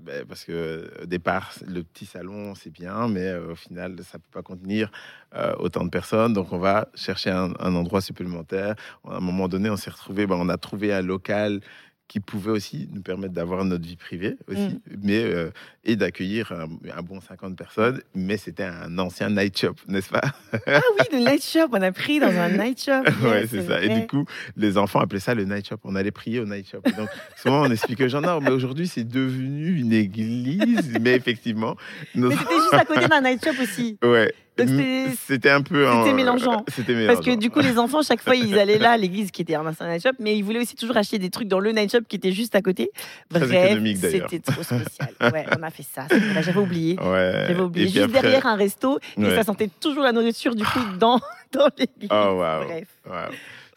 ben, 0.00 0.24
parce 0.26 0.44
que 0.44 0.90
au 1.02 1.06
départ, 1.06 1.52
le 1.66 1.82
petit 1.82 2.06
salon 2.06 2.54
c'est 2.54 2.70
bien, 2.70 3.08
mais 3.08 3.26
euh, 3.26 3.52
au 3.52 3.54
final, 3.54 3.96
ça 4.02 4.18
peut 4.18 4.30
pas 4.32 4.42
contenir 4.42 4.90
euh, 5.34 5.54
autant 5.58 5.84
de 5.84 5.90
personnes. 5.90 6.32
Donc, 6.32 6.52
on 6.52 6.58
va 6.58 6.88
chercher 6.94 7.30
un, 7.30 7.52
endroit 7.60 8.00
supplémentaire. 8.00 8.74
À 9.06 9.16
un 9.16 9.20
moment 9.20 9.48
donné, 9.48 9.68
on 9.68 9.76
s'est 9.76 9.90
retrouvé, 9.90 10.26
ben, 10.26 10.36
on 10.38 10.48
a 10.48 10.56
trouvé 10.56 10.92
un 10.94 11.02
local 11.02 11.60
qui 12.10 12.18
pouvait 12.18 12.50
aussi 12.50 12.88
nous 12.92 13.02
permettre 13.02 13.32
d'avoir 13.34 13.64
notre 13.64 13.86
vie 13.86 13.94
privée 13.94 14.36
aussi, 14.48 14.60
Mm. 14.60 14.80
mais 15.04 15.22
euh, 15.22 15.50
et 15.84 15.94
d'accueillir 15.94 16.50
un, 16.50 16.68
un 16.92 17.02
bon 17.02 17.20
50 17.20 17.56
personnes. 17.56 18.00
Mais 18.16 18.36
c'était 18.36 18.64
un 18.64 18.98
ancien 18.98 19.30
night 19.30 19.56
shop, 19.56 19.74
n'est-ce 19.86 20.08
pas? 20.10 20.20
Ah 20.66 20.80
oui, 20.98 21.04
le 21.12 21.18
night 21.18 21.44
shop, 21.44 21.68
on 21.70 21.80
a 21.80 21.92
pris 21.92 22.18
dans 22.18 22.26
un 22.36 22.48
night 22.48 22.82
shop. 22.82 23.04
Ouais, 23.22 23.42
Yes, 23.42 23.50
c'est 23.50 23.62
ça. 23.68 23.80
Et 23.80 23.88
du 24.00 24.06
coup, 24.08 24.24
les 24.56 24.76
enfants 24.76 24.98
appelaient 24.98 25.20
ça 25.20 25.34
le 25.36 25.44
night 25.44 25.68
shop. 25.68 25.76
On 25.84 25.94
allait 25.94 26.10
prier 26.10 26.40
au 26.40 26.46
night 26.46 26.68
shop. 26.68 26.80
Et 26.86 26.92
donc, 26.92 27.08
souvent, 27.36 27.62
on 27.62 27.70
expliquait 27.70 28.06
aux 28.06 28.08
gens, 28.08 28.20
non, 28.20 28.40
mais 28.40 28.50
aujourd'hui, 28.50 28.88
c'est 28.88 29.04
devenu 29.04 29.78
une 29.78 29.92
église. 29.92 30.98
Mais 31.00 31.14
effectivement, 31.14 31.76
nos... 32.16 32.28
Mais 32.30 32.34
c'était 32.36 32.54
juste 32.54 32.74
à 32.74 32.84
côté 32.84 33.06
d'un 33.06 33.20
night 33.20 33.44
shop 33.44 33.62
aussi. 33.62 33.98
ouais. 34.02 34.34
C'était- 34.56 35.50
un 35.50 35.62
peu. 35.62 35.88
en- 35.88 36.02
c'était 36.04 36.14
mélangeant. 36.14 36.64
Parce 37.06 37.20
que 37.24 37.34
du 37.36 37.50
coup, 37.50 37.60
les 37.60 37.78
enfants, 37.78 38.02
chaque 38.02 38.20
fois, 38.22 38.36
ils 38.36 38.58
allaient 38.58 38.78
là, 38.78 38.92
à 38.92 38.96
l'église 38.96 39.30
qui 39.30 39.42
était 39.42 39.54
un 39.54 39.66
ancien 39.66 39.88
night 39.88 40.02
shop, 40.02 40.10
mais 40.18 40.36
ils 40.36 40.42
voulaient 40.42 40.60
aussi 40.60 40.76
toujours 40.76 40.96
acheter 40.96 41.18
des 41.18 41.30
trucs 41.30 41.48
dans 41.48 41.60
le 41.60 41.72
night 41.72 41.90
shop 41.90 42.00
qui 42.08 42.16
était 42.16 42.32
juste 42.32 42.54
à 42.54 42.60
côté. 42.62 42.90
Bref, 43.30 43.48
c'était 44.10 44.38
trop 44.40 44.62
spécial. 44.62 45.10
Ouais, 45.32 45.46
on 45.58 45.62
a 45.62 45.70
fait 45.70 45.82
ça. 45.84 46.06
J'avais 46.42 46.58
oublié. 46.60 46.98
Ouais. 47.00 47.44
J'avais 47.48 47.60
oublié. 47.60 47.86
Juste 47.88 47.98
après- 48.04 48.20
derrière 48.22 48.46
un 48.46 48.56
resto, 48.56 48.98
et 49.18 49.30
ça 49.36 49.42
sentait 49.44 49.70
toujours 49.80 50.02
la 50.02 50.12
nourriture 50.12 50.54
du 50.54 50.64
coup 50.64 50.80
dans, 50.98 51.20
dans 51.52 51.68
l'église. 51.78 52.10
Oh. 52.10 52.42
Bref. 52.66 52.88
Wow. 53.06 53.12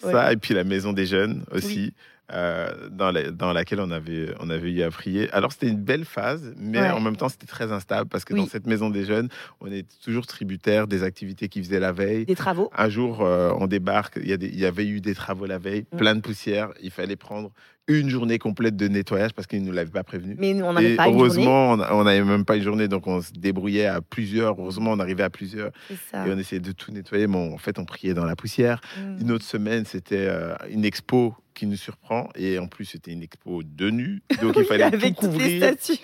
Ouais. 0.06 0.12
Ça, 0.12 0.34
et 0.34 0.36
puis 0.38 0.54
la 0.54 0.64
maison 0.66 0.92
des 0.92 1.06
jeunes 1.06 1.46
aussi, 1.52 1.94
euh, 2.34 2.90
dans, 2.90 3.12
la- 3.12 3.32
dans 3.32 3.54
laquelle 3.54 3.80
on 3.80 3.92
avait, 3.92 4.34
on 4.40 4.50
avait 4.50 4.72
eu 4.72 4.82
à 4.82 4.90
prier. 4.90 5.30
Alors, 5.32 5.52
c'était 5.52 5.68
une 5.70 5.82
belle 5.84 6.06
phase, 6.06 6.54
mais 6.58 6.80
Ouais. 6.82 6.90
en 6.90 7.00
même 7.00 7.16
temps, 7.16 7.30
c'était 7.30 7.46
très 7.46 7.72
instable 7.72 8.10
parce 8.10 8.26
que 8.26 8.34
Oui. 8.34 8.40
dans 8.42 8.48
cette 8.48 8.66
maison 8.68 8.90
des 8.90 9.06
jeunes, 9.06 9.30
on 9.62 9.68
est 9.72 9.86
toujours 10.04 10.26
tributaire 10.26 10.88
des 10.88 11.04
activités 11.04 11.48
qu'ils 11.50 11.64
faisaient 11.64 11.80
la 11.80 11.92
veille. 11.92 12.26
Des 12.26 12.36
travaux. 12.36 12.72
Un 12.76 12.90
jour, 12.90 13.22
euh, 13.22 13.52
on 13.60 13.68
débarque, 13.68 14.18
y, 14.18 14.32
il 14.34 14.60
y 14.60 14.66
avait 14.66 14.88
eu 14.88 15.00
des 15.00 15.14
travaux 15.16 15.46
la 15.46 15.60
veille, 15.60 15.86
Mm. 15.94 15.98
plein 15.98 16.16
de 16.16 16.22
poussière. 16.22 16.70
Il 16.82 16.92
fallait 16.92 17.16
prendre 17.16 17.52
une 17.90 18.10
journée 18.10 18.40
complète 18.40 18.76
de 18.78 18.88
nettoyage 18.88 19.34
parce 19.34 19.46
qu'ils 19.48 19.62
ne 19.62 19.68
nous 19.68 19.74
l'avaient 19.74 19.92
pas 19.92 20.04
prévenu. 20.04 20.36
Mais 20.40 20.54
nous, 20.54 20.64
on 20.66 20.74
n'avait 20.74 20.96
pas 20.96 21.08
une 21.08 21.14
journée. 21.18 21.24
heureusement, 21.46 21.74
on- 21.74 22.00
on 22.00 22.04
n'avait 22.06 22.24
même 22.24 22.46
pas 22.46 22.56
une 22.56 22.64
journée, 22.64 22.88
donc 22.88 23.08
on 23.08 23.22
se 23.22 23.34
débrouillait 23.34 23.88
à 23.88 24.00
plusieurs. 24.02 24.60
Heureusement, 24.60 24.92
on 24.94 25.00
arrivait 25.00 25.24
à 25.24 25.30
plusieurs 25.30 25.72
et 25.90 26.32
on 26.32 26.38
essayait 26.38 26.62
de 26.62 26.72
tout 26.72 26.92
nettoyer. 26.92 27.28
Mais 27.28 27.36
on- 27.38 27.54
en 27.54 27.58
fait, 27.58 27.80
on 27.80 27.86
priait 27.86 28.14
dans 28.14 28.26
la 28.26 28.36
poussière. 28.38 28.80
Mm. 28.98 29.22
Une 29.22 29.32
autre 29.32 29.46
semaine, 29.46 29.84
c'était 29.86 30.28
euh, 30.30 30.56
une 30.70 30.86
expo 30.86 31.36
qui 31.54 31.68
nous 31.68 31.76
surprend. 31.76 32.30
Et 32.36 32.58
en 32.58 32.68
plus, 32.68 32.86
c'était 32.86 33.12
une 33.12 33.22
expo 33.22 33.62
de 33.64 33.90
nu. 33.90 34.22
Donc, 34.42 34.56
il 34.58 34.64
fallait 34.66 34.90
tout 34.90 34.96
avec 34.96 35.16
couvrir. 35.16 35.62
statues. 35.76 36.00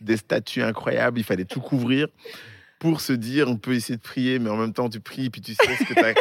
Des 0.00 0.16
statues 0.18 0.62
incroyables. 0.62 1.18
Il 1.18 1.24
fallait 1.24 1.44
tout 1.46 1.60
couvrir 1.60 2.08
pour 2.78 3.00
se 3.00 3.12
dire, 3.12 3.48
on 3.48 3.56
peut 3.56 3.74
essayer 3.74 3.96
de 3.96 4.02
prier, 4.02 4.38
mais 4.38 4.50
en 4.50 4.56
même 4.56 4.72
temps, 4.72 4.88
tu 4.90 5.00
pries, 5.00 5.30
puis 5.30 5.40
tu 5.40 5.54
sais 5.54 5.76
ce 5.78 5.84
que 5.84 5.94
t'as- 5.94 6.20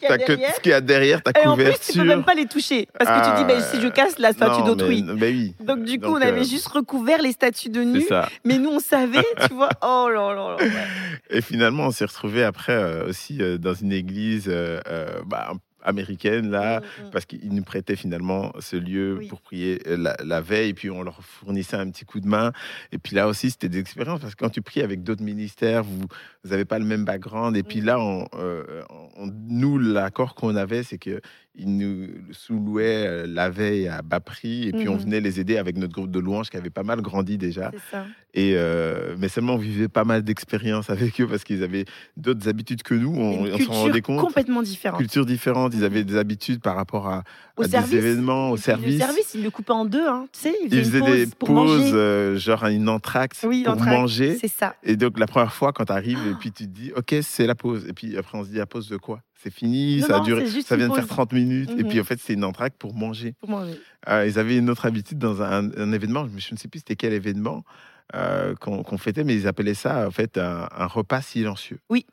qu'il 0.00 0.08
y 0.08 0.12
a 0.12 0.18
t'as 0.18 0.24
que- 0.24 0.32
derrière. 0.32 0.54
ce 0.56 0.60
qu'il 0.60 0.70
y 0.70 0.74
a 0.74 0.80
derrière, 0.80 1.22
ta 1.22 1.30
Et 1.40 1.46
en 1.46 1.54
plus, 1.54 1.64
tu 1.64 1.70
couverture. 1.70 2.02
peux 2.02 2.08
même 2.08 2.24
pas 2.24 2.34
les 2.34 2.46
toucher. 2.46 2.88
Parce 2.98 3.08
que 3.10 3.14
tu 3.30 3.36
dis, 3.36 3.42
Ah, 3.42 3.44
ben, 3.44 3.60
si 3.62 3.80
je 3.80 3.88
casse 3.88 4.18
la 4.18 4.32
statue 4.32 4.60
Non, 4.60 4.66
d'autrui. 4.74 5.02
mais- 5.02 5.14
mais 5.14 5.28
oui. 5.30 5.54
Donc, 5.60 5.84
du 5.84 5.98
coup, 6.00 6.06
Donc, 6.06 6.16
on 6.18 6.20
avait 6.22 6.40
euh, 6.40 6.44
juste 6.44 6.66
recouvert 6.68 7.22
les 7.22 7.32
statues 7.32 7.70
de 7.70 7.82
nu. 7.82 8.04
Mais 8.44 8.58
nous, 8.58 8.70
on 8.70 8.80
savait, 8.80 9.18
tu 9.48 9.54
vois. 9.54 9.70
Oh 9.82 10.08
là 10.12 10.34
là 10.34 10.56
là. 10.56 10.56
ouais. 10.56 10.70
Et 11.30 11.40
finalement, 11.42 11.84
on 11.86 11.90
s'est 11.92 12.04
retrouvé 12.06 12.42
après 12.42 12.72
euh, 12.72 13.08
aussi 13.08 13.40
euh, 13.40 13.58
dans 13.58 13.74
une 13.74 13.92
église 13.92 14.46
euh, 14.48 14.80
euh, 14.88 15.20
bah, 15.26 15.52
américaine 15.82 16.50
là. 16.50 16.80
Mm, 16.80 16.82
mm. 17.06 17.10
Parce 17.10 17.24
qu'ils 17.24 17.54
nous 17.54 17.62
prêtaient 17.62 17.96
finalement 17.96 18.52
ce 18.60 18.76
lieu 18.76 19.16
Oui. 19.18 19.28
pour 19.28 19.40
prier 19.40 19.80
euh, 19.86 19.96
la, 19.96 20.14
la 20.22 20.40
veille, 20.42 20.70
et 20.70 20.74
puis 20.74 20.90
on 20.90 21.02
leur 21.02 21.18
fournissait 21.22 21.76
un 21.76 21.88
petit 21.90 22.04
coup 22.04 22.20
de 22.20 22.26
main. 22.28 22.52
Et 22.92 22.98
puis 22.98 23.16
là 23.16 23.26
aussi, 23.28 23.50
c'était 23.50 23.68
des 23.70 23.78
expériences, 23.78 24.20
parce 24.20 24.34
que 24.34 24.44
quand 24.44 24.50
tu 24.50 24.60
pries 24.62 24.82
avec 24.82 25.02
d'autres 25.02 25.22
ministères, 25.22 25.82
vous 25.82 26.04
n'avez 26.48 26.64
pas 26.66 26.78
le 26.78 26.84
même 26.84 27.04
background. 27.06 27.56
Et 27.56 27.62
puis 27.62 27.80
Mhm. 27.80 27.86
là, 27.86 27.98
on, 27.98 28.26
euh, 28.38 28.82
nous, 29.26 29.78
l'accord 29.78 30.34
qu'on 30.34 30.56
avait, 30.56 30.82
c'est 30.82 30.98
que 30.98 31.20
ils 31.60 31.76
nous 31.76 32.08
sous-louaient 32.32 33.06
euh, 33.06 33.26
la 33.28 33.50
veille 33.50 33.86
à 33.88 34.02
bas 34.02 34.20
prix, 34.20 34.68
et 34.68 34.72
puis 34.72 34.88
on 34.88 34.94
Mhm. 34.94 35.00
venait 35.02 35.20
les 35.20 35.38
aider 35.40 35.56
avec 35.58 35.76
notre 35.76 35.92
groupe 35.92 36.10
de 36.10 36.18
louanges 36.18 36.50
qui 36.50 36.56
avait 36.56 36.70
pas 36.70 36.82
mal 36.82 37.00
grandi 37.02 37.36
déjà. 37.38 37.70
Ça. 37.90 38.06
Et 38.32 38.52
euh, 38.56 39.16
mais 39.18 39.28
seulement 39.28 39.54
on 39.54 39.58
vivait 39.58 39.88
pas 39.88 40.04
mal 40.04 40.22
d'expériences 40.22 40.88
avec 40.90 41.20
eux 41.20 41.26
parce 41.26 41.42
qu'ils 41.44 41.62
avaient 41.64 41.84
d'autres 42.16 42.48
habitudes 42.48 42.82
que 42.82 42.94
nous. 42.94 43.10
On, 43.14 43.42
on 43.44 43.58
s'en 43.58 43.72
rendait 43.72 43.92
culture 43.92 44.02
compte. 44.02 44.20
complètement 44.20 44.62
différente. 44.62 44.98
Cultures 45.00 45.26
différentes. 45.26 45.74
Ils 45.74 45.84
avaient 45.84 46.04
des 46.04 46.16
habitudes 46.16 46.60
par 46.60 46.76
rapport 46.76 47.08
à, 47.08 47.24
Au 47.56 47.62
à 47.64 47.68
service, 47.68 47.90
des 47.90 47.96
événements, 47.98 48.50
au 48.50 48.54
Le 48.54 48.60
service. 48.60 48.98
service, 48.98 49.34
il 49.34 49.42
le 49.42 49.50
coupait 49.50 49.72
en 49.72 49.84
deux. 49.84 50.06
Hein. 50.08 50.26
Tu 50.32 50.40
sais, 50.40 50.54
il 50.64 50.72
Ils 50.72 50.84
faisaient 50.84 51.00
des 51.26 51.26
pauses, 51.26 51.90
euh, 51.92 52.36
genre 52.38 52.64
une 52.66 52.88
entracte 52.88 53.44
Oui, 53.46 53.64
pour 53.64 53.76
manger. 53.76 54.36
C'est 54.40 54.48
ça. 54.48 54.76
Et 54.84 54.96
donc 54.96 55.18
la 55.18 55.26
première 55.26 55.52
fois 55.52 55.72
quand 55.72 55.84
tu 55.86 55.92
arrives 55.92 56.24
et 56.30 56.34
puis 56.38 56.52
tu 56.52 56.64
te 56.66 56.70
dis 56.70 56.92
ok 56.96 57.16
c'est 57.22 57.46
la 57.46 57.54
pause 57.54 57.86
et 57.88 57.92
puis 57.92 58.16
après 58.16 58.38
on 58.38 58.44
se 58.44 58.50
dit 58.50 58.56
la 58.58 58.66
pause 58.66 58.88
de 58.88 58.96
quoi? 58.96 59.20
C'est 59.42 59.52
fini, 59.52 60.00
Non, 60.00 60.06
ça 60.06 60.16
a 60.18 60.20
duré, 60.20 60.46
ça 60.46 60.76
vient 60.76 60.88
de 60.88 60.92
faire 60.94 61.04
pause. 61.06 61.16
30 61.16 61.32
minutes 61.32 61.70
et 61.70 61.82
Mhm. 61.82 61.88
puis 61.88 62.00
en 62.00 62.04
fait 62.04 62.20
c'est 62.20 62.34
une 62.34 62.44
entracte 62.44 62.76
pour 62.78 62.94
manger. 62.94 63.34
Pour 63.40 63.48
manger. 63.48 63.72
Euh, 64.08 64.26
ils 64.26 64.38
avaient 64.38 64.56
une 64.58 64.68
autre 64.68 64.84
habitude 64.86 65.18
dans 65.18 65.40
un, 65.42 65.70
un 65.78 65.92
événement, 65.92 66.26
je 66.36 66.52
ne 66.52 66.58
sais 66.58 66.68
plus 66.68 66.80
c'était 66.80 66.96
quel 66.96 67.12
événement 67.14 67.64
euh, 68.14 68.54
qu'on 68.56 68.98
fêtait, 68.98 69.24
mais 69.24 69.34
ils 69.34 69.46
appelaient 69.46 69.74
ça 69.74 70.06
en 70.06 70.10
fait 70.10 70.36
un, 70.36 70.68
un 70.76 70.86
repas 70.86 71.22
silencieux. 71.22 71.78
Oui. 71.88 72.04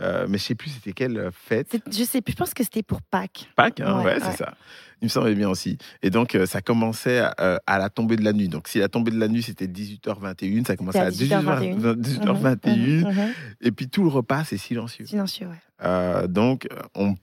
Euh, 0.00 0.26
mais 0.28 0.38
je 0.38 0.44
sais 0.44 0.54
plus 0.54 0.70
c'était 0.70 0.92
quelle 0.92 1.30
fête. 1.32 1.76
Je 1.90 2.04
sais 2.04 2.20
plus, 2.20 2.30
je 2.30 2.36
pense 2.36 2.54
que 2.54 2.62
c'était 2.62 2.84
pour 2.84 3.02
Pâques. 3.02 3.50
Pâques, 3.56 3.80
hein, 3.80 3.98
Ouais, 3.98 4.04
ouais, 4.04 4.12
ouais. 4.14 4.20
c'est 4.30 4.36
ça. 4.36 4.54
Il 5.02 5.06
me 5.06 5.08
semblait 5.08 5.34
bien 5.34 5.48
aussi. 5.48 5.76
Et 6.02 6.10
donc, 6.10 6.34
euh, 6.36 6.46
ça 6.46 6.60
commençait 6.60 7.18
à, 7.18 7.34
euh, 7.40 7.58
à 7.66 7.78
la 7.78 7.88
tombée 7.90 8.14
de 8.16 8.22
la 8.24 8.32
nuit. 8.32 8.48
Donc, 8.48 8.68
si 8.68 8.78
la 8.78 8.88
tombée 8.88 9.10
de 9.10 9.18
la 9.18 9.26
nuit, 9.28 9.42
c'était 9.42 9.66
18h21, 9.66 10.64
ça 10.66 10.76
commençait 10.76 11.00
à 11.00 11.10
18h21. 11.10 11.94
18h21. 11.96 12.76
Mhm, 12.76 13.08
mhm. 13.12 13.32
Et 13.60 13.72
puis, 13.72 13.88
tout 13.88 14.02
le 14.02 14.08
repas, 14.08 14.44
c'est 14.44 14.56
silencieux. 14.56 15.06
Silencieux, 15.06 15.46
ouais. 15.48 15.60
Euh, 15.84 16.26
donc, 16.26 16.66
on 16.94 17.14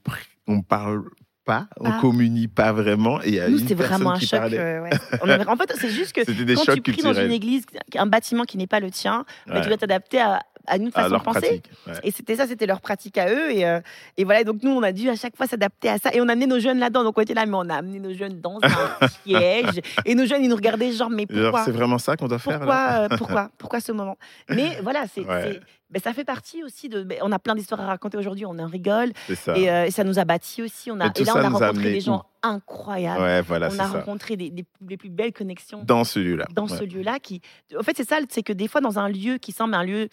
on 0.46 0.62
parle 0.62 1.02
pas, 1.44 1.68
on 1.78 1.84
Pas. 1.90 1.98
communie 2.00 2.48
pas 2.48 2.72
vraiment. 2.72 3.20
Et 3.22 3.40
Nous, 3.48 3.58
c'était 3.58 3.74
vraiment 3.74 4.12
un 4.12 4.18
choc. 4.18 4.52
euh, 4.52 4.82
ouais. 4.82 4.90
En 5.48 5.56
fait, 5.56 5.72
c'est 5.76 5.90
juste 5.90 6.12
que 6.12 6.20
quand 6.66 6.72
tu 6.74 6.82
pries 6.82 7.02
dans 7.02 7.14
une 7.14 7.30
église, 7.32 7.64
un 7.96 8.06
bâtiment 8.06 8.44
qui 8.44 8.56
n'est 8.58 8.66
pas 8.66 8.80
le 8.80 8.90
tien, 8.90 9.24
bah, 9.46 9.54
Ouais, 9.54 9.60
tu 9.62 9.68
dois 9.68 9.76
t'adapter 9.76 10.20
à, 10.20 10.40
à 10.66 10.76
une 10.76 10.88
à 10.88 10.90
façon 10.90 11.06
de 11.08 11.12
leur 11.12 11.22
penser. 11.22 11.62
ouais. 11.86 11.92
Et 12.02 12.10
c'était 12.10 12.34
ça, 12.34 12.48
c'était 12.48 12.66
leur 12.66 12.80
pratique 12.80 13.16
à 13.18 13.30
eux. 13.30 13.52
Et, 13.52 13.64
euh, 13.64 13.80
et 14.16 14.24
voilà, 14.24 14.42
donc 14.42 14.62
nous, 14.64 14.72
on 14.72 14.82
a 14.82 14.90
dû 14.90 15.08
à 15.08 15.14
chaque 15.14 15.36
fois 15.36 15.46
s'adapter 15.46 15.88
à 15.88 15.98
ça. 15.98 16.12
Et 16.12 16.20
on 16.20 16.28
a 16.28 16.32
amené 16.32 16.46
nos 16.48 16.58
jeunes 16.58 16.80
là-dedans. 16.80 17.04
Donc 17.04 17.16
on 17.16 17.20
était 17.20 17.34
là, 17.34 17.46
mais 17.46 17.54
on 17.54 17.68
a 17.70 17.76
amené 17.76 18.00
nos 18.00 18.12
jeunes 18.12 18.40
dans 18.40 18.58
un 18.62 19.06
piège. 19.24 19.80
Et 20.04 20.16
nos 20.16 20.26
jeunes, 20.26 20.42
ils 20.42 20.48
nous 20.48 20.56
regardaient 20.56 20.90
genre, 20.90 21.10
mais 21.10 21.26
pourquoi 21.26 21.64
C'est 21.64 21.70
vraiment 21.70 21.98
ça 21.98 22.16
qu'on 22.16 22.26
doit 22.26 22.40
faire 22.40 22.58
pourquoi, 22.58 22.74
là 22.74 23.02
euh, 23.04 23.08
pourquoi, 23.16 23.50
pourquoi 23.58 23.78
ce 23.80 23.92
moment? 23.92 24.16
Mais 24.48 24.78
voilà, 24.82 25.04
c'est, 25.14 25.24
Ouais. 25.24 25.60
Ben, 25.90 26.02
ça 26.02 26.12
fait 26.12 26.24
partie 26.24 26.62
aussi 26.64 26.88
de. 26.88 27.06
on 27.22 27.30
a 27.32 27.38
plein 27.38 27.54
d'histoires 27.54 27.80
à 27.80 27.86
raconter 27.86 28.16
aujourd'hui, 28.18 28.44
on 28.46 28.58
en 28.58 28.66
rigole. 28.66 29.12
Ça. 29.34 29.56
Et, 29.56 29.70
euh, 29.70 29.86
et 29.86 29.90
ça 29.90 30.02
nous 30.04 30.18
a 30.18 30.24
bâtis 30.24 30.62
aussi. 30.62 30.90
On 30.90 30.98
a, 31.00 31.06
Mais 31.06 31.12
et 31.16 31.24
là, 31.24 31.32
on 31.36 31.38
a 31.38 31.48
rencontré 31.48 31.92
des 31.92 32.00
gens 32.00 32.18
où 32.18 32.46
incroyables. 32.46 33.20
Ouais, 33.20 33.42
voilà, 33.42 33.68
on 33.70 33.74
a 33.74 33.76
ça. 33.76 33.86
rencontré 33.86 34.36
des, 34.36 34.50
des- 34.50 34.64
les 34.88 34.96
plus 34.96 35.10
belles 35.10 35.32
connexions 35.32 35.82
Dans 35.84 36.04
celui-là. 36.04 36.46
dans 36.54 36.66
ouais. 36.66 36.76
ce 36.78 36.84
lieu-là. 36.84 37.18
Qui, 37.20 37.40
en 37.78 37.82
fait, 37.82 37.96
c'est 37.96 38.08
ça, 38.08 38.18
c'est 38.28 38.42
que 38.42 38.52
des 38.52 38.68
fois, 38.68 38.80
dans 38.80 38.98
un 38.98 39.08
lieu 39.08 39.38
qui 39.38 39.52
semble 39.52 39.74
un 39.74 39.84
lieu 39.84 40.08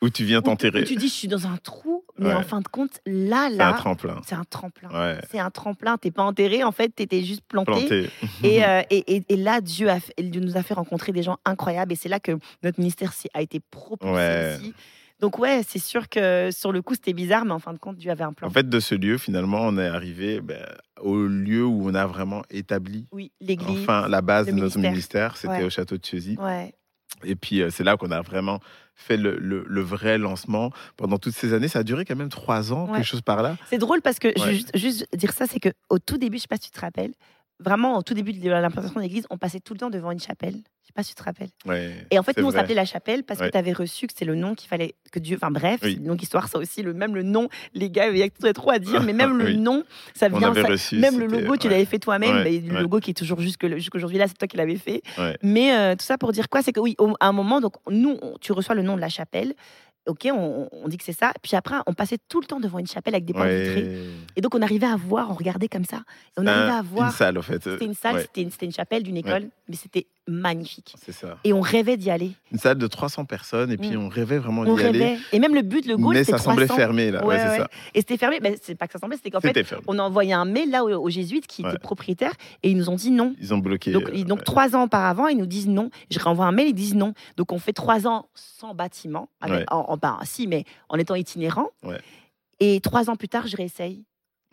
Où 0.00 0.10
tu 0.10 0.24
viens 0.24 0.40
t'enterrer. 0.42 0.84
tu 0.84 0.94
dis, 0.94 1.08
je 1.08 1.12
suis 1.12 1.26
dans 1.28 1.46
un 1.48 1.56
trou, 1.56 2.04
mais 2.18 2.26
Ouais. 2.28 2.34
en 2.34 2.42
fin 2.42 2.60
de 2.60 2.68
compte, 2.68 3.00
là, 3.04 3.48
C'est 3.50 3.54
un 3.60 3.70
là, 3.70 3.72
tremplin. 3.72 4.20
c'est 4.24 4.34
un 4.36 4.44
tremplin. 4.44 4.88
Ouais. 4.90 5.20
C'est 5.30 5.40
un 5.40 5.50
tremplin. 5.50 5.96
T'es 5.98 6.12
pas 6.12 6.22
enterré, 6.22 6.62
en 6.62 6.70
fait, 6.70 6.88
t'étais 6.94 7.22
juste 7.24 7.42
planté. 7.48 7.72
Planté. 7.72 8.10
Et, 8.44 8.64
euh, 8.64 8.82
et, 8.90 9.16
et- 9.16 9.24
et 9.28 9.36
là, 9.36 9.60
Dieu, 9.60 9.88
a 9.90 9.98
fait- 9.98 10.14
Dieu 10.22 10.40
nous 10.40 10.56
a 10.56 10.62
fait 10.62 10.74
rencontrer 10.74 11.10
des 11.10 11.24
gens 11.24 11.38
incroyables. 11.44 11.92
Et 11.92 11.96
c'est 11.96 12.08
là 12.08 12.20
que 12.20 12.32
notre 12.62 12.78
ministère 12.78 13.12
a 13.34 13.42
été 13.42 13.58
propulsé 13.58 14.14
Ouais. 14.14 14.56
aussi. 14.60 14.72
Donc 15.20 15.40
ouais, 15.40 15.62
c'est 15.66 15.80
sûr 15.80 16.08
que 16.08 16.50
sur 16.52 16.70
le 16.70 16.80
coup, 16.80 16.94
c'était 16.94 17.12
bizarre, 17.12 17.44
mais 17.44 17.50
en 17.50 17.58
fin 17.58 17.72
de 17.72 17.78
compte, 17.78 17.96
Dieu 17.96 18.12
avait 18.12 18.22
un 18.22 18.32
plan. 18.32 18.46
En 18.46 18.50
fait, 18.52 18.68
de 18.68 18.78
ce 18.78 18.94
lieu, 18.94 19.18
finalement, 19.18 19.62
on 19.62 19.76
est 19.76 19.86
arrivé 19.88 20.40
ben, 20.40 20.64
au 21.00 21.16
lieu 21.24 21.64
où 21.64 21.88
on 21.90 21.94
a 21.94 22.06
vraiment 22.06 22.42
établi 22.50 23.04
oui, 23.10 23.32
l'église. 23.40 23.80
enfin 23.82 24.06
la 24.06 24.20
base 24.22 24.46
de 24.46 24.52
notre 24.52 24.78
ministère. 24.78 25.36
C'était 25.36 25.54
Ouais. 25.54 25.64
au 25.64 25.70
château 25.70 25.96
de 25.96 26.04
Chesy. 26.04 26.36
Ouais. 26.38 26.72
Et 27.24 27.34
puis, 27.34 27.62
euh, 27.62 27.70
c'est 27.70 27.84
là 27.84 27.96
qu'on 27.96 28.10
a 28.10 28.20
vraiment 28.20 28.60
fait 28.94 29.16
le, 29.16 29.36
le- 29.38 29.64
le 29.66 29.80
vrai 29.80 30.18
lancement. 30.18 30.72
Pendant 30.96 31.18
toutes 31.18 31.34
ces 31.34 31.52
années, 31.52 31.68
ça 31.68 31.80
a 31.80 31.82
duré 31.82 32.04
quand 32.04 32.16
même 32.16 32.28
trois 32.28 32.72
ans, 32.72 32.86
Ouais. 32.88 32.96
quelque 32.98 33.06
chose 33.06 33.22
par 33.22 33.42
là. 33.42 33.56
C'est 33.70 33.78
drôle 33.78 34.02
parce 34.02 34.18
que, 34.18 34.28
Ouais. 34.28 34.52
juste, 34.54 34.70
juste 34.76 35.06
dire 35.16 35.32
ça, 35.32 35.46
c'est 35.46 35.60
qu'au 35.60 35.98
tout 35.98 36.18
début, 36.18 36.36
je 36.38 36.42
sais 36.42 36.48
pas 36.48 36.56
si 36.56 36.70
tu 36.70 36.76
te 36.76 36.80
rappelles, 36.80 37.12
vraiment 37.60 37.98
au 37.98 38.02
tout 38.02 38.14
début 38.14 38.32
de 38.32 38.48
l'implantation 38.50 38.96
de 38.96 39.02
l'église, 39.04 39.26
on 39.30 39.38
passait 39.38 39.60
tout 39.60 39.74
le 39.74 39.78
temps 39.80 39.90
devant 39.90 40.10
une 40.10 40.20
chapelle. 40.20 40.54
Je 40.54 40.86
sais 40.86 40.92
pas 40.94 41.02
si 41.02 41.10
tu 41.10 41.16
te 41.16 41.22
rappelles. 41.22 41.50
Ouais, 41.66 41.92
Et 42.10 42.18
en 42.18 42.22
fait, 42.22 42.38
nous, 42.38 42.46
on 42.46 42.50
s'appelait 42.50 42.74
la 42.74 42.86
chapelle 42.86 43.22
parce 43.22 43.40
que 43.40 43.48
tu 43.50 43.58
avais 43.58 43.72
reçu 43.72 44.06
que 44.06 44.14
c'est 44.16 44.24
le 44.24 44.34
nom 44.34 44.54
qu'il 44.54 44.68
fallait 44.70 44.94
que 45.12 45.18
Dieu. 45.18 45.36
Enfin 45.36 45.50
bref, 45.50 45.80
Oui. 45.82 45.92
c'est 45.92 45.98
une 46.00 46.06
longue 46.08 46.22
histoire, 46.22 46.48
ça 46.48 46.58
aussi. 46.58 46.82
Le, 46.82 46.94
même 46.94 47.14
le 47.14 47.22
nom, 47.22 47.48
les 47.74 47.90
gars, 47.90 48.08
il 48.08 48.16
y 48.16 48.22
a 48.22 48.52
trop 48.54 48.70
à 48.70 48.78
dire, 48.78 49.02
mais 49.02 49.12
même 49.12 49.36
le 49.38 49.52
nom, 49.52 49.84
ça 50.14 50.28
vient. 50.30 50.54
ça- 50.54 50.62
reçu. 50.62 50.96
Même 50.98 51.18
le 51.18 51.26
logo, 51.26 51.56
tu 51.58 51.68
l'avais 51.68 51.84
fait 51.84 51.98
toi-même. 51.98 52.42
Le 52.44 52.80
logo 52.80 53.00
qui 53.00 53.10
est 53.10 53.14
toujours 53.14 53.40
jusque- 53.40 53.66
jusqu'aujourd'hui 53.76 54.16
là, 54.18 54.26
c'est 54.28 54.38
toi 54.38 54.48
qui 54.48 54.56
l'avais 54.56 54.76
fait. 54.76 55.02
Mais 55.42 55.72
euh, 55.76 55.94
tout 55.94 56.04
ça 56.06 56.16
pour 56.16 56.32
dire 56.32 56.48
quoi? 56.48 56.62
C'est 56.62 56.72
que 56.72 56.80
oui, 56.80 56.94
au- 56.98 57.14
à 57.20 57.26
un 57.28 57.32
moment, 57.32 57.60
donc 57.60 57.74
nous, 57.90 58.16
on- 58.22 58.38
tu 58.40 58.52
reçois 58.52 58.74
le 58.74 58.82
nom 58.82 58.96
de 58.96 59.00
la 59.02 59.10
chapelle. 59.10 59.54
Ok, 60.06 60.26
on, 60.32 60.68
on 60.72 60.88
dit 60.88 60.96
que 60.96 61.04
c'est 61.04 61.12
ça. 61.12 61.32
Puis 61.42 61.54
après, 61.54 61.76
on 61.86 61.92
passait 61.92 62.18
tout 62.28 62.40
le 62.40 62.46
temps 62.46 62.60
devant 62.60 62.78
une 62.78 62.86
chapelle 62.86 63.14
avec 63.14 63.26
des 63.26 63.32
portes 63.34 63.46
vitrées. 63.48 63.82
Ouais. 63.82 64.06
Et 64.36 64.40
donc, 64.40 64.54
on 64.54 64.62
arrivait 64.62 64.86
à 64.86 64.96
voir, 64.96 65.30
on 65.30 65.34
regardait 65.34 65.68
comme 65.68 65.84
ça. 65.84 65.98
Et 65.98 66.40
on 66.40 66.46
arrivait 66.46 66.72
à 66.78 66.82
voir. 66.82 67.06
Une 67.08 67.12
salle, 67.12 67.36
en 67.38 67.42
fait. 67.42 67.62
C'était 67.62 67.84
une 67.84 67.94
salle, 67.94 68.14
Ouais, 68.16 68.22
c'était 68.22 68.42
une, 68.42 68.50
c'était 68.50 68.66
une 68.66 68.72
chapelle 68.72 69.02
d'une 69.02 69.16
école, 69.18 69.48
mais 69.68 69.76
c'était 69.76 70.06
magnifique. 70.28 70.94
c'est 71.04 71.12
ça. 71.12 71.38
Et 71.44 71.52
on 71.52 71.60
rêvait 71.60 71.96
d'y 71.96 72.10
aller. 72.10 72.32
Une 72.52 72.58
salle 72.58 72.78
de 72.78 72.86
300 72.86 73.24
personnes, 73.24 73.70
et 73.72 73.76
puis 73.76 73.90
Mm. 73.96 74.00
on 74.04 74.08
rêvait 74.08 74.38
vraiment 74.38 74.64
d'y 74.64 74.82
aller. 74.84 75.18
Et 75.32 75.38
même 75.38 75.54
le 75.54 75.62
but, 75.62 75.86
le 75.86 75.96
goal, 75.96 76.14
Mais 76.14 76.24
ça 76.24 76.38
semblait 76.38 76.66
300. 76.66 76.76
fermé, 76.76 77.10
là. 77.10 77.24
Ouais, 77.24 77.36
Ouais, 77.36 77.58
ça. 77.58 77.68
Et 77.94 78.00
c'était 78.00 78.16
fermé. 78.18 78.38
Ben, 78.40 78.54
c'est 78.62 78.74
pas 78.74 78.86
que 78.86 78.92
ça 78.92 78.98
semblait, 78.98 79.16
c'était 79.16 79.30
qu'en 79.30 79.40
fait, 79.40 79.64
fermé. 79.64 79.84
on 79.88 79.98
a 79.98 80.02
envoyé 80.02 80.32
un 80.32 80.44
mail 80.44 80.70
là 80.70 80.84
aux, 80.84 80.90
aux 80.90 81.10
jésuites 81.10 81.46
qui 81.46 81.62
étaient 81.62 81.78
propriétaires 81.78 82.34
et 82.62 82.70
ils 82.70 82.76
nous 82.76 82.90
ont 82.90 82.96
dit 82.96 83.10
non. 83.10 83.34
Ils 83.40 83.54
ont 83.54 83.58
bloqué. 83.58 83.90
Donc, 83.92 84.08
euh, 84.10 84.24
donc 84.24 84.44
trois 84.44 84.76
ans 84.76 84.84
auparavant, 84.84 85.26
ils 85.28 85.38
nous 85.38 85.46
disent 85.46 85.68
non. 85.68 85.90
Je 86.10 86.18
renvoie 86.18 86.46
un 86.46 86.52
mail, 86.52 86.68
ils 86.68 86.74
disent 86.74 86.94
non. 86.94 87.14
Donc 87.36 87.52
on 87.52 87.58
fait 87.58 87.72
trois 87.72 88.06
ans 88.06 88.28
sans 88.34 88.74
bâtiment, 88.74 89.28
avec, 89.40 89.60
Ouais. 89.60 89.64
en, 89.70 89.86
en- 89.88 89.96
ben, 89.96 90.18
si, 90.24 90.46
mais 90.46 90.64
en 90.88 90.98
étant 90.98 91.14
itinérant. 91.14 91.68
Ouais. 91.82 91.98
Et 92.60 92.80
trois 92.80 93.08
ans 93.08 93.16
plus 93.16 93.28
tard, 93.28 93.46
je 93.46 93.56
réessaye. 93.56 94.04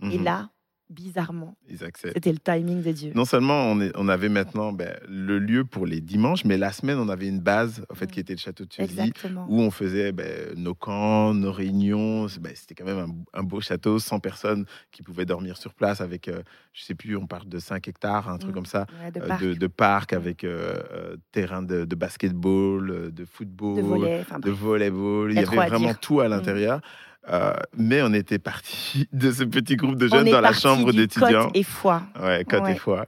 Et 0.04 0.18
Mhm. 0.20 0.24
là, 0.24 0.50
bizarrement, 0.90 1.58
Ils 1.68 1.84
acceptent. 1.84 2.14
c'était 2.14 2.32
le 2.32 2.38
timing 2.38 2.82
de 2.84 2.92
Dieu. 2.92 3.12
Non 3.16 3.26
seulement 3.26 3.64
on, 3.72 3.82
est- 3.82 3.92
on 3.96 4.08
avait 4.08 4.30
maintenant 4.30 4.72
ben, 4.72 4.96
le 5.10 5.40
lieu 5.40 5.66
pour 5.66 5.86
les 5.86 6.00
dimanches, 6.02 6.46
mais 6.46 6.58
la 6.58 6.72
semaine, 6.72 6.98
on 7.00 7.10
avait 7.10 7.28
une 7.28 7.40
base, 7.40 7.86
en 7.90 7.96
fait, 7.96 8.06
Mm. 8.06 8.12
qui 8.12 8.20
était 8.20 8.34
le 8.34 8.40
château 8.40 8.66
de 8.66 8.70
Exactement. 8.84 9.48
où 9.50 9.62
on 9.62 9.72
faisait 9.72 10.12
ben, 10.12 10.54
nos 10.56 10.76
camps, 10.76 11.34
nos 11.34 11.52
réunions. 11.52 12.28
Ben, 12.40 12.52
C'était 12.56 12.76
quand 12.76 12.86
même 12.86 13.00
un, 13.34 13.40
un 13.40 13.44
beau 13.44 13.62
château, 13.62 13.98
100 14.00 14.20
personnes 14.20 14.66
qui 14.92 15.02
pouvaient 15.02 15.26
dormir 15.26 15.58
sur 15.58 15.74
place 15.74 16.02
avec, 16.02 16.28
euh, 16.28 16.42
je 16.74 16.84
sais 16.84 16.96
plus, 16.96 17.16
on 17.18 17.26
parle 17.28 17.50
de 17.50 17.58
5 17.60 17.88
hectares, 17.88 18.30
un 18.30 18.38
truc 18.38 18.52
Mm. 18.52 18.56
comme 18.56 18.66
ça, 18.66 18.86
Ouais, 19.04 19.12
de 19.12 19.20
euh, 19.22 19.28
parc, 19.28 19.42
de, 19.44 19.54
de 19.56 19.68
parc 19.68 20.14
avec 20.14 20.44
euh, 20.44 20.80
euh, 20.94 21.18
terrain 21.32 21.62
de, 21.64 21.86
de 21.86 21.96
basketball, 21.96 23.12
de 23.12 23.26
football, 23.26 23.76
de. 24.02 24.20
Enfin, 24.22 24.40
de 24.40 24.52
volleyball. 24.52 25.32
Il 25.32 25.36
y 25.36 25.40
avait 25.40 25.68
vraiment 25.68 25.94
tout 25.96 26.20
à 26.22 26.28
Mm. 26.28 26.32
l'intérieur. 26.32 26.82
Euh, 27.30 27.54
mais 27.76 28.02
on 28.04 28.14
était 28.14 28.40
parti 28.40 29.08
de 29.14 29.32
ce 29.32 29.44
petit 29.44 29.76
groupe 29.76 29.96
de 29.96 30.08
jeunes 30.08 30.30
dans 30.30 30.42
la 30.42 30.54
chambre 30.54 30.92
d'étudiants. 30.94 31.46
Côte 31.46 31.56
et 31.58 31.64
foi. 31.64 32.04
Ouais, 32.22 32.44
côte 32.46 32.64
Ouais. 32.64 32.74
et 32.74 32.76
foi. 32.76 33.06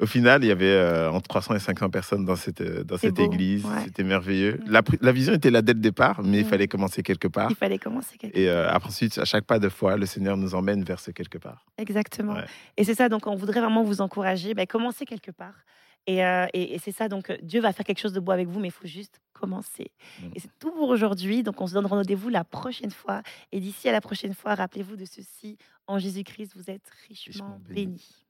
Au 0.00 0.06
final, 0.06 0.42
il 0.42 0.46
y 0.48 0.50
avait 0.50 0.64
euh, 0.72 1.10
entre 1.10 1.28
300 1.28 1.56
et 1.56 1.58
500 1.58 1.90
personnes 1.90 2.24
dans 2.24 2.34
cette, 2.34 2.62
euh, 2.62 2.82
dans 2.84 2.96
cette 2.96 3.16
beau, 3.16 3.24
église. 3.26 3.64
ouais. 3.66 3.82
C'était 3.84 4.02
merveilleux. 4.02 4.58
La, 4.66 4.80
la 5.02 5.12
vision 5.12 5.34
était 5.34 5.50
là 5.50 5.60
dès 5.60 5.74
le 5.74 5.80
départ, 5.80 6.22
mais 6.24 6.38
il 6.38 6.46
fallait 6.46 6.68
commencer 6.68 7.02
quelque 7.02 7.28
part. 7.28 7.48
Il 7.50 7.56
fallait 7.56 7.78
commencer 7.78 8.16
quelque 8.16 8.34
Et 8.36 8.48
euh, 8.48 8.66
après, 8.70 8.88
ensuite, 8.88 9.18
à 9.18 9.26
chaque 9.26 9.44
pas 9.44 9.58
de 9.58 9.68
foi, 9.68 9.96
le 9.98 10.06
Seigneur 10.06 10.36
nous 10.38 10.54
emmène 10.54 10.82
vers 10.84 10.98
ce 11.00 11.10
quelque 11.10 11.36
part. 11.36 11.66
Exactement. 11.76 12.32
Ouais. 12.32 12.44
Et 12.78 12.84
c'est 12.84 12.94
ça, 12.94 13.08
donc 13.10 13.26
on 13.26 13.36
voudrait 13.36 13.60
vraiment 13.60 13.82
vous 13.84 14.00
encourager, 14.00 14.54
ben, 14.54 14.66
commencez 14.66 15.04
quelque 15.04 15.30
part. 15.32 15.52
Et, 16.06 16.24
euh, 16.24 16.46
et- 16.54 16.74
et 16.74 16.78
c'est 16.78 16.92
ça, 16.92 17.08
donc 17.08 17.30
euh, 17.30 17.36
Dieu 17.42 17.60
va 17.60 17.72
faire 17.72 17.84
quelque 17.84 18.00
chose 18.00 18.12
de 18.12 18.20
beau 18.20 18.32
avec 18.32 18.48
vous, 18.48 18.58
mais 18.60 18.68
il 18.68 18.72
faut 18.72 18.86
juste 18.86 19.20
commencer. 19.32 19.90
Mm. 20.20 20.26
Et 20.34 20.40
c'est 20.40 20.50
tout 20.58 20.70
pour 20.72 20.88
aujourd'hui. 20.88 21.42
Donc 21.42 21.60
on 21.60 21.66
se 21.66 21.74
donne 21.74 21.86
rendez-vous 21.86 22.28
la 22.30 22.42
prochaine 22.44 22.90
fois. 22.90 23.22
Et 23.52 23.60
d'ici 23.60 23.88
à 23.88 23.92
la 23.92 24.00
prochaine 24.00 24.34
fois, 24.34 24.54
rappelez-vous 24.54 24.96
de 24.96 25.04
ceci. 25.04 25.56
En 25.86 25.98
Jésus-Christ, 25.98 26.52
vous 26.56 26.70
êtes 26.70 26.88
richement 27.08 27.32
Richement 27.54 27.60
bénis. 27.68 27.86
bénis. 27.86 28.26